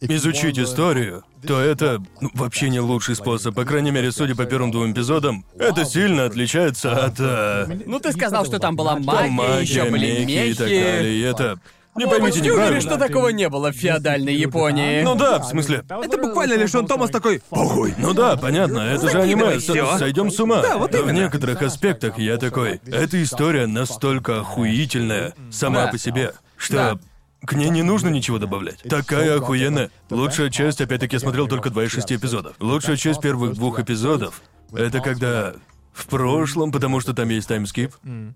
[0.00, 3.54] изучить историю, то это ну, вообще не лучший способ.
[3.54, 7.14] По крайней мере, судя по первым двум эпизодам, это сильно отличается от...
[7.18, 10.68] э, Ну ты сказал, что там была там магия, магия, еще были мехи и так
[10.68, 10.82] мехи.
[10.84, 11.12] далее.
[11.14, 11.58] И это...
[11.96, 15.02] Не поймите Почти уверен, что такого не было в феодальной Японии.
[15.02, 15.82] Ну да, в смысле.
[15.88, 17.92] Это буквально лишь он Томас такой «Похуй».
[17.98, 20.62] Ну да, понятно, это же аниме, сойдем с ума.
[20.62, 21.24] Да, вот Но В именно.
[21.24, 25.90] некоторых аспектах я такой, эта история настолько охуительная сама Да.
[25.90, 26.98] по себе, что Да.
[27.44, 28.82] К ней не нужно ничего добавлять.
[28.82, 29.90] Такая охуенная.
[30.10, 32.56] Лучшая часть, опять-таки, я смотрел только 2 из 6 эпизодов.
[32.60, 35.54] Лучшая часть первых двух эпизодов— это когда
[35.92, 37.92] в прошлом, потому что там есть таймскип.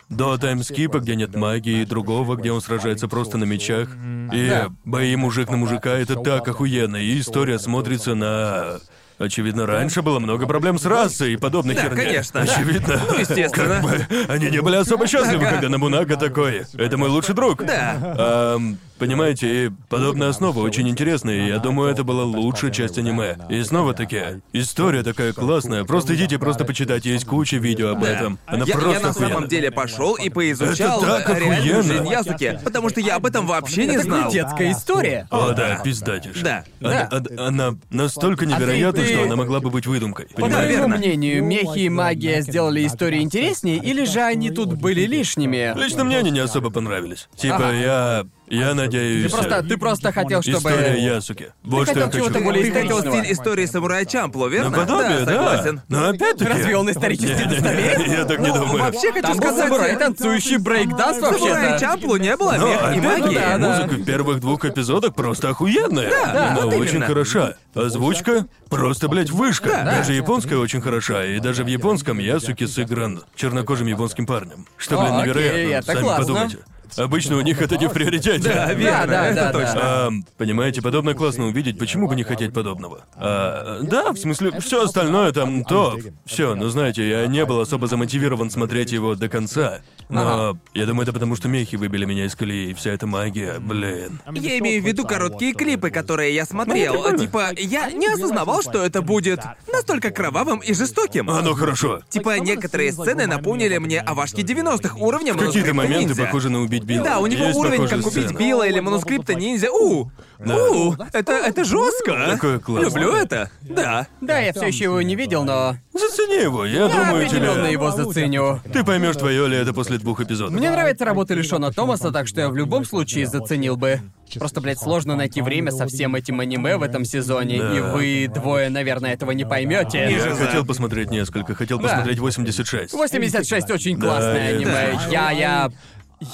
[0.09, 3.89] До таймскипа, где нет магии, и другого, где он сражается просто на мечах.
[4.33, 4.69] И Да.
[4.85, 8.79] бои мужик на мужика— это так охуенно, и история смотрится на...
[9.19, 12.07] Очевидно, раньше было много проблем с расой и подобной Да, херней.
[12.07, 12.41] конечно.
[12.41, 13.01] Очевидно.
[13.07, 13.81] Ну, естественно.
[13.81, 15.51] Как бы они не были особо счастливы, Ага.
[15.53, 16.65] когда Набунага такой.
[16.75, 17.63] Это мой лучший друг.
[17.65, 18.17] Да.
[18.57, 23.37] Ам, понимаете, и подобная основа очень интересная, и я думаю, это была лучшая часть аниме.
[23.49, 25.83] И снова-таки, история такая классная.
[25.85, 28.39] Просто идите, просто почитайте, есть куча видео об этом.
[28.47, 31.83] Она я, просто я на самом деле пошел и поизучал Это так реальную охуенно.
[31.83, 34.31] жизнь Ясуки, потому что я об этом вообще не Это знал.
[34.31, 35.27] детская история.
[35.31, 36.41] О, да, пиздатишь.
[36.41, 36.63] Да.
[36.81, 37.17] Она, Да.
[37.37, 40.27] она- она настолько невероятна, ты- что она могла бы быть выдумкой.
[40.27, 40.67] По Понимаешь?
[40.67, 40.97] твоему Верно.
[40.97, 45.77] мнению, мехи и магия сделали историю интереснее, или же они тут были лишними?
[45.77, 47.29] Лично мне они не особо понравились.
[47.37, 47.73] Типа, Ага.
[47.73, 48.27] я...
[48.49, 49.31] Я надеюсь...
[49.31, 50.59] Ты просто, ты просто хотел, чтобы...
[50.59, 51.53] История Ясуки.
[51.63, 52.33] Вот что я хотел хочу.
[52.33, 54.71] чего-то более Ты хотел стиль истории самурая Чамплу, верно?
[54.71, 55.33] Наподобие, да.
[55.33, 55.81] согласен.
[55.89, 56.51] Но опять-таки...
[56.51, 58.11] Разве он исторически достоверен?
[58.11, 58.83] Я так не Ну, думаю.
[58.85, 59.65] вообще хочу Там был сказать...
[59.69, 61.79] самурай, танцующий брейкданс Самурая вообще-то.
[61.81, 63.57] Чамплу не было мех и магии.
[63.59, 66.11] музыка в первых двух эпизодах просто охуенная.
[66.11, 67.55] да, Она очень хороша.
[67.75, 69.69] Озвучка просто, блядь, вышка.
[69.85, 71.25] Даже японская очень хороша.
[71.25, 74.67] И даже в японском Ясуки сыгран чернокожим японским парнем.
[74.77, 75.95] Что, окей, невероятно.
[75.95, 76.59] Сами подумайте.
[76.97, 78.49] Обычно у них это не в приоритете.
[78.49, 79.75] Да, верно, да, это да, точно.
[79.75, 80.07] да.
[80.07, 83.05] Ам, понимаете, подобное классно увидеть, почему бы не хотеть подобного?
[83.17, 86.01] А, да, в смысле, все остальное там топ.
[86.25, 89.81] Все, ну знаете, я не был особо замотивирован смотреть его до конца.
[90.09, 93.59] Но я думаю, это потому, что мехи выбили меня из колеи, и вся эта магия,
[93.59, 94.21] блин.
[94.35, 96.95] Я имею в виду короткие клипы, которые я смотрел.
[96.95, 97.19] прикольно.
[97.19, 99.41] Типа, я не осознавал, что это будет
[99.73, 101.31] настолько кровавым и жестоким.
[101.31, 102.01] А ну хорошо.
[102.09, 107.05] Типа, некоторые сцены напомнили мне овашки 90-х уровня В какие-то моменты похожи на убить Билла.
[107.09, 108.39] Да, у него Есть уровень, как убить сцены.
[108.39, 109.71] Билла или манускрипта ниндзя.
[109.71, 110.11] У,
[110.45, 112.27] у, это, это жестко.
[112.33, 112.89] Такое классное.
[112.91, 113.51] Люблю это.
[113.63, 114.07] Да.
[114.21, 117.73] Да, я все еще его не видел, но Зацени его, я я думаю, определенно тебе...
[117.73, 118.61] его заценю.
[118.73, 120.53] Ты поймешь, твое ли это после двух эпизодов.
[120.59, 124.01] Мне нравится работа Лишона Томаса, так что я в любом случае заценил бы.
[124.39, 127.77] Просто, блядь, сложно найти время со всем этим аниме в этом сезоне, Да.
[127.77, 130.11] и вы двое, наверное, этого не поймете.
[130.11, 131.89] Я хотел посмотреть несколько, хотел Да.
[131.89, 132.95] посмотреть 86.
[132.95, 134.99] 86 очень Да, классное это- аниме.
[135.11, 135.71] Я, я...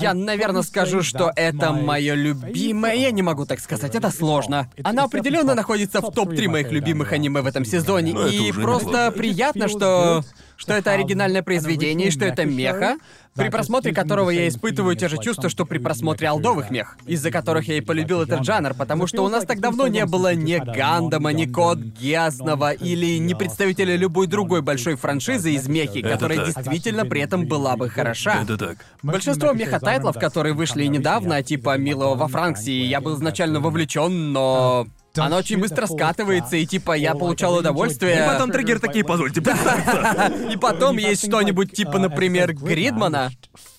[0.00, 2.94] Я, наверное, скажу, что это мое любимое.
[2.94, 4.70] Я не могу так сказать, это сложно.
[4.84, 8.12] Оно определенно находится в топ-3 моих любимых аниме в этом сезоне.
[8.12, 9.10] Ну, это И уже просто неплохо.
[9.12, 10.24] приятно, что.
[10.58, 12.96] Что это оригинальное произведение, и что это меха,
[13.34, 17.68] при просмотре которого я испытываю те же чувства, что при просмотре алдовых мех, из-за которых
[17.68, 21.32] я и полюбил этот жанр, потому что у нас так давно не было ни Гандама,
[21.32, 27.20] ни Код Гиасного или ни представителя любой другой большой франшизы из мехи, которая действительно при
[27.20, 28.42] этом была бы хороша.
[28.42, 28.78] Это так.
[29.02, 34.88] Большинство меха-тайтлов, которые вышли недавно, типа «Милого во Франксии», я был изначально вовлечен, но...
[35.18, 38.24] Оно очень быстро скатывается, и типа я получал удовольствие.
[38.24, 39.40] И потом триггер такие, позвольте.
[40.52, 43.30] И потом есть что-нибудь типа, например, Гридмана.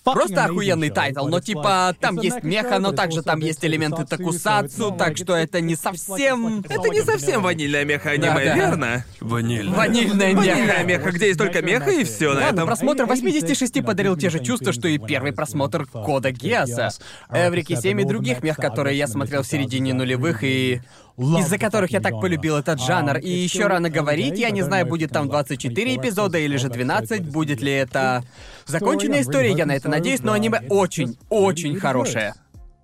[0.04, 5.16] Просто охуенный тайтл, но типа там есть меха, но также там есть элементы токусацу, так
[5.16, 6.60] что это не совсем...
[6.68, 8.54] Это не совсем ванильная меха аниме, Да, да.
[8.54, 9.04] верно?
[9.20, 10.82] Ванильная Ванильная меха.
[10.84, 12.66] меха, где есть только меха и все на Ладно, этом.
[12.66, 16.90] просмотр 86 подарил те же чувства, что и первый просмотр Кода Гиаса,
[17.30, 20.80] Эврики 7 и других мех, которые я смотрел в середине нулевых и
[21.38, 23.18] из-за которых я так полюбил этот жанр.
[23.18, 27.60] И еще рано говорить, я не знаю, будет там 24 эпизода или же 12, будет
[27.60, 28.24] ли это
[28.70, 32.34] законченная история, я на это надеюсь, но аниме очень, очень хорошее.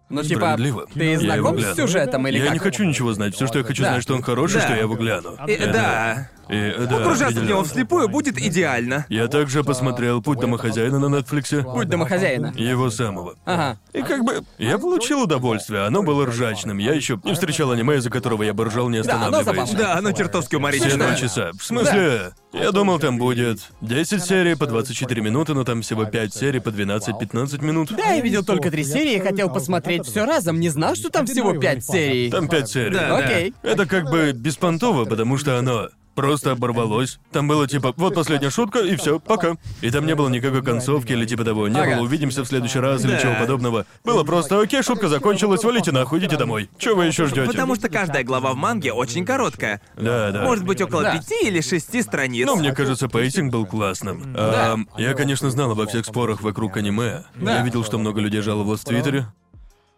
[0.09, 0.57] Ну типа,
[0.95, 2.53] ты Я знаком с сюжетом или Я как?
[2.55, 3.34] не хочу ничего знать.
[3.34, 3.91] Все, что я хочу Да.
[3.91, 4.61] знать, что он хороший, Да.
[4.61, 5.37] что я его гляну.
[5.49, 6.30] И- да.
[6.49, 9.07] И, э, да, Погружаться в него вслепую будет идеально.
[9.09, 11.62] Я также посмотрел «Путь домохозяина» на Нетфликсе.
[11.62, 12.53] Путь домохозяина.
[12.57, 13.34] Его самого.
[13.44, 13.78] Ага.
[13.92, 16.78] И как бы я получил удовольствие, оно было ржачным.
[16.78, 19.70] Я еще не встречал аниме, из-за которого я бы ржал, не Да, оно останавливаясь.
[19.72, 21.51] Да, оно чертовски Все два часа.
[21.59, 26.34] В смысле, я думал, там будет 10 серий по 24 минуты, но там всего 5
[26.34, 27.92] серий по 12-15 минут.
[27.97, 31.26] Да, я видел только три серии и хотел посмотреть все разом, не знал, что там
[31.26, 32.30] всего пять серий.
[32.30, 32.94] Там 5 серий.
[32.94, 33.55] Да, Окей.
[33.62, 37.21] Это как бы беспонтово, потому что оно просто оборвалось.
[37.31, 39.57] Там было типа, вот последняя шутка, и все, пока.
[39.83, 41.69] И там не было никакой концовки или типа того.
[41.69, 41.95] Не Ага.
[41.97, 43.19] было увидимся в следующий раз или Да.
[43.21, 43.87] чего подобного.
[44.05, 46.68] Было просто, окей, шутка закончилась, валите нахуй, идите домой.
[46.79, 47.47] Чего вы еще ждете?
[47.47, 49.80] Потому что каждая глава в манге очень короткая.
[49.97, 50.43] Да, да.
[50.43, 51.13] Может быть, около Да.
[51.18, 52.47] пяти или шести страниц.
[52.47, 54.34] Ну, мне кажется, пейсинг был классным.
[54.37, 57.25] Ам, я, конечно, знал обо всех спорах вокруг аниме.
[57.37, 57.59] Да.
[57.59, 59.26] Я видел, что много людей жаловалось в Твиттере.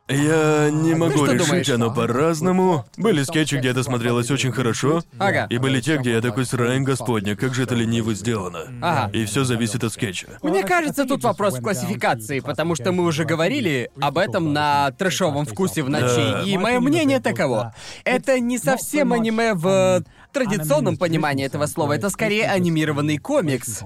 [0.08, 1.68] Я не могу что решить, думаешь?
[1.68, 2.86] оно по-разному.
[2.96, 5.02] Были скетчи, где это смотрелось очень хорошо.
[5.18, 5.46] Ага.
[5.50, 8.60] И были те, где я такой сраем господня, как же это лениво сделано.
[8.80, 9.10] Ага.
[9.12, 10.28] И все зависит от скетча.
[10.42, 15.44] Мне кажется, тут вопрос в классификации, потому что мы уже говорили об этом на трэшовом
[15.44, 16.42] вкусе в ночи, Да.
[16.42, 17.74] и мое мнение таково.
[18.04, 20.02] Это не совсем аниме в
[20.32, 23.82] традиционном понимании этого слова, это скорее анимированный комикс.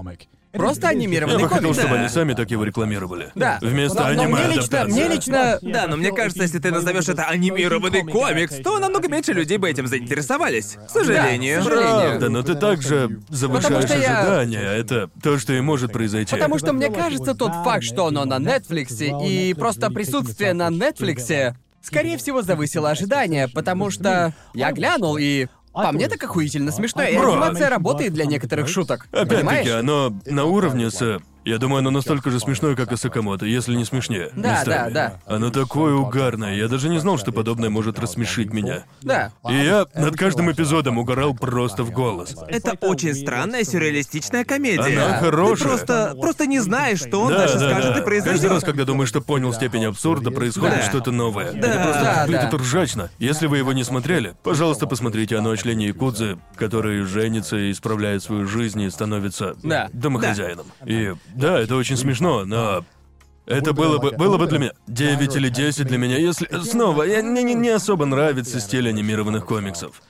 [0.53, 1.79] Просто Я анимированный бы хотел, комикс.
[1.79, 1.99] чтобы Да.
[2.01, 3.31] они сами так его рекламировали.
[3.33, 3.57] Да.
[3.61, 5.59] Вместо Но- но аниме мне лично, мне лично...
[5.63, 9.69] Да, но мне кажется, если ты назовешь это анимированный комикс, то намного меньше людей бы
[9.69, 10.77] этим заинтересовались.
[10.87, 11.61] К сожалению.
[11.61, 12.09] к сожалению.
[12.09, 14.61] Правда, но ты также завышаешь что я- ожидания.
[14.61, 16.31] Это то, что и может произойти.
[16.31, 21.55] Потому что мне кажется, тот факт, что оно на Нетфликсе, и просто присутствие на Нетфликсе,
[21.81, 25.47] скорее всего, завысило ожидания, потому что я глянул и...
[25.73, 27.33] По мне так охуительно смешно, и Бро.
[27.33, 29.07] анимация работает для некоторых шуток.
[29.11, 29.69] Опять-таки, Понимаешь?
[29.71, 31.19] оно на уровне с...
[31.45, 34.29] Я думаю, оно настолько же смешное, как и Сакамото, если не смешнее.
[34.35, 34.65] Да, местами.
[34.65, 34.89] да,
[35.25, 35.35] да.
[35.35, 36.55] Оно такое угарное.
[36.55, 38.83] Я даже не знал, что подобное может рассмешить меня.
[39.01, 39.31] Да.
[39.49, 42.35] И я над каждым эпизодом угорал просто в голос.
[42.47, 44.99] Это очень странная сюрреалистичная комедия.
[45.01, 45.67] Она Ты хорошая.
[45.67, 47.99] просто, просто не знаешь, что он Да, дальше да, скажет да.
[48.01, 48.41] и произойдет.
[48.41, 50.83] Каждый раз, когда думаешь, что понял степень абсурда, происходит Да.
[50.89, 51.47] что-то новое.
[51.51, 51.83] Это Да.
[51.83, 52.57] просто Да, выглядит да.
[52.57, 53.09] ржачно.
[53.19, 58.23] Если вы его не смотрели, пожалуйста, посмотрите оно о члене Якудзы, который женится и исправляет
[58.23, 59.89] свою жизнь и становится Да.
[59.93, 60.65] домохозяином.
[60.85, 62.85] И да, это очень смешно, но
[63.45, 66.47] это было бы, было бы для меня 9 или 10 для меня, если...
[66.63, 70.01] Снова, я, мне не, не особо нравится стиль анимированных комиксов.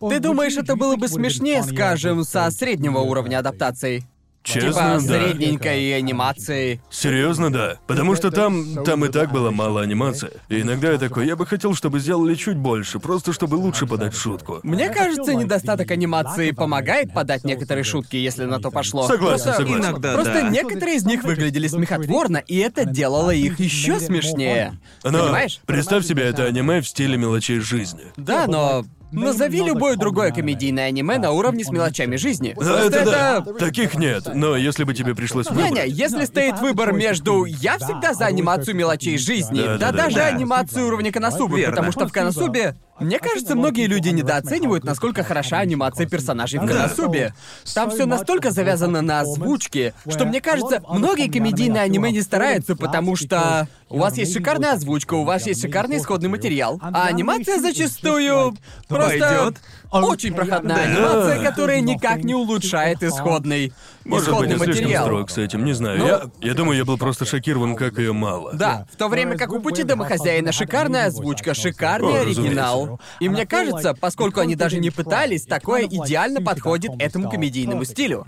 [0.00, 4.04] Ты думаешь, это было бы смешнее, скажем, со среднего уровня адаптаций?
[4.42, 5.00] Честно, Типа да.
[5.00, 6.80] средненькой анимации.
[6.90, 7.76] Серьезно, да.
[7.86, 10.30] Потому что там, там и так было мало анимации.
[10.48, 14.14] И иногда я такой, я бы хотел, чтобы сделали чуть больше, просто чтобы лучше подать
[14.14, 14.60] шутку.
[14.62, 19.06] Мне кажется, недостаток анимации помогает подать некоторые шутки, если на то пошло.
[19.06, 19.84] Согласен, Просто- согласен.
[19.84, 20.48] Иногда, Просто да.
[20.48, 24.78] некоторые из них выглядели смехотворно, и это делало их еще смешнее.
[25.04, 25.60] Но Понимаешь?
[25.66, 28.04] представь себе это аниме в стиле мелочей жизни.
[28.16, 32.54] Да, но назови любое другое комедийное аниме на уровне с мелочами жизни.
[32.56, 33.52] Да, Просто это да.
[33.58, 34.28] Таких нет.
[34.34, 35.70] Но если бы тебе пришлось выбрать...
[35.70, 40.02] Не-не, если стоит выбор между «я всегда за анимацию мелочей жизни», Да, да, да, да.
[40.04, 40.26] даже Да.
[40.26, 41.72] анимацию уровня Коносубы, Верно.
[41.72, 42.76] потому что в Коносубе...
[43.00, 47.32] Мне кажется, многие люди недооценивают, насколько хороша анимация персонажей в Коносубе.
[47.74, 53.16] Там все настолько завязано на озвучке, что мне кажется, многие комедийные аниме не стараются, потому
[53.16, 58.54] что у вас есть шикарная озвучка, у вас есть шикарный исходный материал, а анимация зачастую
[59.00, 59.54] просто
[59.90, 60.08] Пойдёт.
[60.10, 63.72] очень проходная анимация, которая никак не улучшает исходный,
[64.10, 65.04] Может быть, я слишком материал.
[65.04, 65.98] строг с этим, не знаю.
[65.98, 68.52] Ну- Я, я думаю, я был просто шокирован, как ее мало.
[68.54, 73.00] Да, в то время как у пути домохозяина шикарная озвучка, шикарный О, оригинал.
[73.20, 78.26] И мне кажется, поскольку они даже не пытались, такое идеально подходит этому комедийному стилю.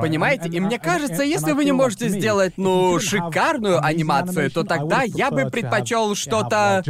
[0.00, 0.48] Понимаете?
[0.48, 5.50] И мне кажется, если вы не можете сделать, ну, шикарную анимацию, то тогда я бы
[5.50, 6.82] предпочел что-то...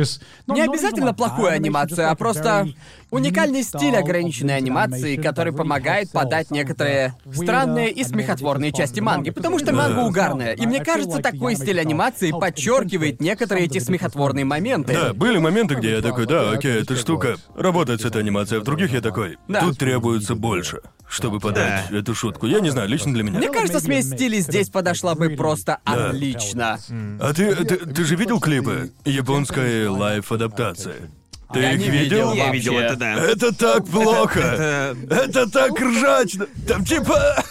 [0.46, 2.68] Не обязательно плохую анимацию, а просто
[3.10, 8.31] уникальный стиль ограниченной анимации, который помогает подать некоторые странные и смехотворные
[8.72, 10.52] части манги, потому что манга угарная.
[10.54, 14.92] И мне кажется, такой стиль анимации подчеркивает некоторые эти смехотворные моменты.
[14.94, 18.62] Да, были моменты, где я такой, да, окей, эта штука работает с этой анимацией, а
[18.62, 19.60] в других я такой, Да.
[19.60, 21.98] тут требуется больше, чтобы подать Да.
[21.98, 22.46] эту шутку.
[22.46, 23.38] Я не знаю, лично для меня.
[23.38, 26.08] Мне кажется, смесь стилей здесь подошла бы просто Да.
[26.10, 26.78] отлично.
[27.20, 31.10] А ты, ты, ты же видел клипы японской лайф-адаптации?
[31.52, 32.30] Ты Я их не видел?
[32.30, 32.32] видел.
[32.32, 33.12] Я видел это, да.
[33.14, 34.40] Это так плохо!
[34.40, 36.46] Это, Это так ржачно!
[36.66, 37.44] Там типа...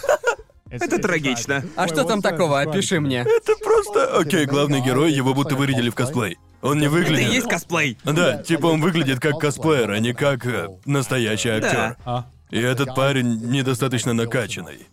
[0.72, 1.62] это трагично.
[1.76, 2.60] А что там такого?
[2.60, 3.20] Опиши мне.
[3.20, 4.18] Это просто...
[4.18, 6.38] Окей, главный герой, его будто вырядили в косплей.
[6.62, 7.30] Он не Это выглядит...
[7.30, 7.98] и есть косплей.
[8.04, 11.96] Да, типа он выглядит как косплеер, а не как э, настоящий актер.
[12.50, 14.86] И этот парень недостаточно накачанный.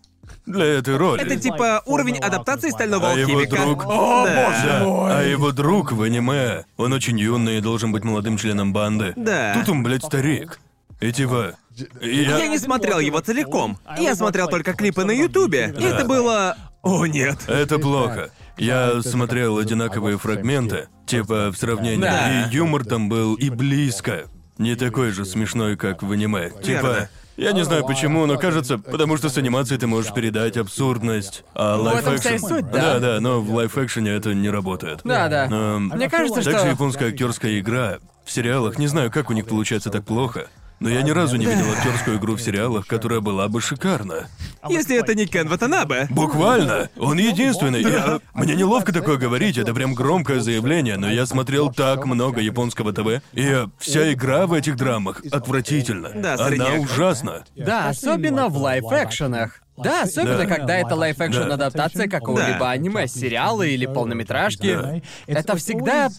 [0.45, 1.21] Для этой роли.
[1.21, 3.61] Это типа уровень адаптации стального А его алхимика.
[3.61, 3.85] друг...
[3.85, 4.55] да.
[4.63, 9.13] Да, а его друг в аниме, он очень юный и должен быть молодым членом банды.
[9.15, 9.53] Да.
[9.53, 10.59] Тут он, блядь, старик.
[11.01, 11.55] И типа...
[12.01, 12.37] я...
[12.37, 13.77] Я не смотрел его целиком.
[13.97, 15.73] Я смотрел только клипы на Ютубе.
[15.77, 16.57] И это было...
[16.81, 17.37] О, нет.
[17.47, 18.31] Это плохо.
[18.57, 22.47] Я смотрел одинаковые фрагменты, типа в сравнении, Да.
[22.49, 24.25] и юмор там был и близко.
[24.57, 26.49] Не такой же смешной, как в аниме.
[26.49, 27.09] Типа, Верно.
[27.37, 31.77] я не знаю почему, но кажется, потому что с анимацией ты можешь передать абсурдность, а
[31.77, 32.95] в этом вся и суть, да.
[32.95, 34.99] Да, да, но в лайф-экшене это не работает.
[35.05, 35.47] Да, да.
[35.49, 35.79] Но...
[35.79, 36.67] Мне кажется, Также что...
[36.67, 40.47] японская актерская игра в сериалах, не знаю, как у них получается так плохо,
[40.79, 44.27] но я ни разу не видел актерскую игру в сериалах, которая была бы шикарна.
[44.67, 46.07] Если это не Кен Ватанабе.
[46.09, 46.89] Буквально.
[46.97, 47.81] Он единственный.
[47.81, 52.91] Я- Мне неловко такое говорить, это прям громкое заявление, но я смотрел так много японского
[52.93, 56.11] ТВ, и вся игра в этих драмах отвратительна.
[56.15, 56.79] Да, Она средняк.
[56.81, 57.43] ужасна.
[57.55, 59.61] Да, особенно в лайф-экшенах.
[59.77, 60.45] Да, особенно Да.
[60.45, 61.53] когда это лайф-экшн Да.
[61.53, 64.73] адаптация какого-либо аниме, сериала или полнометражки.
[64.75, 65.01] Да.
[65.25, 66.09] Это всегда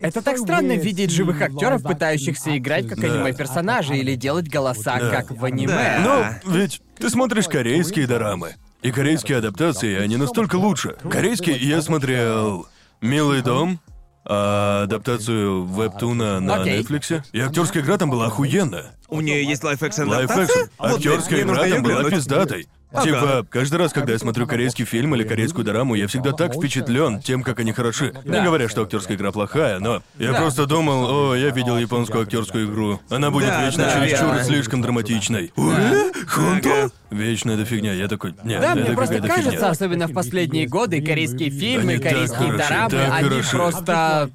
[0.00, 5.10] Это так странно видеть живых актеров, пытающихся играть как аниме-персонажи или делать голоса Да.
[5.10, 6.00] как в аниме.
[6.02, 6.40] Да.
[6.44, 8.54] Ну, ведь ты смотришь корейские дорамы.
[8.82, 10.96] И корейские адаптации, они настолько лучше.
[11.10, 12.66] Корейские я смотрел
[13.02, 13.78] «Милый дом»,
[14.24, 16.80] а адаптацию вебтуна на Окей.
[16.80, 17.22] Netflix.
[17.32, 18.92] И актерская игра там была охуенная.
[19.08, 20.70] У нее есть лайф-экшн Лайф-экшн.
[20.78, 22.68] Актерская игра там была пиздатой.
[22.92, 23.04] Ага.
[23.04, 27.20] Типа, каждый раз, когда я смотрю корейский фильм или корейскую дораму, я всегда так впечатлен
[27.20, 28.12] тем, как они хороши.
[28.24, 28.44] Не Да.
[28.44, 30.40] говоря, что актерская игра плохая, но я Да.
[30.40, 33.00] просто думал, о, я видел японскую актерскую игру.
[33.08, 34.40] Она будет Да, вечно да, чересчур верно.
[34.40, 35.52] и слишком драматичной.
[35.56, 36.10] Э?
[36.28, 36.90] Хунто?
[37.10, 37.92] Вечно эта фигня.
[37.92, 39.68] Я такой, нет, Да, это мне просто кажется, фигня.
[39.68, 43.56] особенно в последние годы, корейские фильмы, Они корейские дорамы, они хороши.
[43.56, 44.30] просто...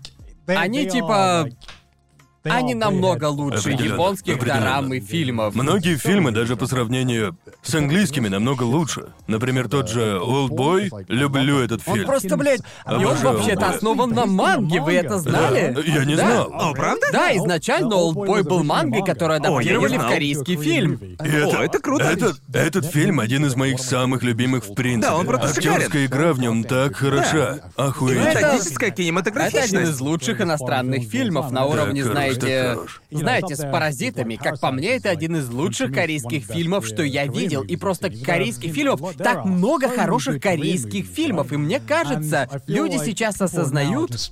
[0.48, 1.50] Они типа...
[2.46, 4.62] Они намного лучше Определенно, японских определенно.
[4.62, 5.56] дорам и фильмов.
[5.56, 9.08] Многие фильмы, даже по сравнению с английскими, намного лучше.
[9.28, 10.92] Например, тот же «Олдбой».
[11.08, 12.06] Люблю этот Он фильм.
[12.08, 15.74] просто, блядь, и он Обожаю вообще-то основан на манге, вы это знали?
[15.76, 16.26] Да, я не Да.
[16.26, 16.70] знал.
[16.70, 17.08] О, правда?
[17.12, 20.12] Да, изначально Олдбой был мангой, которую О, я не адаптировали в знал.
[20.12, 20.94] корейский фильм.
[20.96, 22.04] И О, это круто.
[22.06, 25.12] Этот, этот фильм один из моих самых любимых в принципе.
[25.12, 27.60] Да, он просто Актерская игра в нем так хороша.
[27.76, 28.20] Охуенно.
[28.28, 33.02] Это- Фантастическая Это один из лучших иностранных фильмов на уровне, хорош, хорош.
[33.12, 34.36] знаете, с паразитами.
[34.36, 37.64] Как по мне, это один из лучших корейских фильмов, что я видел.
[37.64, 41.52] И просто корейских фильмов так много хороших корейских фильмов.
[41.52, 44.32] И мне кажется, люди сейчас осознают,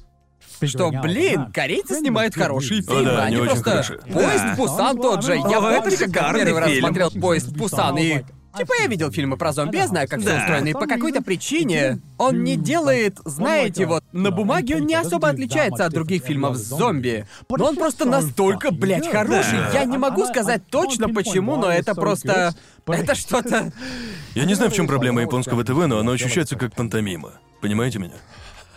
[0.62, 3.04] что, блин, корейцы снимают хорошие О, фильмы.
[3.04, 3.64] да, они просто...
[3.64, 4.00] хороши.
[4.12, 5.36] Поезд в Пусан тот же.
[5.36, 8.24] Я О, помню, как первый раз смотрел Поезд в Пусан и...
[8.58, 10.38] Типа я видел фильмы про зомби, я знаю, как все Да.
[10.38, 15.30] устроено, и по какой-то причине он не делает, знаете, вот, на бумаге он не особо
[15.30, 17.26] отличается от других фильмов с зомби.
[17.50, 19.60] Но он просто настолько, блядь, хороший.
[19.74, 22.54] Я не могу сказать точно почему, но это просто...
[22.86, 23.72] Это что-то...
[24.36, 27.40] Я не знаю, в чем проблема японского ТВ, но оно ощущается как пантомима.
[27.62, 28.16] Понимаете меня?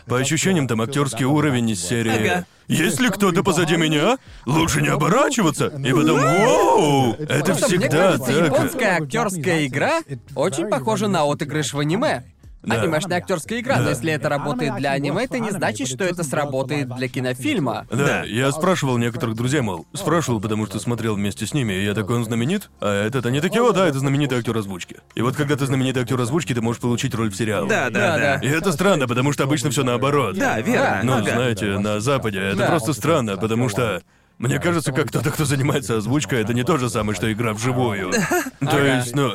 [0.06, 2.30] По ощущениям, там актерский уровень из серии.
[2.30, 2.46] Ага.
[2.68, 5.66] Если кто-то позади меня, лучше не оборачиваться.
[5.66, 7.12] И потом, вау!
[7.14, 8.46] Это мне всегда кажется, так.
[8.46, 10.00] японская актерская игра
[10.34, 12.24] очень похожа на отыгрыш в аниме.
[12.66, 12.82] Да.
[12.82, 16.94] Анимешная актерская игра, но если это работает для аниме, это не значит, что это сработает
[16.96, 17.86] для кинофильма.
[17.90, 21.94] Да, я спрашивал некоторых друзей, мол, спрашивал, потому что смотрел вместе с ними, и я
[21.94, 22.70] такой, он знаменит?
[22.80, 24.96] А этот, они такие, о, да, это знаменитый актер озвучки.
[25.14, 27.68] И вот когда ты знаменитый актер озвучки, ты можешь получить роль в сериале.
[27.68, 28.34] Да, да, Да, да.
[28.46, 30.36] И это странно, потому что обычно все наоборот.
[30.36, 31.00] Да, верно.
[31.04, 31.30] Ну, Ага.
[31.30, 32.66] знаете, на Западе это Да.
[32.66, 34.02] просто странно, потому что
[34.38, 38.12] мне кажется, как кто-то, кто занимается озвучкой, это не то же самое, что игра вживую.
[38.60, 39.30] То есть, ну,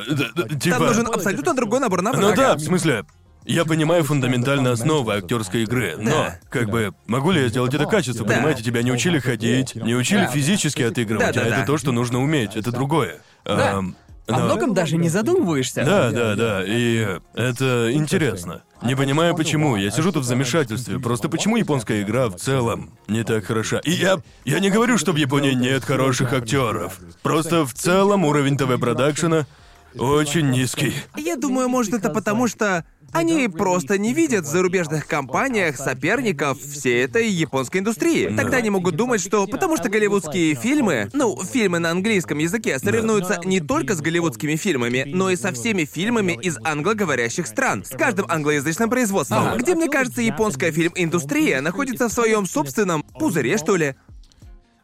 [0.59, 0.77] типа...
[0.77, 2.29] Там нужен абсолютно другой набор навыков.
[2.29, 3.03] Ну да, в смысле,
[3.45, 6.39] я понимаю фундаментальные основы актерской игры, но, Да.
[6.49, 8.25] как бы, могу ли я сделать это качество?
[8.25, 8.35] Да.
[8.35, 10.27] Понимаете, тебя не учили ходить, не учили Да.
[10.27, 11.57] физически отыгрывать, Да, да, а да.
[11.57, 13.21] это то, что нужно уметь, это другое.
[13.45, 13.77] Да.
[13.77, 13.95] Ам,
[14.27, 15.83] О но- многом даже не задумываешься.
[15.83, 18.61] Да, да, да, и это интересно.
[18.83, 23.23] Не понимаю почему, я сижу тут в замешательстве, просто почему японская игра в целом не
[23.23, 23.79] так хороша.
[23.83, 26.99] И я, я не говорю, что в Японии нет хороших актеров.
[27.23, 29.45] Просто в целом уровень ТВ-продакшена
[29.97, 30.93] очень низкий.
[31.17, 37.03] Я думаю, может, это потому, что они просто не видят в зарубежных компаниях соперников всей
[37.03, 38.33] этой японской индустрии.
[38.35, 43.39] Тогда они могут думать, что потому что голливудские фильмы, ну, фильмы на английском языке соревнуются
[43.45, 48.25] не только с голливудскими фильмами, но и со всеми фильмами из англоговорящих стран, с каждым
[48.29, 49.57] англоязычным производством, Ага.
[49.57, 53.95] где, мне кажется, японская фильм-индустрия находится в своем собственном пузыре, что ли.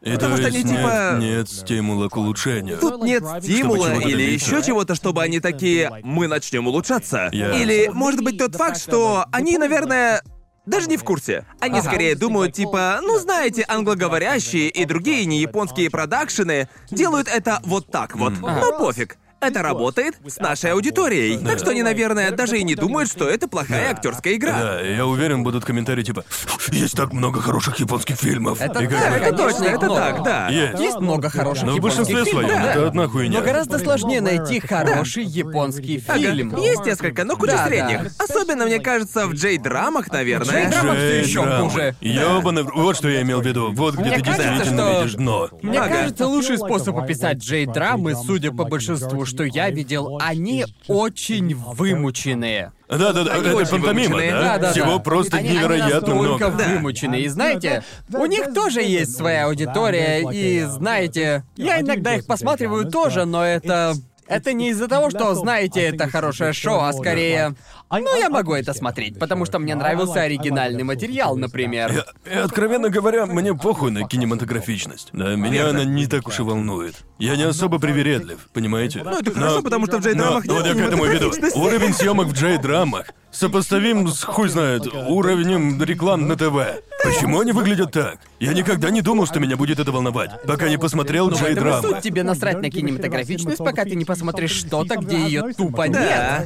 [0.00, 2.78] И Потому то что есть они, типа- нет, нет стимула к улучшению.
[2.78, 4.54] Тут нет стимула чего-то или добиться.
[4.56, 7.28] еще чего-то, чтобы они такие «мы начнем улучшаться».
[7.32, 10.22] Я- Или, может быть, тот факт, что они, наверное,
[10.66, 11.46] даже не в курсе.
[11.60, 11.88] Они Ага.
[11.88, 18.14] скорее думают, типа, ну знаете, англоговорящие и другие не японские продакшены делают это вот так
[18.16, 18.34] вот.
[18.40, 19.16] Ну пофиг.
[19.40, 21.38] Это работает с нашей аудиторией.
[21.38, 24.52] Так что они, наверное, даже и не думают, что это плохая актерская игра.
[24.52, 26.24] Да, я уверен, будут комментарии типа
[26.72, 28.60] «Есть так много хороших японских фильмов».
[28.60, 30.00] Это И как так, бы- Это точно, это много.
[30.00, 30.48] так, да.
[30.48, 30.80] Есть.
[30.80, 32.70] Есть много хороших Но в японских большинстве фильмов, своем да.
[32.72, 33.38] это одна хуйня.
[33.38, 36.18] Но гораздо сложнее найти хороший японский Ага.
[36.18, 36.56] фильм.
[36.56, 38.02] Есть несколько, но куча Да, средних.
[38.18, 38.24] да.
[38.24, 40.46] Особенно, мне кажется, в джей-драмах, наверное.
[40.64, 41.70] Джей-драма всё ещё Джей-драмы.
[41.70, 41.94] хуже.
[42.00, 43.72] Ёбаный Вот что я имел в виду.
[43.72, 45.48] Вот где Мне ты кажется, действительно что- видишь дно.
[45.62, 45.88] Мне Ага.
[45.94, 52.72] кажется, лучший способ описать джей-драмы, судя по большинству, что я видел, они очень вымученные.
[52.88, 54.32] Да-да-да, Они это очень пантомима, вымученные.
[54.32, 54.40] да?
[54.40, 54.98] Да, да, Всего да.
[54.98, 56.62] просто они, они невероятно настолько много.
[56.64, 57.22] вымученные.
[57.22, 63.24] И знаете, у них тоже есть своя аудитория, и знаете, я иногда их посматриваю тоже,
[63.26, 63.94] но это...
[64.28, 67.54] Это не из-за того, что, знаете, это хорошее шоу, а скорее...
[67.90, 72.04] Ну, я могу это смотреть, потому что мне нравился оригинальный материал, например.
[72.26, 75.08] И, и, откровенно говоря, мне похуй на кинематографичность.
[75.12, 76.96] Да, меня она не так уж и волнует.
[77.18, 79.02] Я не особо привередлив, понимаете?
[79.02, 81.32] Ну, это хорошо, потому что в джей-драмах Но- нет вот я к этому веду.
[81.54, 86.82] Уровень съемок в джей-драмах сопоставим с, хуй знает, уровнем реклам на ТВ.
[87.04, 88.18] Почему они выглядят так?
[88.40, 91.82] Я никогда не думал, что меня будет это волновать, пока не посмотрел Джей Это Драма.
[91.82, 95.94] суть тебе насрать на кинематографичность, пока ты не посмотришь что-то, где ее тупо нет.
[95.98, 96.44] Да.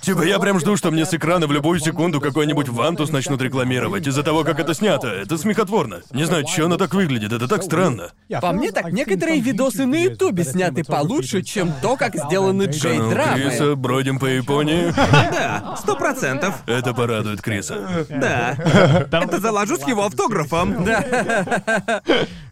[0.00, 4.06] Типа я прям жду, что мне с экрана в любую секунду какой-нибудь Вантус начнут рекламировать
[4.06, 5.08] из-за того, как это снято.
[5.08, 6.02] Это смехотворно.
[6.12, 8.10] Не знаю, что оно так выглядит, это так странно.
[8.40, 13.10] По мне так, некоторые видосы на Ютубе сняты получше, чем то, как сделаны Джей Канал
[13.10, 13.34] Драмы.
[13.40, 14.92] Криса, бродим по Японии.
[14.96, 16.21] Да, сто процентов.
[16.66, 18.06] Это порадует Криса.
[18.08, 18.56] Да.
[19.10, 20.84] Это заложу с его автографом.
[20.84, 22.02] Да.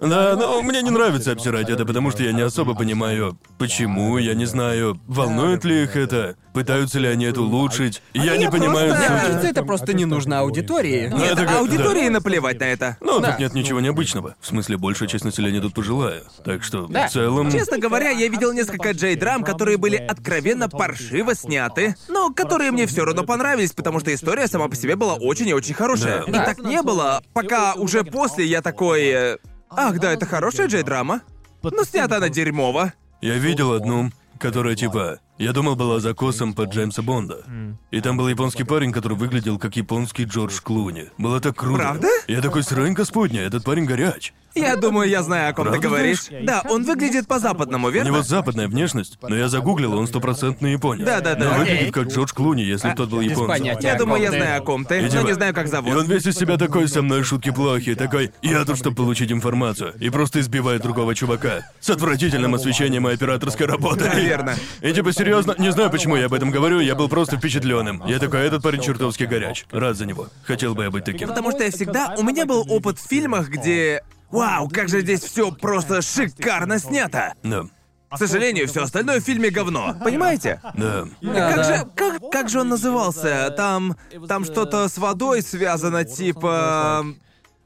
[0.01, 4.33] Да, но мне не нравится обсирать это, потому что я не особо понимаю, почему, я
[4.35, 8.01] не знаю, волнует ли их это, пытаются ли они это улучшить.
[8.15, 9.07] Я не понимаю сути.
[9.07, 11.09] кажется, это просто не нужно аудитории.
[11.11, 12.97] Ну, Нет, это как- аудитории наплевать на это.
[13.03, 13.33] Ну, Да.
[13.33, 14.37] тут нет ничего необычного.
[14.41, 16.23] В смысле, большая часть населения тут пожилая.
[16.47, 17.07] Так что, Да.
[17.07, 17.51] в целом...
[17.53, 23.05] Честно говоря, я видел несколько Джей-драм, которые были откровенно паршиво сняты, но которые мне все
[23.05, 23.25] равно
[23.61, 26.25] понравились, потому что история сама по себе была очень и очень хорошая.
[26.27, 26.31] Да.
[26.31, 29.39] И так не было, пока уже после я такой...
[29.71, 31.21] Ах, да, это хорошая Джей-драма.
[31.63, 32.93] Но снята она дерьмово.
[33.21, 35.19] Я видел одну, которая типа...
[35.39, 37.45] Я думал, была закосом под Джеймса Бонда.
[37.91, 41.09] И там был японский парень, который выглядел как японский Джордж Клуни.
[41.17, 41.79] Было так круто.
[41.79, 42.09] Правда?
[42.29, 44.35] Я такой, срань господня, этот парень горяч.
[44.55, 46.25] Я думаю, я знаю, о ком ты Правда говоришь.
[46.43, 48.09] Да, он выглядит по-западному, У верно?
[48.09, 51.07] него западная внешность, но я загуглил, он стопроцентный японец.
[51.07, 51.45] Да-да-да.
[51.45, 51.75] Но Окей.
[51.75, 53.79] выглядит как Джордж Клуни, если б тот был без японцем.
[53.81, 55.95] Я думаю, я знаю, о ком ты, но не знаю, как И зовут.
[55.95, 59.95] он весь из себя такой со мной шутки плохие, такой, я тут, чтобы получить информацию,
[60.01, 61.61] и просто избивает другого чувака.
[61.81, 64.09] С отвратительным освещением и операторской работой.
[64.09, 64.55] Да, верно.
[64.81, 68.03] И типа серьезно, не знаю, почему я об этом говорю, я был просто впечатленным.
[68.07, 69.65] Я такой, этот парень чертовски горяч.
[69.71, 70.29] Рад за него.
[70.45, 71.29] Хотел бы я быть таким.
[71.29, 72.15] Потому что я всегда...
[72.19, 74.03] У меня был опыт в фильмах, где...
[74.31, 77.35] Вау, как же здесь все просто шикарно снято!
[77.43, 77.65] Да.
[78.11, 79.95] К сожалению, все остальное в фильме говно.
[80.03, 80.61] Понимаете?
[80.75, 81.05] Да.
[81.23, 81.63] Как да.
[81.65, 81.87] же.
[81.95, 83.51] Как, как же он назывался?
[83.57, 83.97] Там.
[84.29, 87.05] Там что-то с водой связано, типа.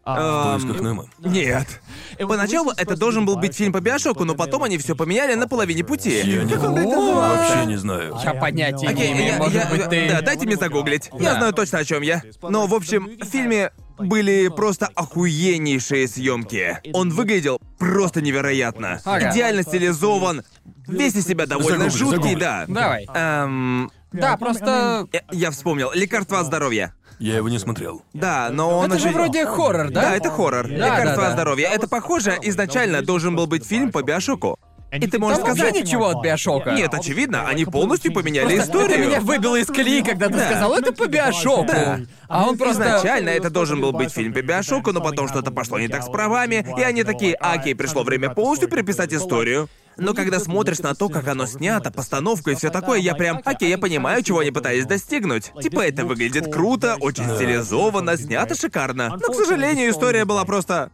[0.05, 1.07] В эм, поисках Немо.
[1.21, 1.81] Нет.
[2.19, 5.83] Поначалу это должен был быть фильм по Биошоку, но потом они все поменяли на половине
[5.83, 6.21] пути.
[6.23, 7.39] Я не Как он, блядь, назывался?
[7.39, 8.15] вообще не знаю.
[8.23, 10.09] Я понятия Окей, не имею, я- может я- быть, ты...
[10.11, 11.09] Да, дайте мне загуглить.
[11.15, 11.39] Я Да.
[11.39, 12.23] знаю точно, о чем я.
[12.43, 16.79] Но, в общем, в фильме были просто охуеннейшие съемки.
[16.93, 19.01] Он выглядел просто невероятно.
[19.05, 19.31] Ага.
[19.31, 20.43] Идеально стилизован,
[20.87, 22.41] весь из себя довольно Загугли, жуткий, загугли.
[22.41, 22.65] да.
[22.69, 23.07] Давай.
[23.15, 25.07] Эм, Да, просто...
[25.13, 25.91] я, я вспомнил.
[25.95, 26.95] Лекарство от здоровья.
[27.21, 28.03] Я его не смотрел.
[28.13, 30.03] Да, но он Это же вроде хоррор, да?
[30.03, 30.67] Да, это хоррор.
[30.69, 31.27] Да, Лекарство да, да.
[31.29, 31.69] от здоровья.
[31.69, 34.59] Это похоже, изначально должен был быть фильм по Биошоку.
[34.99, 35.75] И ты можешь сказать...
[35.75, 36.73] ничего от Биошока.
[36.73, 38.99] Нет, очевидно, они полностью поменяли Просто историю.
[38.99, 40.51] Это меня выбило из колеи, когда ты Да.
[40.51, 41.67] сказал, это по Биошоку.
[41.67, 42.01] Да.
[42.29, 42.83] А он просто...
[42.83, 46.09] Изначально это должен был быть фильм по Биошоку, но потом что-то пошло не так с
[46.09, 49.69] правами, и они такие, окей, пришло время полностью переписать историю.
[49.97, 53.71] Но когда смотришь на то, как оно снято, постановку и все такое, я прям, окей,
[53.71, 55.53] я понимаю, чего они пытались достигнуть.
[55.63, 59.11] Типа это выглядит круто, очень стилизованно, снято шикарно.
[59.11, 60.91] Но, к сожалению, история была просто...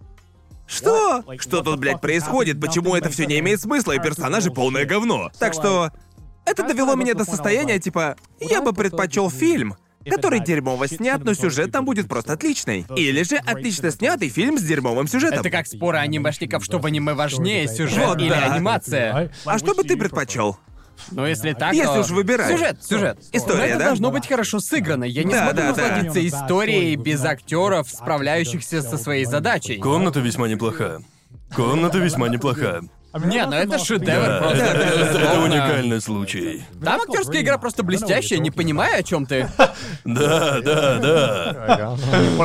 [0.70, 1.24] Что?
[1.38, 2.60] Что тут, блядь, происходит?
[2.60, 5.30] Почему это все не имеет смысла, и персонажи полное говно?
[5.38, 5.90] Так что...
[6.46, 9.76] Это довело меня до состояния, типа, я бы предпочел фильм,
[10.08, 12.86] который дерьмово снят, но сюжет там будет просто отличный.
[12.96, 15.40] Или же отлично снятый фильм с дерьмовым сюжетом.
[15.40, 18.54] Это как споры анимешников, что в аниме важнее, сюжет Вот или да.
[18.54, 19.30] анимация.
[19.44, 20.58] А что бы ты предпочел?
[21.10, 22.00] Ну, если так, Если то...
[22.00, 22.50] уж выбирать.
[22.52, 23.18] Сюжет, сюжет.
[23.32, 23.84] История, это да?
[23.86, 25.04] должно быть хорошо сыграно.
[25.04, 25.68] Я не Да, смогу да, да.
[25.68, 29.78] насладиться историей без актеров, справляющихся со своей задачей.
[29.78, 31.00] Комната весьма неплоха.
[31.54, 32.82] Комната весьма неплоха.
[33.12, 34.58] Не, ну это шедевр Да, просто.
[34.64, 36.62] это, это- это уникальный случай.
[36.80, 39.48] Там актерская игра просто блестящая, не понимаю, о чем ты.
[40.04, 41.96] Да, да, да.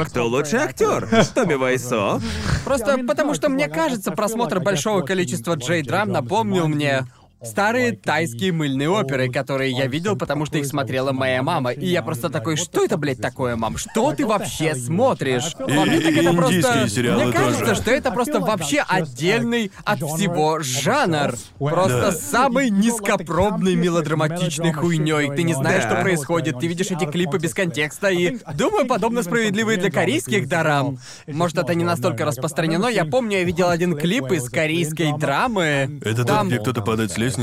[0.06, 1.08] Кто лучший актер?
[1.36, 2.20] Томми Вайсо?
[2.64, 7.06] Просто потому что мне кажется, просмотр большого количества Джей-драм напомнил мне
[7.46, 11.72] старые тайские мыльные оперы, которые я видел, потому что их смотрела моя мама.
[11.72, 13.78] И я просто такой, что это, блядь, такое, мам?
[13.78, 15.54] Что ты вообще смотришь?
[15.54, 16.90] По мне так И- это и просто...
[16.90, 17.76] сериалы Мне кажется, тоже.
[17.76, 21.36] что это просто вообще отдельный от всего жанр.
[21.60, 22.12] Просто Да.
[22.12, 25.30] самый низкопробный мелодраматичной хуйней.
[25.36, 25.92] Ты не знаешь, Да.
[25.92, 30.48] что происходит, ты видишь эти клипы без контекста, и думаю, подобно справедливо и для корейских
[30.48, 30.98] дарам.
[31.28, 32.88] Может, это не настолько распространено.
[32.88, 36.00] Я помню, я видел один клип из корейской драмы.
[36.04, 37.35] Это тот, Там где кто-то падает с лестницы?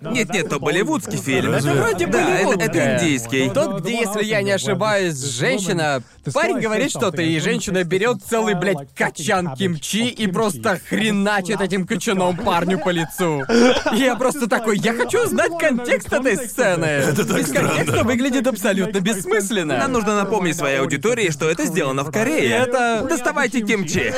[0.00, 1.52] Нет-нет, то болливудский фильм.
[1.52, 3.50] Это вроде Да, это, это индийский.
[3.50, 6.02] Тот, где, если я не ошибаюсь, женщина...
[6.32, 12.36] Парень говорит что-то, и женщина берет целый, блядь, качан кимчи и просто хреначит этим качаном
[12.36, 13.42] парню по лицу.
[13.92, 16.86] И я просто такой, я хочу знать контекст этой сцены.
[16.86, 18.04] Это так Без контекста странно.
[18.04, 19.76] выглядит абсолютно бессмысленно.
[19.76, 22.48] Нам нужно напомнить своей аудитории, что это сделано в Корее.
[22.66, 24.12] Это- Доставайте кимчи.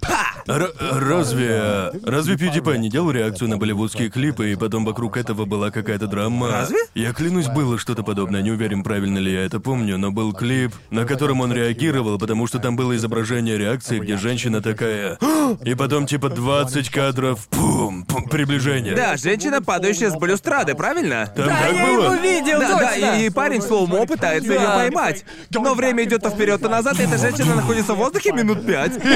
[0.00, 0.35] Па!
[0.48, 1.90] Р- разве...
[2.04, 6.50] Разве PewDiePie не делал реакцию на болливудские клипы, и потом вокруг этого была какая-то драма?
[6.50, 6.78] Разве?
[6.94, 10.72] Я клянусь, было что-то подобное, не уверен, правильно ли я это помню, но был клип,
[10.90, 15.18] на котором он реагировал, потому что там было изображение реакции, где женщина такая...
[15.64, 18.94] И потом типа 20 кадров, пум, пум, приближение.
[18.94, 21.32] Да, женщина, падающая с балюстрады, правильно?
[21.34, 22.04] Там Да, так я было?
[22.04, 23.00] его видел, Да, точно!
[23.00, 25.24] да, и, парень в слоумо пытается ее поймать.
[25.50, 28.92] Но время идет то вперед, то назад, и эта женщина находится в воздухе минут пять.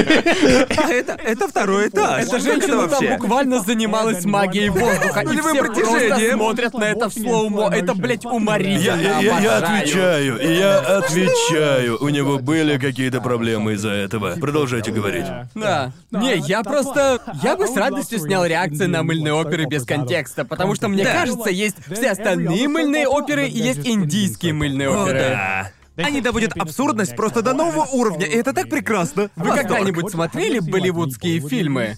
[0.77, 2.23] А это, это второй этаж.
[2.25, 7.13] Эта женщина там буквально занималась магией воздуха, и Нулевым все просто смотрят на это в
[7.13, 7.69] слоумо.
[7.73, 8.99] Это, блядь, уморительно.
[9.01, 11.97] Я, я- я- отвечаю, я отвечаю.
[12.01, 14.35] У него были какие-то проблемы из-за этого.
[14.39, 15.25] Продолжайте говорить.
[15.55, 15.91] Да.
[16.11, 17.19] Не, я просто...
[17.43, 21.13] Я бы с радостью снял реакции на мыльные оперы без контекста, потому что, мне Да.
[21.13, 25.19] кажется, есть все остальные мыльные оперы и есть индийские мыльные О, оперы.
[25.19, 25.71] да.
[25.97, 29.29] Они доводят абсурдность просто до нового уровня, и это так прекрасно.
[29.35, 31.97] Вы когда-нибудь смотрели болливудские фильмы?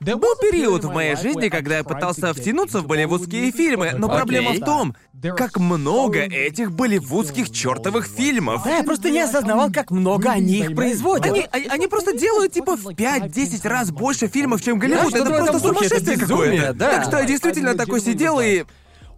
[0.00, 4.60] Был период в моей жизни, когда я пытался втянуться в болливудские фильмы, но проблема в
[4.60, 4.94] том,
[5.36, 8.62] как много этих болливудских чертовых фильмов.
[8.64, 11.26] Да, я просто не осознавал, как много они их производят.
[11.26, 15.08] Они, они, они просто делают типа в 5-10 раз больше фильмов, чем Да, Голливуд.
[15.10, 16.74] что-то это просто сумасшествие какое-то.
[16.74, 16.90] да.
[16.90, 18.64] Так что я действительно такой сидел и.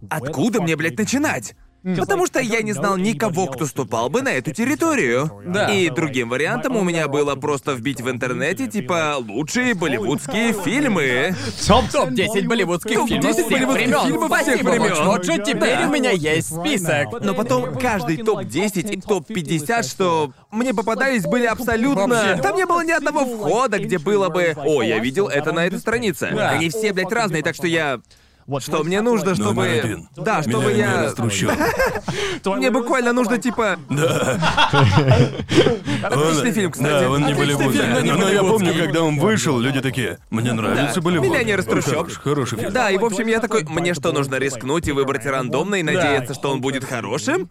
[0.09, 1.55] Откуда мне, блядь, начинать?
[1.95, 5.31] Потому что я не знал никого, кто ступал бы на эту территорию.
[5.47, 5.73] Да.
[5.73, 11.37] И другим вариантом у меня было просто вбить в интернете, типа, лучшие болливудские фильмы.
[11.67, 14.01] Топ-10 болливудских Топ-10 фильмов всех болливудских времен.
[14.07, 15.05] фильмов всех Спасибо, времен.
[15.05, 15.87] Вот что теперь Да.
[15.89, 17.21] у меня есть список.
[17.21, 22.07] Но потом каждый топ-10 и топ-50, что мне попадались, были абсолютно...
[22.07, 22.43] Вообще.
[22.43, 24.55] Там не было ни одного входа, где было бы...
[24.57, 26.31] О, я видел это на этой странице.
[26.35, 26.51] Да.
[26.51, 28.01] Они все, блядь, разные, так что я...
[28.61, 29.67] Что мне нужно, Номер чтобы...
[29.67, 30.09] один.
[30.17, 31.11] Да, чтобы Миллионер я...
[31.11, 31.51] трущоб.
[32.45, 33.77] Мне буквально нужно, типа...
[36.03, 36.89] Отличный фильм, кстати.
[36.89, 37.87] Да, он не болливудский.
[37.89, 41.01] но не Но я помню, когда он вышел, люди такие, мне нравится Да.
[41.01, 41.29] Болливуд.
[41.29, 41.95] «Миллионер из Он трущоб».
[41.97, 42.73] Хороший, хороший фильм.
[42.73, 46.35] Да, и в общем я такой, мне что, нужно рискнуть и выбрать рандомно и надеяться,
[46.35, 47.51] что он будет хорошим?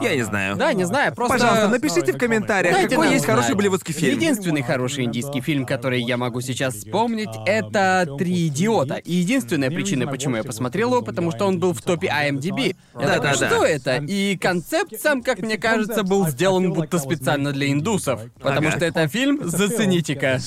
[0.00, 0.56] Я не знаю.
[0.56, 1.34] Да, не знаю, просто...
[1.38, 3.56] Пожалуйста, напишите в комментариях, Дайте какой нам есть хороший знать.
[3.58, 4.16] болливудский фильм.
[4.16, 8.94] Единственный хороший индийский фильм, который я могу сейчас вспомнить, это «Три идиота».
[8.96, 12.74] И единственная причина, почему я посмотрел его, потому что он был в топе IMDb.
[12.94, 13.46] Я такой, Да-да-да.
[13.48, 13.96] что это?
[14.08, 18.20] И концепт сам, как мне кажется, был сделан будто специально для индусов.
[18.40, 18.76] Потому Ага.
[18.76, 20.38] что это фильм, зацените-ка,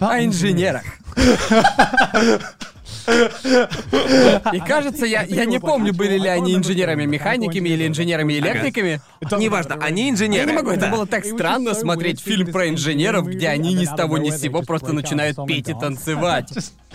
[0.00, 0.82] о инженерах.
[4.52, 9.00] И кажется, я, я не помню, были ли они инженерами-механиками или инженерами-электриками.
[9.38, 10.46] Неважно, они инженеры.
[10.46, 13.94] Я не могу, это было так странно смотреть фильм про инженеров, где они ни с
[13.94, 16.52] того ни с сего просто начинают петь и танцевать.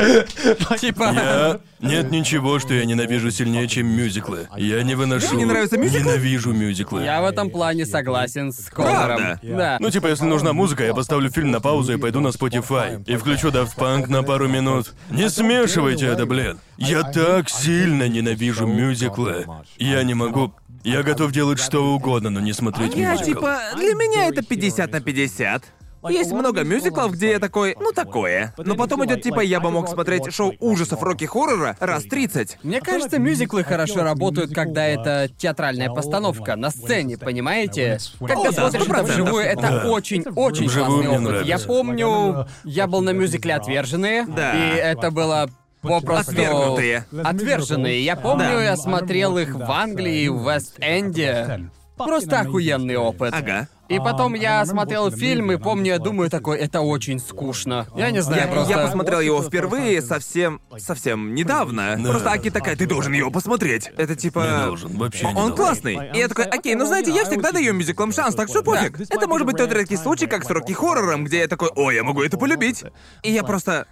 [0.79, 1.11] Типа...
[1.13, 1.59] Я...
[1.79, 4.47] Нет ничего, что я ненавижу сильнее, чем мюзиклы.
[4.57, 5.27] Я не выношу...
[5.27, 5.99] Тебе не нравятся мюзиклы?
[6.11, 7.03] Ненавижу мюзиклы.
[7.03, 9.17] Я в этом плане согласен с Конором.
[9.17, 9.39] Правда?
[9.43, 9.77] Да.
[9.79, 13.03] Ну, типа, если нужна музыка, я поставлю фильм на паузу и пойду на Spotify.
[13.05, 14.93] И включу Daft Punk на пару минут.
[15.09, 16.59] Не смешивайте это, блин.
[16.77, 19.45] Я так сильно ненавижу мюзиклы.
[19.77, 20.53] Я не могу...
[20.83, 23.39] Я готов делать что угодно, но не смотреть Я мюзикл.
[23.39, 25.63] типа, для меня это 50 на 50.
[26.09, 28.53] Есть много мюзиклов, где я такой, ну такое.
[28.57, 32.57] Но потом идет типа, я бы мог смотреть шоу ужасов Рокки-хоррора раз 30.
[32.63, 37.97] Мне кажется, мюзиклы хорошо работают, когда это театральная постановка на сцене, понимаете?
[38.19, 39.03] Когда О, да, смотришь это 100%.
[39.03, 39.85] вживую, это Да.
[39.89, 41.31] очень-очень Вживую классный опыт.
[41.45, 41.67] Я нравится.
[41.67, 44.53] помню, я был на мюзикле «Отверженные», Да.
[44.53, 45.49] и это было
[45.81, 46.31] попросту...
[46.31, 47.05] Отвергнутые.
[47.23, 48.03] Отверженные.
[48.03, 48.63] Я помню, Да.
[48.63, 51.69] я смотрел их в Англии, в Вест-Энде.
[52.05, 53.33] Просто охуенный опыт.
[53.33, 53.67] Ага.
[53.89, 57.85] И потом я смотрел фильм, и помню, я думаю такой, это очень скучно.
[57.95, 58.71] Я не знаю, Я, просто...
[58.71, 61.95] я посмотрел его впервые совсем, совсем недавно.
[61.97, 62.09] Да.
[62.09, 63.91] Просто Аки такая, ты должен его посмотреть.
[63.97, 64.39] Это типа...
[64.39, 65.55] Не должен, вообще не Он должен.
[65.55, 66.09] классный.
[66.13, 68.99] И я такой, окей, ну знаете, я всегда даю мюзиклам шанс, так что пофиг.
[69.11, 72.03] Это может быть тот редкий случай, как с Рокки Хоррором, где я такой, о, я
[72.03, 72.83] могу это полюбить.
[73.21, 73.85] И я просто...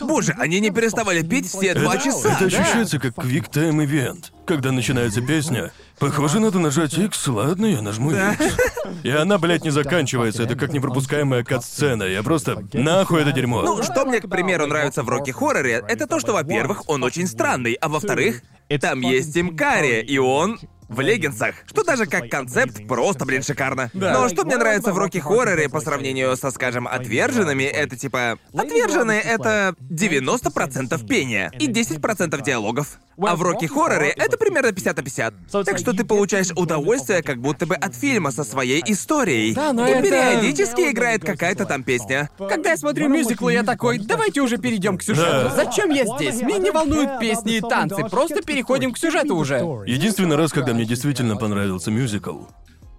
[0.00, 2.30] Боже, они не переставали петь все два часа.
[2.34, 4.26] Это ощущается как Quick Time Event.
[4.48, 8.56] Когда начинается песня, похоже, надо нажать X, ладно, я нажму X.
[9.02, 12.04] И она, блядь, не заканчивается, это как непропускаемая кат-сцена.
[12.04, 12.66] Я просто...
[12.72, 13.60] Нахуй это дерьмо.
[13.60, 17.26] Ну, что мне, к примеру, нравится в Рокки Хорроре, это то, что, во-первых, он очень
[17.26, 18.40] странный, а во-вторых,
[18.80, 20.58] там есть Тим Карри, и он
[20.88, 21.54] в леггинсах.
[21.66, 23.90] Что даже как концепт просто, блин, шикарно.
[23.92, 28.38] Но что мне нравится в Рокки Хорроре по сравнению со, скажем, отверженными, это типа...
[28.54, 32.98] Отверженные— это 90% пения и 10% диалогов.
[33.20, 35.34] А в Рокки Хорроре это примерно 50 на 50.
[35.64, 39.54] Так что ты получаешь удовольствие как будто бы от фильма со своей историей.
[39.54, 42.30] Да, но и это- периодически играет какая-то там песня.
[42.38, 45.48] Когда я смотрю мюзиклы, я такой, давайте уже перейдем к сюжету.
[45.48, 45.54] Да.
[45.56, 46.40] Зачем я здесь?
[46.42, 49.56] Меня не волнуют песни и танцы, просто переходим к сюжету уже.
[49.86, 52.42] Единственный раз, когда мне действительно понравился мюзикл,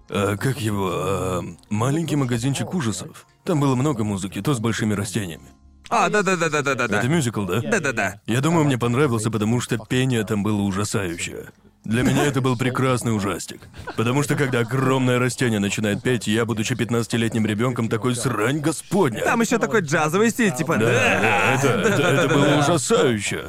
[0.08, 3.26] а, как его, а, маленький магазинчик ужасов.
[3.44, 5.44] Там было много музыки, то с большими растениями.
[5.90, 6.98] А, да-да-да-да-да-да.
[6.98, 7.60] Это мюзикл, да?
[7.60, 8.20] Да-да-да.
[8.26, 11.46] Я думаю, мне понравился, потому что пение там было ужасающее.
[11.84, 13.62] Для меня это был прекрасный ужастик.
[13.96, 19.22] Потому что когда огромное растение начинает петь, я, будучи 15-летним ребенком, такой срань господня.
[19.24, 20.92] Там еще такой джазовый стиль, типа, Да, да.
[20.92, 23.46] да, это, это, это было ужасающе.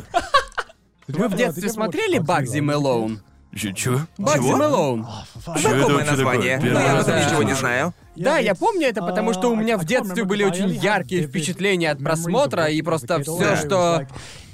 [1.07, 3.22] Вы в детстве смотрели Багзи Мэлоун?
[3.53, 3.99] Чё?
[4.18, 4.49] Багзи?
[4.49, 5.05] Мэлоун.
[5.45, 7.93] Знакомое название, но я об этом ничего не знаю.
[8.16, 12.00] Да, я помню это, потому что у меня в детстве были очень яркие впечатления от
[12.00, 14.08] просмотра и просто все, что...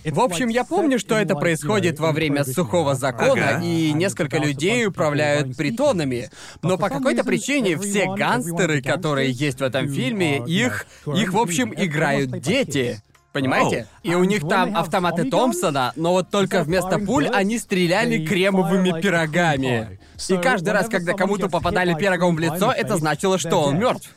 [0.06, 3.66] В общем, я помню, что это происходит во время сухого закона, Ага.
[3.66, 6.30] и несколько людей управляют притонами.
[6.62, 11.74] Но по какой-то причине все гангстеры, которые есть в этом фильме, их, их, в общем,
[11.76, 13.02] играют дети.
[13.38, 13.88] Понимаете?
[14.04, 20.00] И у них там автоматы Томпсона, но вот только вместо пуль они стреляли кремовыми пирогами.
[20.28, 24.10] И каждый раз, когда кому-то попадали пирогом в лицо, это значило, что он мертв.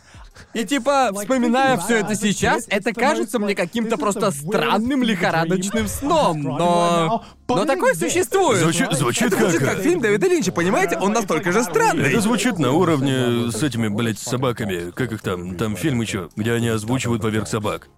[0.54, 7.24] И типа, вспоминая все это сейчас, это кажется мне каким-то просто странным лихорадочным сном, но...
[7.48, 8.60] Но такое существует.
[8.60, 9.56] Звучит, звучит как...
[9.58, 10.96] как фильм Дэвида Линча, понимаете?
[10.98, 12.10] Он настолько же странный.
[12.10, 14.90] Это звучит на уровне с этими, блядь, собаками.
[14.92, 15.56] Как их там?
[15.56, 17.88] Там фильм еще, где они озвучивают поверх собак.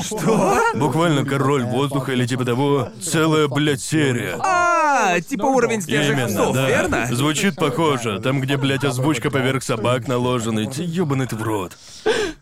[0.00, 0.60] Что?
[0.74, 2.88] Буквально король воздуха или типа того.
[3.00, 4.38] Целая, блядь, серия.
[4.40, 6.68] А, типа уровень снежных Именно, псов, да.
[6.68, 7.06] верно?
[7.10, 8.20] Звучит похоже.
[8.20, 10.68] Там, где, блядь, озвучка поверх собак наложена.
[10.76, 11.76] Ёбаный ты в рот.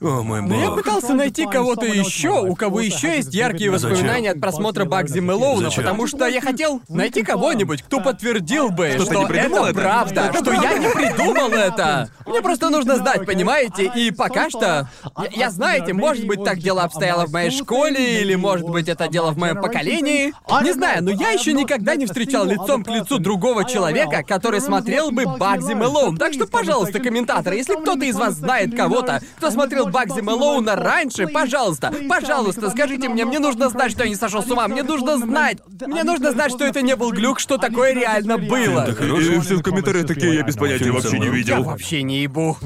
[0.00, 0.78] О, мой Но я бог.
[0.78, 5.84] пытался найти кого-то еще, у кого еще есть яркие воспоминания от просмотра Багзи Мэлоуна, Зачем?
[5.84, 9.74] потому что я хотел найти кого-нибудь, кто подтвердил бы, Что что это это?
[9.74, 12.10] правда, что я не придумал это.
[12.26, 13.90] Мне просто нужно знать, понимаете?
[13.94, 14.88] И пока что,
[15.18, 19.08] я, я знаете, может быть так дело обстояло в моей школе, или может быть это
[19.08, 20.34] дело в моем поколении.
[20.62, 25.10] Не знаю, но я еще никогда не встречал лицом к лицу другого человека, который смотрел
[25.10, 26.16] бы Багзи Мэлоун.
[26.18, 31.26] Так что, пожалуйста, комментаторы, если кто-то из вас знает кого-то, кто смотрел Багзи Мэлоуна раньше,
[31.26, 35.18] пожалуйста, пожалуйста, скажите мне, мне нужно знать, что я не сошел с ума, мне нужно
[35.18, 38.88] знать, мне нужно знать, что это не был глюк, что такое реально было.
[38.88, 41.28] И все в комментариях такие, я без понятия вообще не мной.
[41.28, 41.62] Я видел.
[41.64, 42.56] вообще не ебу.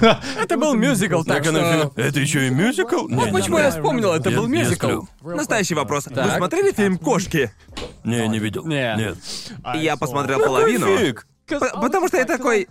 [0.42, 1.92] Это был мюзикл, так что...
[1.96, 3.06] Это еще и мюзикл?
[3.08, 5.02] Вот почему я вспомнил, это был мюзикл.
[5.22, 6.06] Настоящий вопрос.
[6.06, 7.52] Вы смотрели фильм «Кошки»?
[8.04, 8.66] Не, не видел.
[8.66, 8.94] Не.
[8.96, 9.16] Нет.
[9.74, 10.86] Я посмотрел половину.
[11.48, 12.68] Потому что я такой...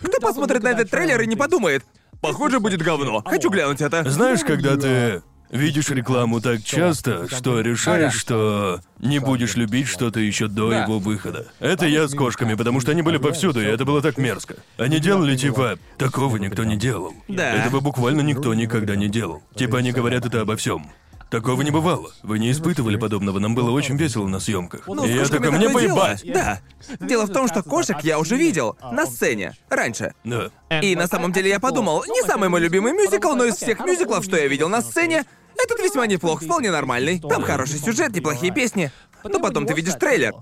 [0.00, 1.84] Кто посмотрит на этот трейлер и не подумает?
[2.22, 3.20] Похоже, будет говно.
[3.26, 4.08] Хочу глянуть это.
[4.08, 10.46] Знаешь, когда ты видишь рекламу так часто, что решаешь, что не будешь любить что-то еще
[10.46, 10.84] до Да.
[10.84, 11.48] его выхода.
[11.58, 14.54] Это я с кошками, потому что они были повсюду, и это было так мерзко.
[14.78, 17.12] Они делали типа такого никто не делал.
[17.28, 17.50] Да.
[17.66, 19.42] Этого буквально никто никогда не делал.
[19.56, 20.86] Типа они говорят это обо всем.
[21.32, 22.12] Такого не бывало.
[22.22, 24.86] Вы не испытывали подобного, нам было очень весело на съемках.
[24.86, 26.22] Ну, и я такой, мне поебать.
[26.30, 26.60] Да.
[27.00, 30.12] Дело в том, что кошек я уже видел на сцене раньше.
[30.24, 30.50] Да.
[30.82, 34.24] И на самом деле я подумал, не самый мой любимый мюзикл, но из всех мюзиклов,
[34.26, 35.24] что я видел на сцене,
[35.56, 37.18] этот весьма неплох, вполне нормальный.
[37.18, 38.92] Там хороший сюжет, неплохие песни.
[39.24, 40.34] Но потом ты видишь трейлер.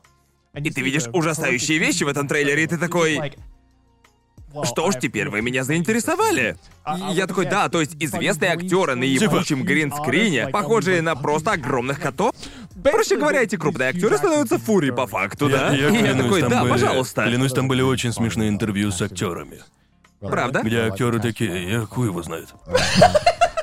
[0.56, 3.32] И ты видишь ужасающие вещи в этом трейлере, и ты такой...
[4.64, 6.56] Что ж, теперь вы меня заинтересовали.
[7.10, 12.00] И я такой, да, то есть известные актеры на ебучем гринскрине, похожие на просто огромных
[12.00, 12.34] котов.
[12.82, 15.70] Проще говоря, эти крупные актеры становятся фури по факту, да?
[15.70, 17.24] Я, я И я клянусь, такой, да, были, пожалуйста.
[17.24, 19.60] Клянусь, там были очень смешные интервью с актерами.
[20.20, 20.60] Правда?
[20.62, 22.48] Где актеры такие, я хуй его знает.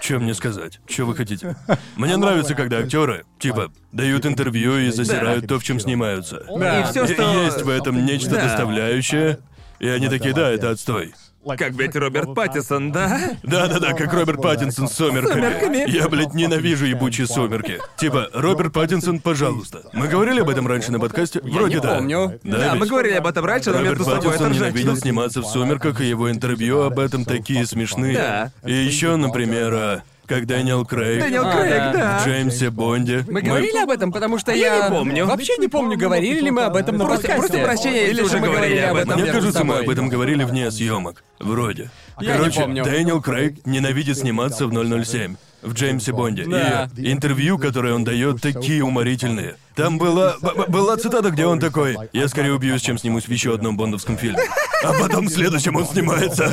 [0.02, 0.80] Чем мне сказать?
[0.88, 1.58] Что вы хотите?
[1.98, 6.46] Мне нравится, когда актеры, типа, дают интервью и засирают то, в чем снимаются.
[6.58, 6.82] Да.
[6.82, 7.44] И все, что...
[7.44, 8.44] Есть в этом нечто Да.
[8.44, 9.40] доставляющее.
[9.80, 11.14] И они такие, да, это отстой.
[11.56, 13.38] Как ведь Роберт Паттисон, да?
[13.44, 15.34] Да-да-да, как Роберт Паттинсон с сумерками.
[15.34, 15.90] Сумерками.
[15.90, 17.80] Я, блядь, ненавижу ебучие сумерки.
[17.96, 19.84] Типа, Роберт Паттинсон, пожалуйста.
[19.94, 21.40] Мы говорили об этом раньше на подкасте?
[21.42, 21.96] Вроде не да.
[21.96, 22.40] помню.
[22.44, 22.82] Да, ведь?
[22.82, 25.02] мы говорили об этом раньше, но Роберт между собой Паттинсон ненавидел ржачно.
[25.02, 28.14] сниматься в «Сумерках», и его интервью об этом такие смешные.
[28.14, 28.52] Да.
[28.66, 31.94] И еще, например, а, как Дэниел Крейг Дэниел А, Крейг, да.
[31.94, 32.20] да.
[32.20, 33.26] в Джеймсе Бонде.
[33.30, 34.76] Мы говорили об этом, потому что я...
[34.76, 35.26] Я не помню.
[35.26, 37.52] Вообще не помню, говорили ли мы об этом на Просто- подкасте.
[37.54, 39.14] просто прощения, если Или уже же мы говорили об этом.
[39.16, 39.84] Мне между кажется, мы собой.
[39.86, 41.24] об этом говорили вне съемок.
[41.40, 41.90] Вроде.
[42.20, 42.84] Я не Короче, помню.
[42.84, 45.36] Дэниел Крейг ненавидит сниматься в 007.
[45.64, 46.46] В Джеймсе Бонде.
[46.46, 46.88] Да.
[46.96, 49.56] И интервью, которые он дает, такие уморительные.
[49.78, 50.36] Там была,
[50.68, 54.40] была цитата, где он такой «Я скорее убьюсь, чем снимусь в еще одном бондовском фильме».
[54.84, 56.52] А потом в следующем он снимается.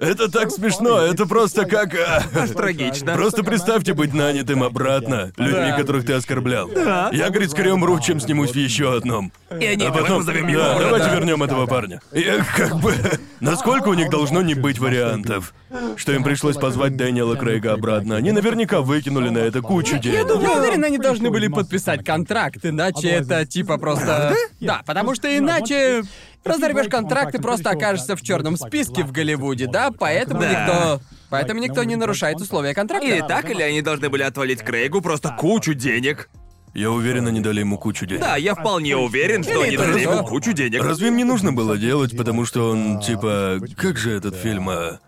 [0.00, 1.94] Это так смешно, это просто как...
[2.34, 3.14] Аж трагично.
[3.14, 6.70] Просто представьте быть нанятым обратно людьми, которых ты оскорблял.
[7.12, 9.30] Я, говорит, скорее умру, чем снимусь в еще одном.
[9.58, 10.78] И они, А потом, да, его.
[10.78, 11.14] давайте Да.
[11.16, 12.00] вернем этого парня.
[12.12, 12.24] И
[12.56, 12.94] как бы,
[13.40, 15.52] насколько у них должно не быть вариантов,
[15.96, 18.16] что им пришлось позвать Дэниела Крейга обратно.
[18.16, 20.18] Они наверняка выкинули на это кучу денег.
[20.18, 20.24] Я
[20.60, 24.34] уверен, они должны были подписать контракт, иначе это типа просто...
[24.60, 26.02] Да, потому что иначе...
[26.42, 29.90] Разорвешь контракт и просто окажешься в черном списке в Голливуде, да?
[29.90, 30.50] Поэтому Да.
[30.50, 31.00] никто...
[31.28, 33.06] Поэтому никто не нарушает условия контракта.
[33.06, 36.28] Или так, или они должны были отвалить Крейгу просто кучу денег.
[36.74, 38.22] Я уверен, они дали ему кучу денег.
[38.22, 40.82] Да, я вполне уверен, что они дали ему кучу денег.
[40.82, 43.58] Разве им не нужно было делать, потому что он, типа...
[43.76, 45.00] Как же этот фильм, а...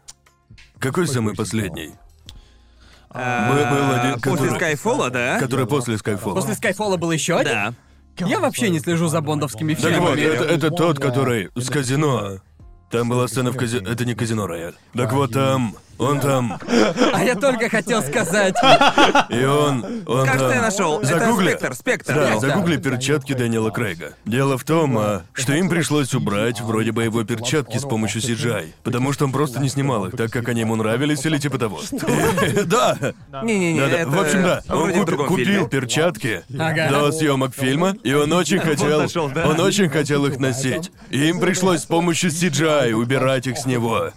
[0.78, 1.92] Какой самый последний?
[3.14, 5.38] А, Был- был один, После который- Скайфолла, да?
[5.38, 6.34] Который после Скайфолла.
[6.34, 7.52] После Скайфолла был еще один?
[7.52, 7.74] Да.
[8.26, 10.20] Я вообще не слежу за бондовскими Так вот, фильмами.
[10.20, 12.38] это, это тот, который с казино.
[12.90, 13.88] Там была сцена в казино...
[13.90, 14.74] Это не казино Рояль.
[14.94, 15.76] Так вот, там...
[15.98, 16.58] Он там...
[17.12, 18.54] А я только хотел сказать.
[19.28, 20.02] И он...
[20.06, 21.00] он Кажется, там- я нашел.
[21.00, 21.48] Это Загугли.
[21.50, 22.14] Спектр, Спектр.
[22.14, 24.14] Да, загугли перчатки Дэниела Крейга.
[24.24, 28.72] Дело в том, а, что им пришлось убрать вроде бы его перчатки с помощью CGI,
[28.82, 31.80] потому что он просто не снимал их, так как они ему нравились или типа того.
[32.66, 32.96] Да,
[33.42, 36.88] Не-не-не, это В общем, да, он купи- купил перчатки Ага.
[36.90, 39.46] до съемок фильма, и он очень хотел, да.
[39.48, 40.90] он очень хотел их носить.
[41.10, 44.10] И им пришлось с помощью CGI убирать их с него.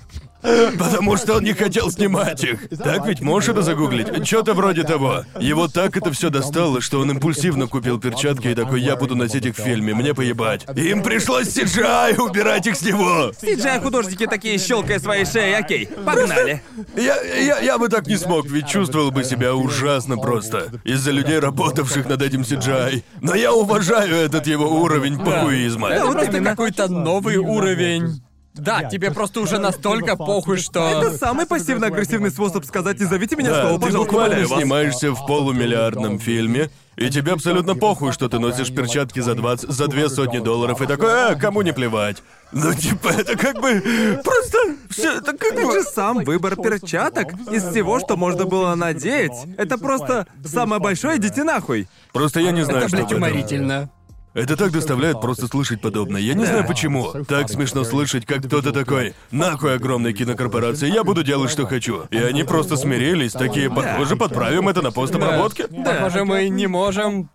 [0.77, 2.69] Потому что он не хотел снимать их.
[2.69, 4.25] Так ведь можешь это загуглить?
[4.25, 5.23] Что-то вроде того.
[5.39, 9.45] Его так это все достало, что он импульсивно купил перчатки и такой, я буду носить
[9.45, 10.65] их в фильме, мне поебать.
[10.75, 13.31] Им пришлось CGI убирать их с него.
[13.41, 16.61] CGI художники такие щелкая своей шеей, окей, погнали.
[16.95, 20.71] Я, я, я бы так не смог, ведь чувствовал бы себя ужасно просто.
[20.83, 23.03] Из-за людей, работавших над этим CGI.
[23.21, 25.89] Но я уважаю этот его уровень похуизма.
[25.89, 26.49] Это вот именно.
[26.51, 28.21] какой-то новый уровень.
[28.55, 30.87] Да, тебе просто уже настолько похуй, что...
[30.87, 34.59] Это самый пассивно-агрессивный способ сказать «не зовите меня Да, снова, ты пожалуйста, буквально умоляю вас».
[34.59, 39.87] снимаешься в полумиллиардном фильме, и тебе абсолютно похуй, что ты носишь перчатки за 20, за
[39.87, 42.23] две сотни долларов, и такой, а, кому не плевать.
[42.53, 43.81] Ну, типа, это как бы
[44.23, 44.57] просто
[44.89, 45.73] все, это как Это бы...
[45.73, 49.33] же сам выбор перчаток из всего, что можно было надеть.
[49.57, 51.89] Это просто самое большое «идите нахуй».
[52.13, 53.89] Просто я не знаю, Это, что блядь, уморительно.
[54.35, 56.19] Это так доставляет просто слышать подобное.
[56.19, 57.13] Я не знаю почему.
[57.27, 62.03] Так смешно слышать, как кто-то такой, нахуй огромной кинокорпорации, я буду делать, что хочу.
[62.11, 65.67] И они просто смирились, такие, похоже, подправим это на постобработке.
[65.67, 67.29] Похоже, мы не можем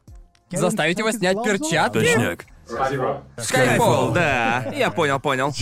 [0.53, 2.01] заставить его снять перчатки.
[2.01, 2.45] Точняк.
[3.37, 4.13] Skyfall.
[4.15, 5.53] Да, я понял, понял.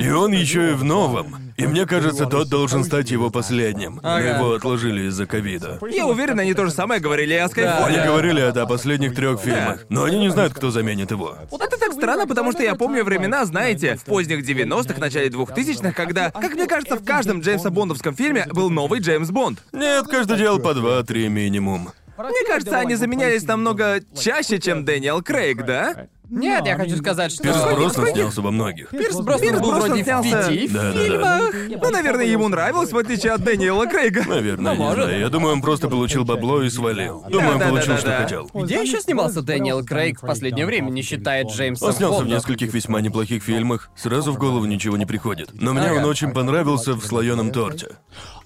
[0.00, 1.36] И он еще и в новом.
[1.56, 4.00] И мне кажется, тот должен стать его последним.
[4.02, 4.28] Но Ага.
[4.38, 5.78] его отложили из-за ковида.
[5.90, 8.02] Я уверен, они то же самое говорили и о Они Скайфолле.
[8.02, 11.36] говорили это о последних трех фильмах, но они не знают, кто заменит его.
[11.50, 15.92] Вот это так странно, потому что я помню времена, знаете, в поздних 90-х, начале 2000-х,
[15.92, 19.62] когда, как мне кажется, в каждом Джеймса Бондовском фильме был новый Джеймс Бонд.
[19.72, 21.90] Нет, каждый делал по два-три минимум.
[22.28, 26.06] Мне кажется, они заменялись намного чаще, чем Дэниел Крейг, да?
[26.32, 27.42] Нет, я хочу сказать, что...
[27.42, 28.90] Пирс Броснан снялся во многих.
[28.90, 30.92] Пирс Броснан Пирс был вроде в снялся- пяти Да-да-да.
[31.02, 31.82] фильмах.
[31.82, 34.22] Ну, наверное, ему нравилось, в отличие от Дэниела Крейга.
[34.28, 35.04] Наверное, Ну, не может.
[35.06, 35.18] знаю.
[35.18, 37.24] Я думаю, он просто получил бабло и свалил.
[37.28, 37.68] Думаю, он Да-да-да-да-да.
[37.68, 38.50] получил, что хотел.
[38.54, 42.36] Где еще снимался Дэниел Крейг в последнее время, не считая Джеймса Он снялся в Бонда?
[42.36, 43.90] нескольких весьма неплохих фильмах.
[43.96, 45.50] Сразу в голову ничего не приходит.
[45.54, 45.94] Но мне Ага.
[45.98, 47.96] он очень понравился в слоеном торте.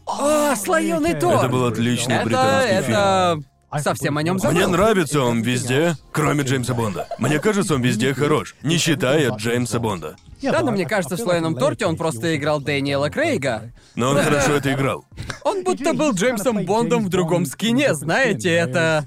[0.07, 1.41] А, слоеный торт!
[1.41, 3.45] Это был отличный Это, британский фильм.
[3.75, 3.91] Это...
[3.91, 4.57] Совсем о нем забыл.
[4.57, 7.09] Мне нравится он везде, кроме Джеймса Бонда.
[7.19, 10.17] Мне кажется, он везде хорош, не считая Джеймса Бонда.
[10.43, 13.73] Да, но мне кажется, в слоеном торте он просто играл Дэниела Крейга.
[13.95, 15.05] Но он хорошо это играл.
[15.43, 19.07] Он будто был Джеймсом Бондом в другом скине, знаете, это...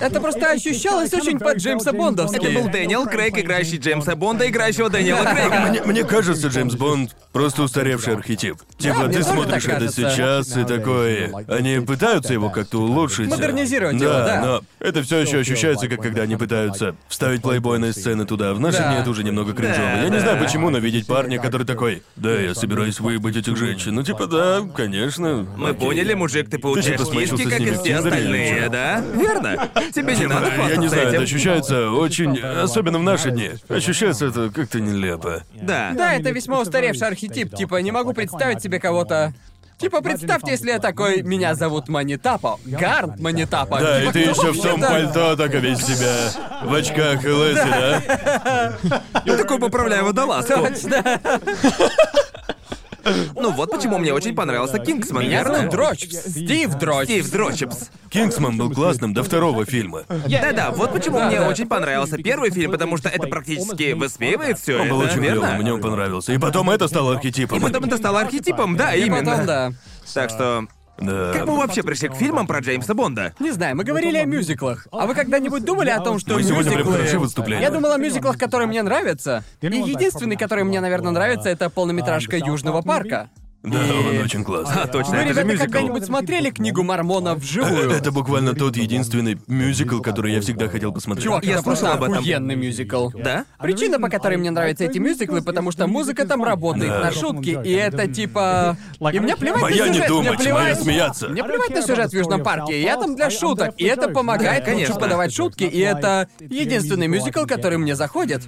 [0.00, 2.36] Это просто ощущалось очень по Джеймса Бондовски.
[2.36, 5.60] Это был Дэниел Крейг, играющий Джеймса Бонда, играющего Дэниела Крейга.
[5.68, 8.56] Мне, мне кажется, Джеймс Бонд просто устаревший архетип.
[8.78, 10.10] Типа, ты смотришь это кажется.
[10.10, 11.30] сейчас и такой.
[11.48, 13.28] Они пытаются его как-то улучшить.
[13.30, 14.40] Модернизировать да, его, да.
[14.44, 18.54] но это все еще ощущается, как когда они пытаются вставить плейбойные сцены туда.
[18.54, 18.90] В наши Да.
[18.92, 19.86] дни это уже немного кринжово.
[19.86, 20.20] Да, Я не да.
[20.20, 22.02] знаю почему, но видеть парня, который такой.
[22.16, 23.94] Да, я собираюсь выебать этих женщин.
[23.94, 25.46] Ну, типа, да, конечно.
[25.56, 25.80] Мы окей.
[25.80, 29.02] поняли, мужик, ты получаешь смачился киски, с как ними и в все остальные, да?
[29.14, 29.68] Верно?
[29.94, 32.38] Тебе не надо Я не знаю, это ощущается очень...
[32.38, 33.50] Особенно в наши дни.
[33.68, 35.42] Ощущается это как-то нелепо.
[35.54, 35.92] Да.
[35.94, 37.54] Да, это весьма устаревший архетип.
[37.54, 39.32] Типа, не могу представить себе кого-то...
[39.78, 42.60] Типа, представьте, если я такой, меня зовут Манитапо.
[42.64, 43.80] Гард Манитапо.
[43.80, 44.92] Да, Типа, и ты еще в том это?
[44.92, 46.14] пальто так весь себя.
[46.62, 49.02] В очках и лэсе, да?
[49.24, 50.54] Я такой поправляю водолазку.
[50.54, 51.02] Точно.
[53.34, 55.54] Ну вот почему мне очень понравился Кингсман, Меня верно?
[55.56, 56.04] зовут Дрочь.
[56.10, 57.04] Стив Дрочь.
[57.08, 57.90] Стив Дрочепс.
[58.10, 60.04] Кингсман был классным до второго фильма.
[60.08, 64.88] Да-да, вот почему мне очень понравился первый фильм, потому что это практически высмеивает все Он
[64.88, 65.54] был очень верно?
[65.58, 66.32] мне он понравился.
[66.32, 67.58] И потом это стало архетипом.
[67.58, 69.30] И потом это стало архетипом, да, именно.
[69.30, 69.72] потом, да.
[70.14, 70.66] Так что.
[71.06, 73.34] Как мы вообще пришли к фильмам про Джеймса Бонда?
[73.38, 74.86] Не знаю, мы говорили о мюзиклах.
[74.90, 76.98] А вы когда-нибудь думали о том, что Мы сегодня прям мюзиклы...
[76.98, 77.62] хороши выступления.
[77.62, 79.44] Я думал о мюзиклах, которые мне нравятся.
[79.60, 83.30] И единственный, который мне, наверное, нравится, это полнометражка Южного парка.
[83.62, 84.82] Да, он очень классный.
[84.82, 85.62] А, точно, Вы, это же ребята, мюзикл.
[85.64, 87.90] когда-нибудь смотрели книгу Мормона Э, вживую?
[87.92, 91.24] Это буквально тот единственный мюзикл, который я всегда хотел посмотреть.
[91.24, 92.14] Чувак, Я слышал об этом.
[92.18, 93.10] охуенный мюзикл.
[93.14, 93.44] Да?
[93.60, 97.00] Причина, по которой мне нравятся эти мюзиклы, потому что музыка там работает Да.
[97.00, 98.76] на шутки, и это типа...
[99.12, 100.62] И мне плевать Моя на не сюжет, думать, мне плевать...
[100.62, 101.28] моя смеяться.
[101.28, 104.96] Мне плевать на сюжет в Южном парке, я там для шуток, и это помогает конечно.
[104.96, 108.42] подавать шутки, и это единственный мюзикл, который мне заходит.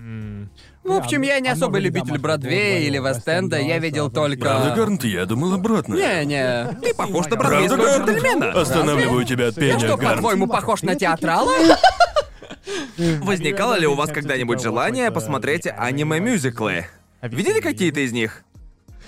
[0.85, 4.75] В общем, я не особый любитель Бродвея или Вест-Энда, я видел только...
[4.77, 5.05] Гарнт?
[5.05, 5.95] Я думал обратно.
[5.95, 6.79] Не-не.
[6.83, 8.51] Ты похож на бродвейского джентльмена.
[8.61, 10.17] Останавливаю тебя от Я пения, что, Гарнт.
[10.17, 11.53] по-твоему, похож на театрала?
[13.23, 16.87] Возникало ли у вас когда-нибудь желание посмотреть аниме-мюзиклы?
[17.23, 18.43] Видели какие-то из них?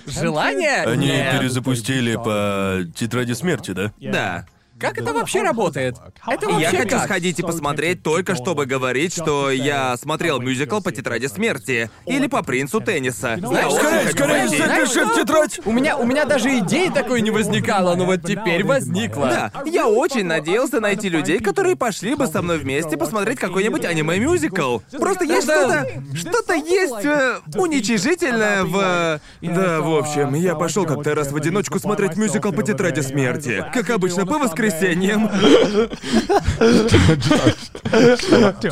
[0.06, 0.82] Желание?
[0.82, 1.38] Они Нет.
[1.38, 3.92] перезапустили по тетради смерти, да?
[3.98, 4.46] Да.
[4.78, 5.96] Как это вообще работает?
[6.26, 7.04] Это вообще Я хочу как?
[7.04, 12.42] сходить и посмотреть только чтобы говорить, что я смотрел мюзикл по тетради смерти или по
[12.42, 13.38] принцу тенниса.
[13.42, 15.60] Очень Скорее, скорее, запиши в тетрадь!
[15.64, 19.50] У меня, у меня даже идеи такой не возникало, но вот теперь возникла.
[19.54, 24.80] Да, я очень надеялся найти людей, которые пошли бы со мной вместе посмотреть какой-нибудь аниме-мюзикл.
[24.98, 25.86] Просто есть что-то...
[26.14, 29.20] Что-то есть э, уничижительное в...
[29.40, 33.64] э, Да, в общем, я пошел как-то раз в одиночку смотреть мюзикл по тетради смерти.
[33.72, 34.65] Как обычно, по воскресеньям.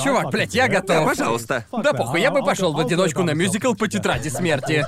[0.02, 1.04] Чувак, блядь, я готов.
[1.06, 1.66] пожалуйста.
[1.82, 4.86] Да похуй, я бы пошел в одиночку на мюзикл по тетради смерти.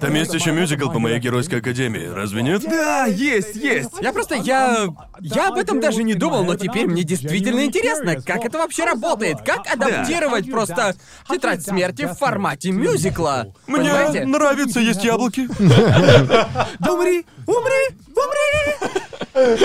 [0.00, 2.62] Там есть еще мюзикл по моей геройской академии, разве нет?
[2.62, 3.90] Да, есть, есть.
[4.00, 4.88] Я просто, я...
[5.20, 9.38] Я об этом даже не думал, но теперь мне действительно интересно, как это вообще работает.
[9.44, 10.94] Как адаптировать просто
[11.28, 13.52] тетрадь смерти в формате мюзикла.
[13.66, 14.24] Понимаете?
[14.24, 15.48] нравится есть яблоки.
[16.88, 17.84] Умри, умри,
[18.14, 19.58] умри.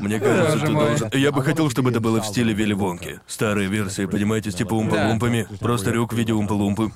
[0.00, 0.86] Мне кажется, Боже ты мой.
[0.86, 1.10] должен...
[1.12, 3.20] Я бы хотел, чтобы это было в стиле Вилли Вонки.
[3.26, 5.46] Старые версии, понимаете, с типа умпа-лумпами.
[5.58, 6.92] Просто Рюк в виде умпа-лумпы.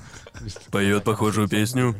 [0.71, 1.95] Поет похожую песню.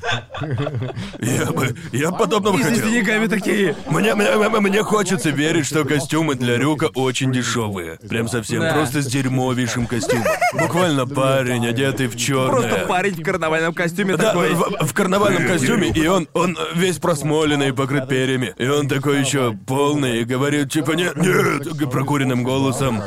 [1.21, 1.75] Я бы...
[1.91, 2.89] Я подобного И с хотел.
[2.89, 3.75] деньгами такие.
[3.89, 7.97] Мне, мне, мне- мне хочется верить, что костюмы для Рюка очень дешевые.
[8.09, 8.73] Прям совсем Да.
[8.73, 10.25] просто с дерьмовейшим костюмом.
[10.53, 12.61] Буквально парень, одетый в черное.
[12.69, 14.53] Просто парень в карнавальном костюме Да, такой.
[14.53, 18.53] в, в карнавальном костюме, и он, он весь просмоленный, покрыт перьями.
[18.57, 23.01] И он такой еще полный и говорит, типа, нет, нет, прокуренным голосом.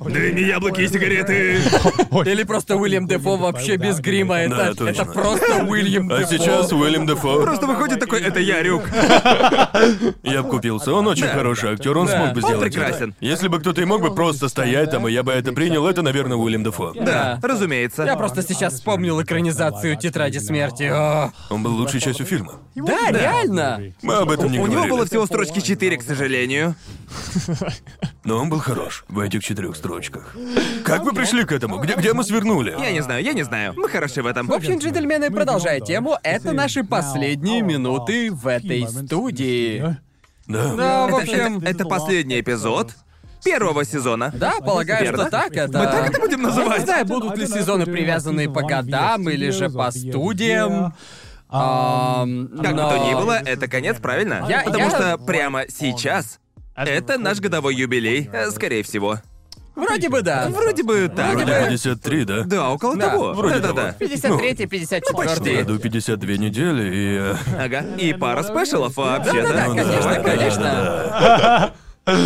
[0.00, 1.58] Мне яблоки и сигареты.
[2.24, 4.38] Или просто Уильям Дефо вообще без грима.
[4.38, 4.88] Это, Да, точно.
[4.88, 6.30] это просто Уильям А Дефо.
[6.30, 7.42] сейчас Уильям Дефо.
[7.42, 8.82] Просто выходит такой, это я, Рюк.
[10.22, 10.92] Я бы купился.
[10.92, 12.12] Он очень хороший актер, он Да.
[12.16, 13.10] смог бы Он сделать прекрасен.
[13.10, 13.16] это.
[13.20, 16.02] Если бы кто-то и мог бы просто стоять там, и я бы это принял, это,
[16.02, 16.92] наверное, Уильям Дефо.
[16.94, 18.04] Да, разумеется.
[18.04, 20.84] Я просто сейчас вспомнил экранизацию Тетради смерти.
[20.92, 21.32] О.
[21.50, 22.54] Он был лучшей частью фильма.
[22.76, 23.92] Да, реально.
[24.02, 24.90] Мы об этом не У него говорили.
[24.90, 26.74] было всего строчки 4, к сожалению.
[28.24, 30.34] Но он был хорош в этих четырех строчках.
[30.84, 31.78] Как вы пришли к этому?
[31.78, 32.74] Где, где мы свернули?
[32.78, 33.74] Я не знаю, я не знаю.
[33.76, 34.46] Мы хороши в этом.
[34.46, 39.96] В общем, джентльмены, продолжая тему, это наши последние минуты в этой студии.
[40.46, 40.74] Да.
[40.74, 41.58] Да, в общем...
[41.58, 42.94] это- это последний эпизод
[43.44, 44.32] первого сезона.
[44.34, 45.22] Да, полагаю, Верно?
[45.24, 45.78] что так это.
[45.78, 46.72] Мы так это будем называть?
[46.72, 50.94] Я не знаю, будут ли сезоны привязаны по годам или же по студиям.
[51.48, 54.44] Ам, Как бы то ни было, это конец, правильно?
[54.48, 56.38] Я- Потому я- что прямо сейчас
[56.74, 59.18] это наш годовой юбилей, э, скорее всего.
[59.76, 60.48] Вроде бы да.
[60.48, 61.34] Вроде бы так.
[61.34, 61.68] Вроде да.
[61.68, 62.42] 53, да?
[62.44, 63.32] Да, около Да, того.
[63.34, 63.92] вроде Да-да-да.
[63.92, 63.98] того.
[63.98, 65.56] 53 54 почти.
[65.56, 67.18] Году 52 недели, и...
[67.18, 67.84] э, Ага.
[67.98, 69.66] И пара спешалов вообще, Да-да-да, да?
[69.68, 70.62] ну конечно, да, конечно.
[70.62, 71.72] да,
[72.06, 72.16] да.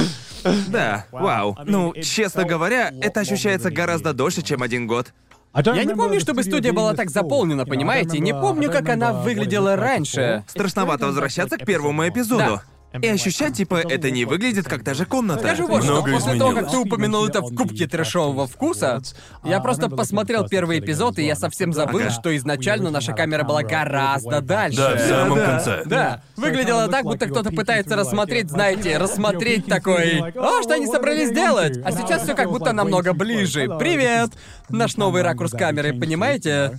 [0.68, 1.58] Да, вау.
[1.66, 5.12] Ну, честно говоря, это ощущается гораздо дольше, чем один год.
[5.54, 8.18] Я не помню, чтобы студия была так заполнена, понимаете?
[8.18, 10.44] Не помню, как она выглядела раньше.
[10.48, 12.60] Страшновато возвращаться к первому эпизоду.
[13.00, 15.40] И ощущать, типа, это не выглядит как та же комната.
[15.42, 16.72] Скажу вот что, Много после того, как изменилось.
[16.72, 19.00] ты упомянул это в кубке трэшового вкуса,
[19.44, 22.10] я просто посмотрел первый эпизод, и я совсем забыл, Ага.
[22.10, 24.78] что изначально наша камера была гораздо дальше.
[24.78, 25.46] Да, в самом Да.
[25.46, 25.82] конце.
[25.86, 31.78] Да, выглядело так, будто кто-то пытается рассмотреть, знаете, рассмотреть такой, о, что они собрались делать?
[31.84, 33.68] А сейчас все как будто намного ближе.
[33.78, 34.30] Привет!
[34.68, 36.78] Наш новый ракурс камеры, понимаете?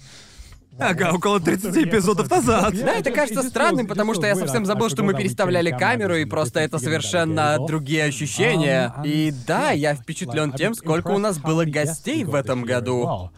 [0.80, 2.73] Ага, около 30 эпизодов назад.
[2.73, 6.60] Да, это кажется странным, потому что я совсем забыл, что мы переставляли камеру, и просто
[6.60, 8.93] это совершенно другие ощущения.
[9.03, 13.31] И да, я впечатлен тем, сколько у нас было гостей в этом году.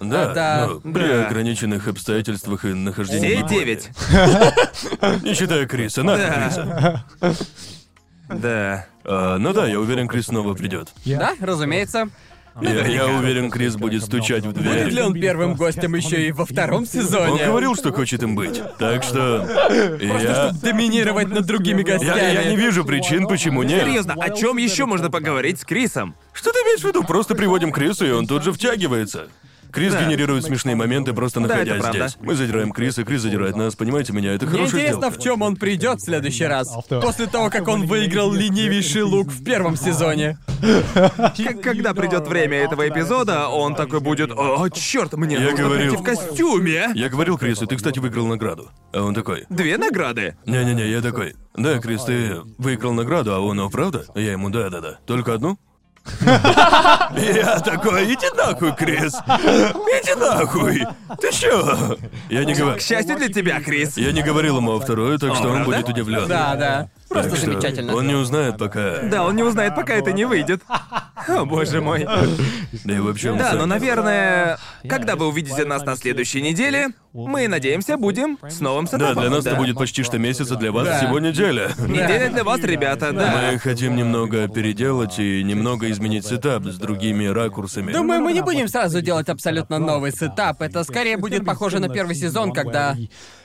[0.00, 1.26] Да, Это- ну, при Да.
[1.26, 3.36] ограниченных обстоятельствах и нахождении...
[3.36, 3.90] Все девять.
[5.22, 7.04] Не считая Криса, надо Криса.
[8.28, 8.86] Да.
[9.04, 10.88] А, ну да, я уверен, Крис снова придет.
[11.04, 12.08] Да, разумеется.
[12.60, 14.84] Я, я уверен, Крис будет стучать в дверь.
[14.84, 17.44] Будет ли он первым гостем еще и во втором Он сезоне?
[17.46, 18.60] говорил, что хочет им быть.
[18.78, 19.46] Так что...
[20.00, 20.52] Я...
[20.62, 22.18] Доминировать над другими гостями.
[22.18, 23.82] Я, я не вижу причин, почему нет.
[23.82, 26.14] Серьезно, о чем еще можно поговорить с Крисом?
[26.32, 27.02] Что ты имеешь в виду?
[27.04, 29.28] Просто приводим Крису, и он тут же втягивается.
[29.72, 30.04] Крис Да.
[30.04, 32.08] генерирует смешные моменты, просто Да, находясь это правда.
[32.08, 32.18] здесь.
[32.20, 34.32] Мы задираем Криса, Крис задирает нас, понимаете меня?
[34.34, 36.70] Это Мне хорошая интересно, в чем он придет в следующий раз.
[36.88, 40.38] После того, как он выиграл ленивейший лук в первом сезоне.
[41.62, 45.96] Когда придет время этого эпизода, он такой будет, о, черт, мне Я нужно говорил- прийти
[45.96, 46.88] в костюме.
[46.94, 48.70] Я говорил Крису, ты, кстати, выиграл награду.
[48.92, 50.36] А он такой, Две награды.
[50.46, 54.04] не-не-не, я такой, да, Крис, ты выиграл награду, а он, о, правда?
[54.14, 54.98] Я ему, да-да-да.
[55.06, 55.58] Только одну?
[57.16, 59.14] Я такой, иди нахуй, Крис.
[59.14, 60.86] Иди нахуй.
[61.20, 61.96] Ты чё?
[62.28, 62.78] Я не говорю.
[62.78, 63.96] К счастью для тебя, Крис.
[63.96, 66.26] Я не говорил ему о второй, так что он будет удивлен.
[66.28, 66.88] Да, да.
[67.12, 67.94] Просто Так что замечательно.
[67.94, 68.98] Он не узнает, пока.
[69.02, 70.62] Да, он не узнает, пока это не выйдет.
[71.28, 72.06] О, боже мой.
[72.84, 74.58] Да и вообще он Да, сам- но, наверное,
[74.88, 79.20] когда вы увидите нас на следующей неделе, мы, надеемся, будем с новым Да, сетапом.
[79.22, 80.98] для нас это будет почти что месяц, а для вас Да.
[80.98, 81.70] всего неделя.
[81.86, 83.50] Неделя для вас, ребята, да.
[83.52, 87.92] Мы хотим немного переделать и немного изменить сетап с другими ракурсами.
[87.92, 90.62] Думаю, мы не будем сразу делать абсолютно новый сетап.
[90.62, 92.96] Это скорее будет похоже на первый сезон, когда...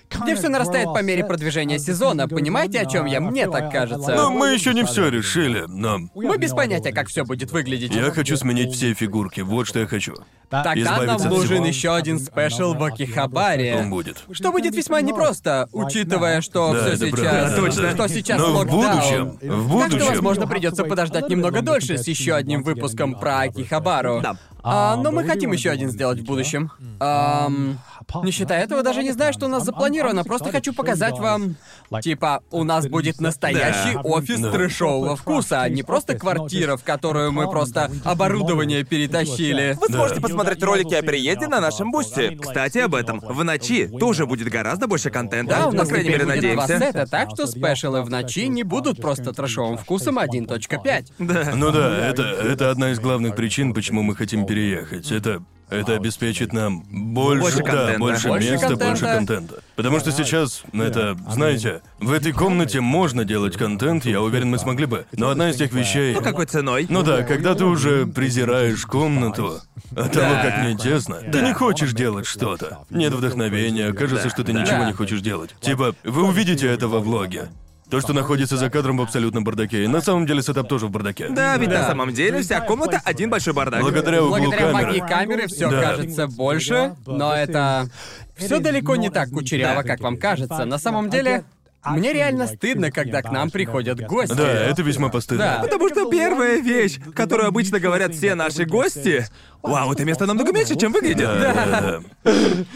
[0.10, 2.28] Где все нарастает по мере продвижения сезона.
[2.28, 3.20] Понимаете, о чем я?
[3.20, 4.16] Мне так кажется.
[4.16, 7.94] Но мы еще не все решили, но Мы без понятия, как все будет выглядеть.
[7.94, 9.42] я хочу сменить все фигурки.
[9.42, 10.16] Вот что я хочу.
[10.50, 13.84] Тогда нам нужен еще один спешл в Он Акихабаре.
[13.90, 14.24] будет.
[14.32, 17.20] Что будет весьма непросто, учитывая, что Да, все сейчас.
[17.20, 17.82] правда, да, Точно.
[17.82, 17.92] да.
[17.92, 18.92] Что сейчас Но в локдаун.
[18.96, 20.08] будущем, в Так что, будущем.
[20.14, 24.22] возможно, придется подождать немного дольше с еще одним выпуском про Акихабару.
[24.24, 24.38] Да.
[24.70, 26.72] А, но мы хотим еще один сделать в будущем.
[27.00, 27.78] Ам,
[28.24, 30.24] не считая этого, даже не знаю, что у нас запланировано.
[30.24, 31.56] Просто хочу показать вам.
[32.02, 34.02] Типа, у нас будет настоящий Да.
[34.02, 34.52] офис Да.
[34.52, 39.78] трэшового вкуса, а не просто квартира, в которую мы просто оборудование перетащили.
[39.80, 42.38] Вы сможете посмотреть ролики о переезде на нашем бусте.
[42.42, 43.20] Кстати, об этом.
[43.20, 45.56] В ночи тоже будет гораздо больше контента.
[45.58, 46.86] Да, у По нас крайней теперь мере, будет два надеемся.
[46.94, 51.56] сета, так что спешалы в ночи не будут просто трэшовым вкусом 1.5.
[51.56, 55.12] Ну да, это, это одна из главных причин, почему мы хотим переехать.
[55.12, 58.00] Это это обеспечит нам больше, Больше да, контента.
[58.00, 58.86] больше, Больше места, контента.
[58.88, 59.56] больше контента.
[59.76, 64.86] Потому что сейчас, это, знаете, в этой комнате можно делать контент, я уверен, мы смогли
[64.86, 65.06] бы.
[65.12, 66.16] Но одна из тех вещей.
[66.16, 66.86] Ну, какой ценой?
[66.90, 69.60] Ну да, когда ты уже презираешь комнату
[69.94, 72.86] от того, как мне тесно, ты не хочешь делать что-то.
[72.90, 75.54] Нет вдохновения, кажется, что ты ничего не хочешь делать.
[75.60, 77.50] Типа, вы увидите это во влоге.
[77.90, 79.86] То, что находится за кадром в абсолютном бардаке.
[79.86, 81.30] И на самом деле сетап тоже в бардаке.
[81.30, 83.82] Да, ведь на самом деле вся комната один большой бардак.
[83.82, 84.86] Благодаря углу Благодаря камеры.
[84.88, 85.82] магии камеры все Да.
[85.82, 87.90] кажется больше, но это
[88.36, 90.66] все далеко не так кучеряво, как вам кажется.
[90.66, 91.46] На самом деле,
[91.86, 94.34] мне реально стыдно, когда к нам приходят гости.
[94.34, 95.46] Да, это весьма постыдно.
[95.58, 95.60] Да.
[95.64, 99.26] Потому что первая вещь, которую обычно говорят все наши гости,
[99.64, 101.28] «Вау, это место намного меньше, чем выглядит».
[101.28, 102.00] Да, да,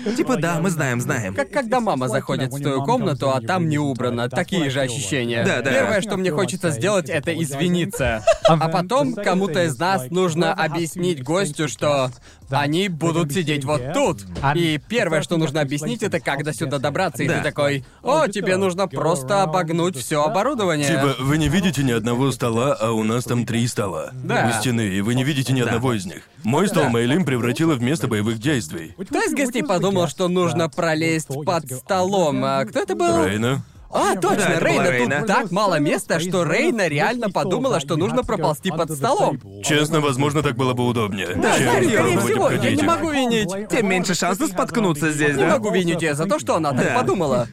[0.05, 0.15] да.
[0.15, 1.33] Типа, да, мы знаем, знаем.
[1.33, 4.29] Как когда мама заходит в твою комнату, а там не убрано.
[4.29, 5.43] Такие же ощущения.
[5.45, 5.71] Да, да.
[5.71, 8.23] Первое, что мне хочется сделать, это извиниться.
[8.47, 12.11] А потом кому-то из нас нужно объяснить гостю, что
[12.49, 14.25] они будут сидеть вот тут.
[14.55, 17.23] И первое, что нужно объяснить, это как до сюда добраться.
[17.23, 17.37] И Да.
[17.37, 20.87] ты такой, о, тебе нужно просто обогнуть все оборудование.
[20.87, 24.11] Типа, вы не видите ни одного стола, а у нас там три стола.
[24.13, 24.49] Да.
[24.53, 26.23] У стены, и вы не видите ни одного из них.
[26.43, 26.89] Мой стол.
[26.89, 28.95] Мэйлин превратила в место боевых действий.
[28.97, 32.43] Кто из гостей подумал, что нужно пролезть под столом?
[32.43, 33.25] А кто это был?
[33.25, 33.63] Рейна?
[33.93, 34.89] А, точно, Рейна.
[34.91, 35.17] Рейна.
[35.19, 39.39] Тут так мало места, что Рейна реально подумала, что нужно проползти под столом.
[39.63, 41.29] Честно, возможно, так было бы удобнее.
[41.35, 42.87] Да, чем скорее пробовать всего, я обходить не их.
[42.87, 43.69] могу винить.
[43.69, 45.49] Тем меньше шансов споткнуться здесь, Не да?
[45.49, 46.99] могу винить ее за то, что она так Да.
[46.99, 47.47] подумала.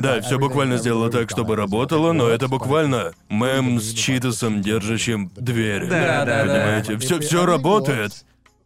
[0.00, 5.86] Да, все буквально сделала так, чтобы работало, но это буквально мем с Читосом, держащим дверь.
[5.88, 6.40] Да, да, да.
[6.42, 6.98] Понимаете?
[6.98, 8.12] Все, все работает.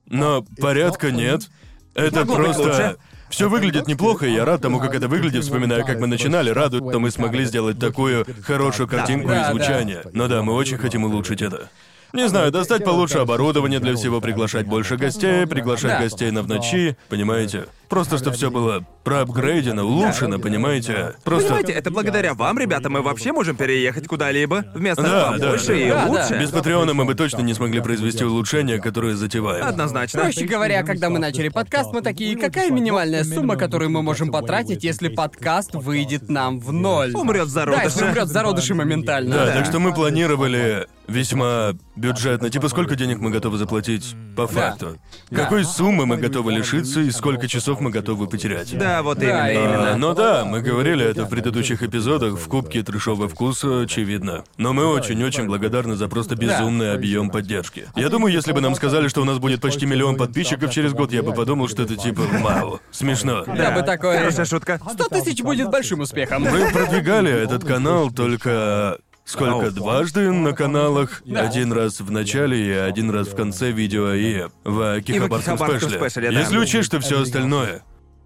[0.06, 1.50] Но порядка нет.
[1.94, 2.96] Это Могло быть просто.
[3.32, 6.84] Все выглядит неплохо, и я рад тому, как это выглядит, вспоминая, как мы начинали, радует,
[6.90, 10.02] что мы смогли сделать такую хорошую картинку и звучание.
[10.12, 11.70] Но да, мы очень хотим улучшить это.
[12.12, 16.94] Не знаю, достать получше оборудование для всего, приглашать больше гостей, приглашать гостей на в ночи,
[17.08, 17.64] понимаете?
[17.88, 21.14] Просто что все было проапгрейдено, улучшено, понимаете?
[21.24, 21.48] Просто.
[21.48, 24.64] Понимаете, это благодаря вам, ребята, мы вообще можем переехать куда-либо.
[24.74, 25.74] В место Да, да, побольше да.
[25.74, 26.10] и Да, да.
[26.10, 26.40] лучше.
[26.40, 29.64] Без Патреона мы бы точно не смогли произвести улучшения, которые затеваем.
[29.64, 30.22] Однозначно.
[30.22, 34.84] Проще говоря, когда мы начали подкаст, мы такие, какая минимальная сумма, которую мы можем потратить,
[34.84, 37.12] если подкаст выйдет нам в ноль?
[37.14, 39.34] Умрет в Да, умрет в зародыше моментально.
[39.34, 42.50] Да, так что мы планировали весьма бюджетно.
[42.50, 44.98] Типа, сколько денег мы готовы заплатить по факту?
[45.30, 48.76] Какой суммы мы готовы лишиться и сколько часов мы готовы потерять?
[48.76, 49.74] Да, Да, именно, именно.
[49.74, 49.96] Именно.
[49.96, 54.44] ну да, мы говорили это в предыдущих эпизодах, в Кубке трешового вкуса, очевидно.
[54.56, 57.86] Но мы очень-очень благодарны за просто безумный объем поддержки.
[57.96, 61.12] Я думаю, если бы нам сказали, что у нас будет почти миллион подписчиков через год,
[61.12, 62.80] я бы подумал, что это типа вау.
[62.90, 63.44] Смешно.
[63.56, 64.18] Я бы такой...
[64.18, 64.80] Хорошая шутка.
[64.86, 66.42] 100 тысяч будет большим успехом.
[66.42, 71.22] Мы продвигали этот канал только сколько, дважды на каналах.
[71.34, 75.98] Один раз в начале и один раз в конце видео и в Кихабарском Кихабарском спешле.
[75.98, 76.40] спешле, да.
[76.40, 77.82] Если учесть, что все остальное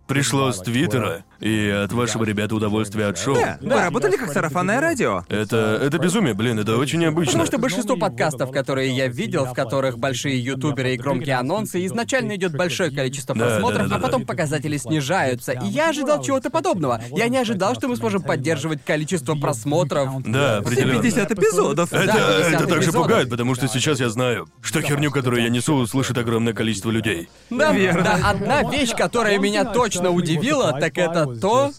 [0.06, 3.36] пришло с Твиттера и от вашего ребята удовольствия от шоу.
[3.36, 5.24] Да, вы работали как сарафанное радио.
[5.28, 7.32] Это, это безумие, блин, это очень необычно.
[7.32, 12.36] Потому что большинство подкастов, которые я видел, в которых большие ютуберы и громкие анонсы, изначально
[12.36, 14.04] идет большое количество Да, просмотров, да, да, а да.
[14.04, 15.52] потом показатели снижаются.
[15.52, 17.02] И я ожидал чего-то подобного.
[17.10, 20.22] Я не ожидал, что мы сможем поддерживать количество просмотров.
[20.22, 21.02] Да, определенно.
[21.02, 21.92] 50 эпизодов.
[21.92, 25.48] Это, Да, 50 это также пугает, потому что сейчас я знаю, что херню, которую я
[25.48, 27.28] несу, услышит огромное количество людей.
[27.50, 28.02] Да, Верно.
[28.02, 31.72] да, одна вещь, которая меня точно удивила, так это то,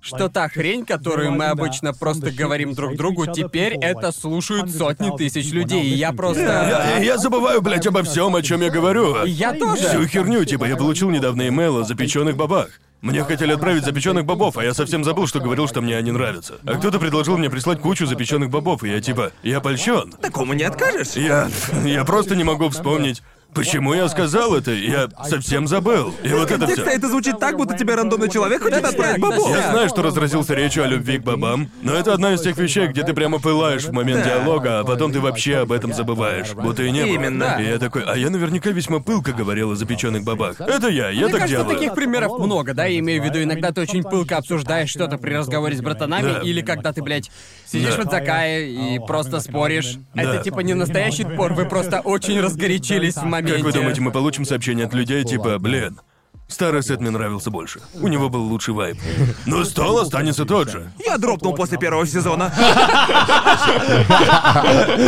[0.00, 5.52] что та хрень, которую мы обычно просто говорим друг другу, теперь это слушают сотни тысяч
[5.52, 5.82] людей.
[5.84, 6.42] И я просто...
[6.42, 9.24] Я, я забываю, блядь, обо всем, о чем я говорю.
[9.24, 9.88] Я тоже.
[9.88, 12.68] Всю херню, типа, я получил недавно имейл о запеченных бобах.
[13.02, 16.54] Мне хотели отправить запеченных бобов, а я совсем забыл, что говорил, что мне они нравятся.
[16.66, 20.12] А кто-то предложил мне прислать кучу запеченных бобов, и я типа, я польщен.
[20.20, 21.12] Такому не откажешь.
[21.14, 21.48] Я.
[21.82, 23.22] Я просто не могу вспомнить.
[23.54, 24.70] Почему я сказал это?
[24.72, 26.14] Я совсем забыл.
[26.22, 26.82] И вот это все.
[26.82, 29.48] это звучит так, будто тебе рандомный человек хочет отправить бабу.
[29.50, 32.86] Я знаю, что разразился речью о любви к бобам, но это одна из тех вещей,
[32.88, 36.52] где ты прямо пылаешь в момент диалога, а потом ты вообще об этом забываешь.
[36.54, 37.10] Будто и не было.
[37.14, 37.56] Именно.
[37.60, 40.60] И я такой, а я наверняка весьма пылко говорил о запеченных бобах.
[40.60, 41.76] Это я, я Мне так кажется, делаю.
[41.78, 45.32] таких примеров много, да, я имею в виду, иногда ты очень пылко обсуждаешь что-то при
[45.34, 46.40] разговоре с братанами, Да.
[46.40, 47.30] или когда ты, блядь,
[47.66, 48.02] сидишь Да.
[48.02, 49.96] в Адзакае и просто споришь.
[50.14, 50.22] Да.
[50.22, 53.62] Это типа не настоящий спор, вы просто очень разгорячились в моменте.
[53.64, 56.00] Как вы думаете, мы получим сообщение от людей типа, блин,
[56.48, 57.80] старый сет мне нравился больше.
[57.94, 58.98] У него был лучший вайб.
[59.46, 60.90] Но стол останется тот же.
[61.04, 62.52] Я дропнул после первого сезона.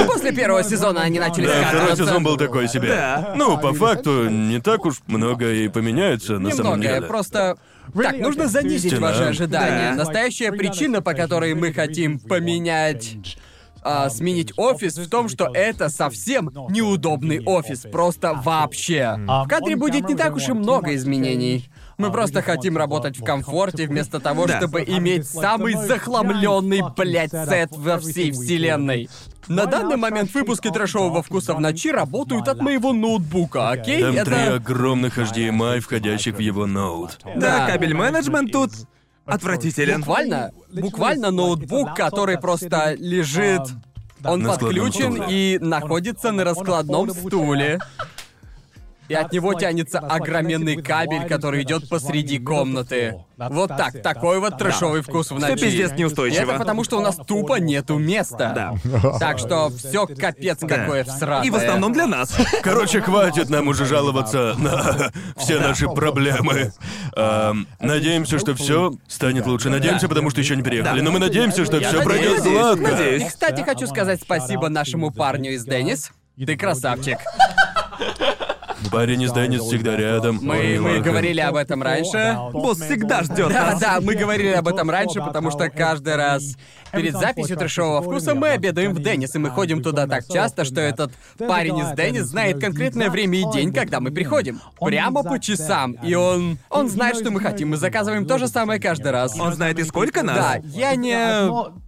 [0.06, 2.88] После первого сезона они начали Да, второй сезон был такой себе.
[2.88, 3.32] Да.
[3.36, 7.06] Ну, по факту, не так уж много и поменяется на самом Немногое, деле.
[7.06, 7.56] просто...
[8.00, 9.90] Так, нужно занизить ваши ожидания.
[9.90, 9.96] Да.
[10.04, 13.16] Настоящая причина, по которой мы хотим поменять
[13.82, 19.16] а, сменить офис в том, что это совсем неудобный офис, просто вообще.
[19.18, 21.68] В кадре будет не так уж и много изменений.
[21.98, 24.59] Мы просто хотим работать в комфорте вместо того, Да.
[24.59, 29.09] чтобы иметь самый захламленный, блядь, сет во всей вселенной.
[29.48, 34.00] На данный момент выпуски трэшового вкуса в ночи работают от моего ноутбука, окей?
[34.00, 34.24] Там Это...
[34.24, 37.18] три огромных HDMI, входящих в его ноут.
[37.24, 37.66] Да, Да.
[37.66, 38.70] кабель менеджмент тут
[39.27, 40.01] отвратителен.
[40.01, 43.62] Буквально, буквально ноутбук, который просто лежит.
[44.24, 47.81] Он На складном подключен и находится на раскладном стуле.
[49.12, 53.22] И от него тянется огроменный кабель, который идет посреди комнаты.
[53.36, 55.62] Вот так, такой вот трэшовый вкус в ночи.
[55.62, 56.52] пиздец И неустойчиво.
[56.52, 58.52] Это потому, что у нас тупо нету места.
[58.55, 59.18] Да.
[59.18, 61.47] Так что все капец какое всратое.
[61.47, 62.34] И в основном для нас.
[62.62, 66.72] Короче, хватит нам уже жаловаться на все наши проблемы.
[67.14, 69.68] Ам, надеемся, что все станет лучше.
[69.68, 71.02] Надеемся, потому что еще не переехали.
[71.02, 72.82] Но мы надеемся, что все пройдет гладко.
[72.82, 73.22] надеюсь.
[73.22, 76.10] И, кстати, хочу сказать спасибо нашему парню из Деннис.
[76.36, 77.18] Ты красавчик.
[78.90, 80.38] Парень из Деннис всегда рядом.
[80.42, 82.36] Мы, мы говорили об этом раньше.
[82.52, 86.56] Босс всегда ждет Да, да, мы говорили об этом раньше, потому что каждый раз
[86.92, 90.80] перед записью трешового вкуса мы обедаем в Деннис, и мы ходим туда так часто, что
[90.80, 94.60] этот парень из Деннис знает конкретное время и день, когда мы приходим.
[94.80, 95.92] Прямо по часам.
[96.02, 96.59] И он...
[96.70, 97.70] Он знает, что мы хотим.
[97.70, 99.38] Мы заказываем то же самое каждый раз.
[99.38, 100.36] Он знает и сколько нас?
[100.36, 101.12] Да, я не...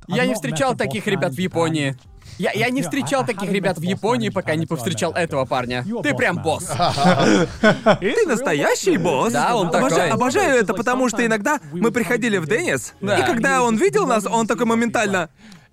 [0.07, 1.97] Я не встречал таких ребят в Японии.
[2.39, 5.85] Я, я не встречал таких ребят в Японии, пока не повстречал этого парня.
[6.03, 6.67] Ты прям босс.
[8.01, 9.33] Ты настоящий босс?
[9.33, 10.11] Да, он такой.
[10.11, 13.19] Обожаю это, потому что иногда мы приходили в Деннис, Да.
[13.19, 15.29] и когда он видел нас, он такой моментально...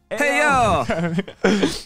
[0.10, 0.86] Эй, йо!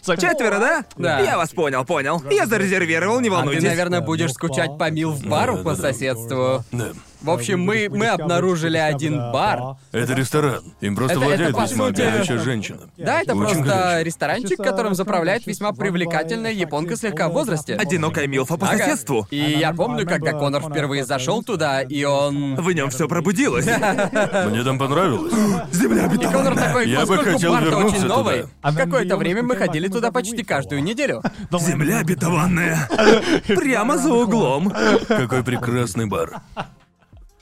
[0.18, 0.86] Четверо, да?
[0.98, 1.20] Да.
[1.20, 2.24] Я вас понял, понял.
[2.32, 3.64] Я зарезервировал, не А ты, волнуйтесь.
[3.64, 6.64] наверное, будешь скучать по мил в бару по соседству.
[6.72, 6.88] Да.
[7.26, 9.76] В общем, мы, мы обнаружили один бар.
[9.92, 10.62] Это ресторан.
[10.82, 12.80] Им просто Это- владеет это, весьма сути- горячая женщина.
[12.98, 14.04] Да, это Очень просто горячая.
[14.04, 17.76] ресторанчик, которым заправляет весьма привлекательная японка слегка в возрасте.
[17.76, 18.78] Одинокая милфа по Ага.
[18.78, 19.28] соседству.
[19.32, 22.56] И я помню, когда Конор впервые зашел туда, и он...
[22.56, 23.66] В нем все пробудилось.
[24.50, 25.34] Мне там понравилось.
[25.72, 28.72] Земля И Конор такой, Я бы хотел бар вернуться очень новый, туда.
[28.72, 31.22] в какое-то время мы ходили туда почти каждую неделю.
[31.60, 32.88] Земля обетованная.
[33.48, 34.72] Прямо за углом.
[35.08, 36.42] Какой прекрасный бар.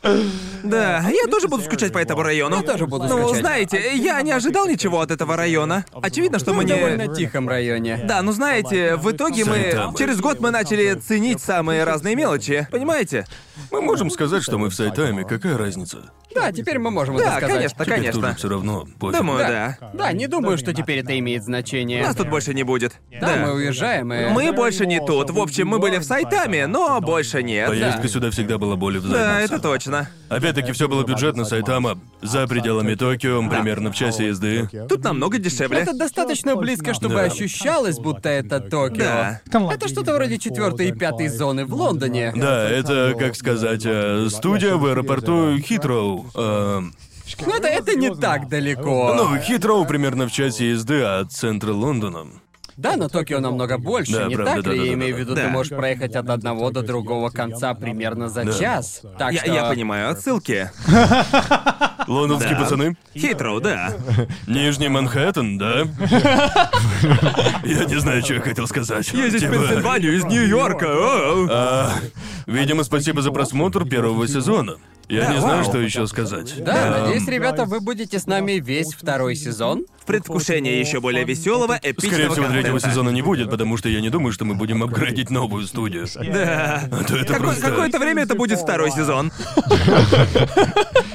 [0.63, 2.55] Да, я тоже буду скучать по этому району.
[2.55, 3.39] Я тоже буду Ну, скучать.
[3.41, 5.83] знаете, я не ожидал ничего от этого района.
[6.01, 6.73] Очевидно, что мы В не...
[6.73, 7.99] довольно тихом районе.
[8.05, 9.55] Да, ну знаете, в итоге мы...
[9.55, 9.97] Сайтама.
[9.97, 12.65] Через год мы начали ценить самые разные мелочи.
[12.71, 13.25] Понимаете?
[13.71, 16.11] Мы можем сказать, что мы в Сайтаме, какая разница?
[16.33, 17.55] Да, теперь мы можем Да, это сказать.
[17.55, 18.21] конечно, Теперь конечно.
[18.21, 18.87] тоже все равно.
[18.99, 19.17] Пофиг.
[19.19, 19.77] Думаю, Да.
[19.79, 19.91] да.
[19.93, 22.01] Да, не думаю, что теперь это имеет значение.
[22.03, 22.93] Нас тут больше не будет.
[23.21, 24.29] Да, мы уезжаем, и...
[24.29, 25.29] Мы больше не тут.
[25.29, 27.67] В общем, мы были в Сайтаме, но больше нет.
[27.69, 30.07] Поездка сюда всегда была более Да, это точно.
[30.29, 34.69] Опять опять-таки все было бюджетно, Сайтама за пределами Токио, примерно в часе езды.
[34.87, 35.79] Тут намного дешевле.
[35.79, 37.21] Это достаточно близко, чтобы Да.
[37.23, 38.97] ощущалось, будто это Токио.
[39.03, 39.41] Да.
[39.71, 42.33] Это что-то вроде четвертой и пятой зоны в Лондоне.
[42.35, 46.27] Да, это, как сказать, э, студия в аэропорту Хитроу.
[46.33, 46.81] Э,
[47.45, 49.13] Но это, это не так далеко.
[49.17, 52.27] ну, Хитроу примерно в часе езды от центра Лондона.
[52.77, 54.77] Да, но Токио намного больше, Да, не правда, так да, ли?
[54.79, 55.21] да, Я да, имею в да.
[55.23, 55.41] виду, Да.
[55.43, 58.53] ты можешь проехать от одного до другого конца примерно за Да.
[58.53, 59.01] час.
[59.19, 59.53] Так Я, что...
[59.53, 60.71] я понимаю отсылки.
[62.07, 62.95] Лондонские пацаны?
[63.15, 63.93] Хитро, да.
[64.47, 65.83] Нижний Манхэттен, да?
[67.63, 69.11] Я не знаю, что я хотел сказать.
[69.13, 70.87] Ездить в Типа, Пенсильванию из Нью-Йорка.
[70.89, 71.91] а,
[72.45, 74.75] Видимо, спасибо за просмотр первого сезона.
[75.09, 75.65] Я Да, не знаю, вау.
[75.65, 76.63] что еще сказать.
[76.63, 79.85] Да, Ам, надеюсь, ребята, вы будете с нами весь второй сезон.
[80.03, 82.89] В предвкушении еще более веселого, эпичного Скорее всего, третьего контента.
[82.89, 86.07] сезона не будет, потому что я не думаю, что мы будем апгрейдить новую студию.
[86.15, 86.83] Да.
[86.91, 87.61] А то это Какое- просто...
[87.69, 89.31] Какое-то время это будет второй сезон.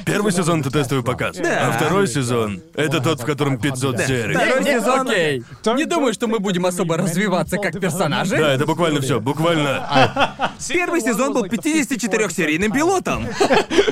[0.05, 1.37] Первый сезон— это тестовый показ.
[1.37, 1.67] Да.
[1.67, 4.33] А второй сезон— это тот, в котором 500 серий.
[4.33, 5.07] Второй Не, не, сезон.
[5.07, 5.43] окей.
[5.75, 8.37] Не думаю, что мы будем особо развиваться как персонажи.
[8.37, 10.51] Да, это буквально все, буквально.
[10.67, 13.27] Первый сезон был 54-серийным пилотом.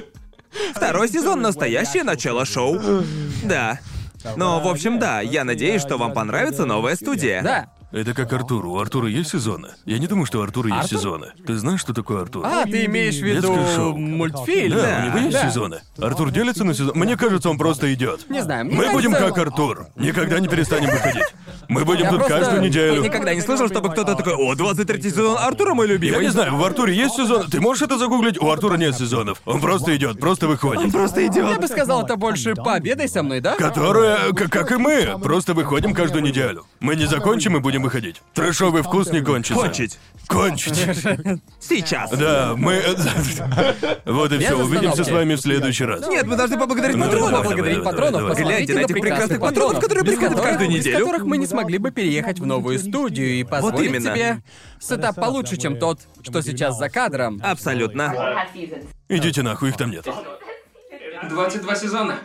[0.73, 2.79] Второй сезон— настоящее начало шоу.
[3.43, 3.79] Да.
[4.35, 7.41] Но, в общем, да, я надеюсь, что вам понравится новая студия.
[7.41, 7.69] Да.
[7.89, 8.65] Это как Артур.
[8.65, 9.69] У Артура есть сезоны?
[9.85, 10.99] Я не думаю, что у Артура есть Артур?
[10.99, 11.27] сезоны.
[11.45, 12.45] Ты знаешь, что такое Артур?
[12.45, 13.97] А, ты имеешь в виду Детское шоу.
[13.97, 14.75] мультфильм?
[14.77, 15.49] Да, у него есть Да.
[15.49, 15.79] сезоны.
[15.97, 16.91] Артур делится на сезон.
[16.97, 18.29] Мне кажется, он просто идет.
[18.29, 19.87] Не знаю, мне Мы будем кажется- как Артур.
[19.95, 21.23] Никогда не перестанем выходить.
[21.69, 23.03] Мы будем Я тут просто- каждую Я неделю.
[23.03, 26.21] никогда не слышал, чтобы кто-то такой, о, 23 сезон Артура мой Я любимый.
[26.25, 27.47] не знаю, в Артуре есть сезон.
[27.49, 28.37] Ты можешь это загуглить?
[28.41, 29.41] У Артура нет сезонов.
[29.45, 30.91] Он просто идет, просто выходит.
[30.91, 31.61] Просто Я идет.
[31.61, 33.55] бы сказал, это больше победой со мной, да?
[33.55, 36.65] Которая, к- как и мы, просто выходим каждую неделю.
[36.81, 38.21] Мы не закончим и будем выходить.
[38.33, 39.61] Трэшовый вкус не кончится.
[39.61, 39.99] Кончить.
[40.27, 40.75] Кончить.
[41.59, 42.11] Сейчас.
[42.11, 42.81] Да, мы...
[44.05, 44.55] Вот и все.
[44.55, 46.07] Увидимся с вами в следующий раз.
[46.07, 47.43] Нет, мы должны поблагодарить Ну, патронов.
[47.43, 50.99] Поблагодарить патронов, Гляньте на этих прекрасных патронов, которые приходят каждую без неделю.
[51.05, 54.13] которых мы не смогли бы переехать в новую студию и позволить именно.
[54.15, 54.41] себе
[54.79, 57.41] сетап получше, чем тот, что сейчас за кадром.
[57.43, 58.45] Абсолютно.
[59.09, 60.05] Идите нахуй, их там нет.
[61.29, 62.19] 22 сезона.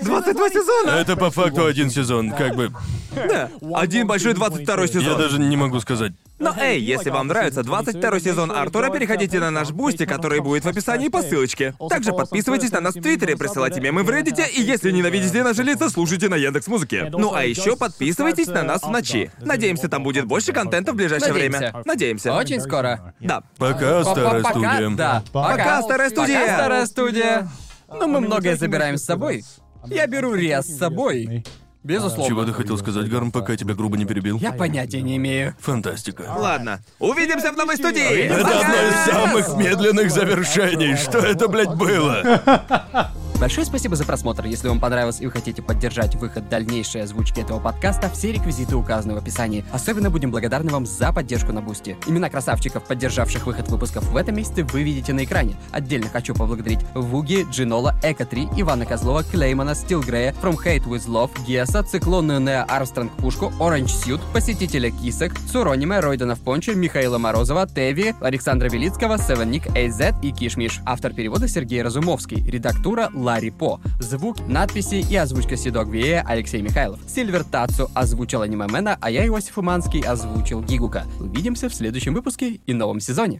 [0.00, 0.90] 22 сезона.
[0.90, 2.72] Это по факту один сезон, как бы...
[3.14, 3.50] Да.
[3.74, 5.02] Один большой 22 сезон.
[5.02, 6.12] Я даже не могу сказать.
[6.38, 10.68] Но эй, если вам нравится 22 сезон Артура, переходите на наш бусти, который будет в
[10.68, 11.74] описании по ссылочке.
[11.88, 15.90] Также подписывайтесь на нас в Твиттере, присылайте мемы в Reddit, и если ненавидите наши лица,
[15.90, 17.08] слушайте на Яндекс Музыке.
[17.10, 19.32] Ну а еще подписывайтесь на нас в ночи.
[19.40, 21.58] Надеемся, там будет больше контента в ближайшее Надеемся.
[21.58, 21.82] время.
[21.84, 22.34] Надеемся.
[22.34, 23.14] Очень скоро.
[23.18, 23.42] Да.
[23.56, 24.90] Пока, старая студия.
[24.90, 25.24] да.
[25.32, 26.40] Пока, старая студия.
[26.40, 27.48] Пока, старая студия.
[27.88, 29.44] Но мы многое забираем с собой.
[29.90, 31.44] Я беру Риас с собой.
[31.84, 32.26] Безусловно.
[32.26, 34.38] Чего ты хотел сказать, Гарм, пока я тебя грубо не перебил?
[34.38, 35.54] Я понятия не имею.
[35.60, 36.34] Фантастика.
[36.36, 36.80] Ладно.
[36.98, 38.24] Увидимся в новой студии.
[38.26, 40.96] Это одно из самых медленных завершений.
[40.96, 43.12] Что это, блядь, было?
[43.40, 44.46] Большое спасибо за просмотр.
[44.46, 49.14] Если вам понравилось и вы хотите поддержать выход дальнейшей озвучки этого подкаста, все реквизиты указаны
[49.14, 49.64] в описании.
[49.70, 51.96] Особенно будем благодарны вам за поддержку на Бусти.
[52.08, 55.54] Имена красавчиков, поддержавших выход выпусков в этом месяце, вы видите на экране.
[55.70, 61.84] Отдельно хочу поблагодарить Вуги, Джинола, Эко-3, Ивана Козлова, Клеймана, Стилгрея, From Hate With Love, Геса,
[61.84, 68.16] Циклонную Нео Армстронг Пушку, Оранж Сьют, Посетителя Кисок, Сурониме, Ройдена в Понче, Михаила Морозова, Теви,
[68.20, 70.80] Александра Велицкого, Севен Ник, Эйзет и Кишмиш.
[70.84, 72.44] Автор перевода Сергей Разумовский.
[72.44, 73.78] Редактура Ларри По.
[74.00, 76.98] Звук, надписи и озвучка Седок Вие Алексей Михайлов.
[77.06, 81.04] Сильвер Тацу озвучил аниме Мэна, а я, Иосиф Уманский, озвучил Гигука.
[81.20, 83.36] Увидимся в следующем выпуске и новом сезоне.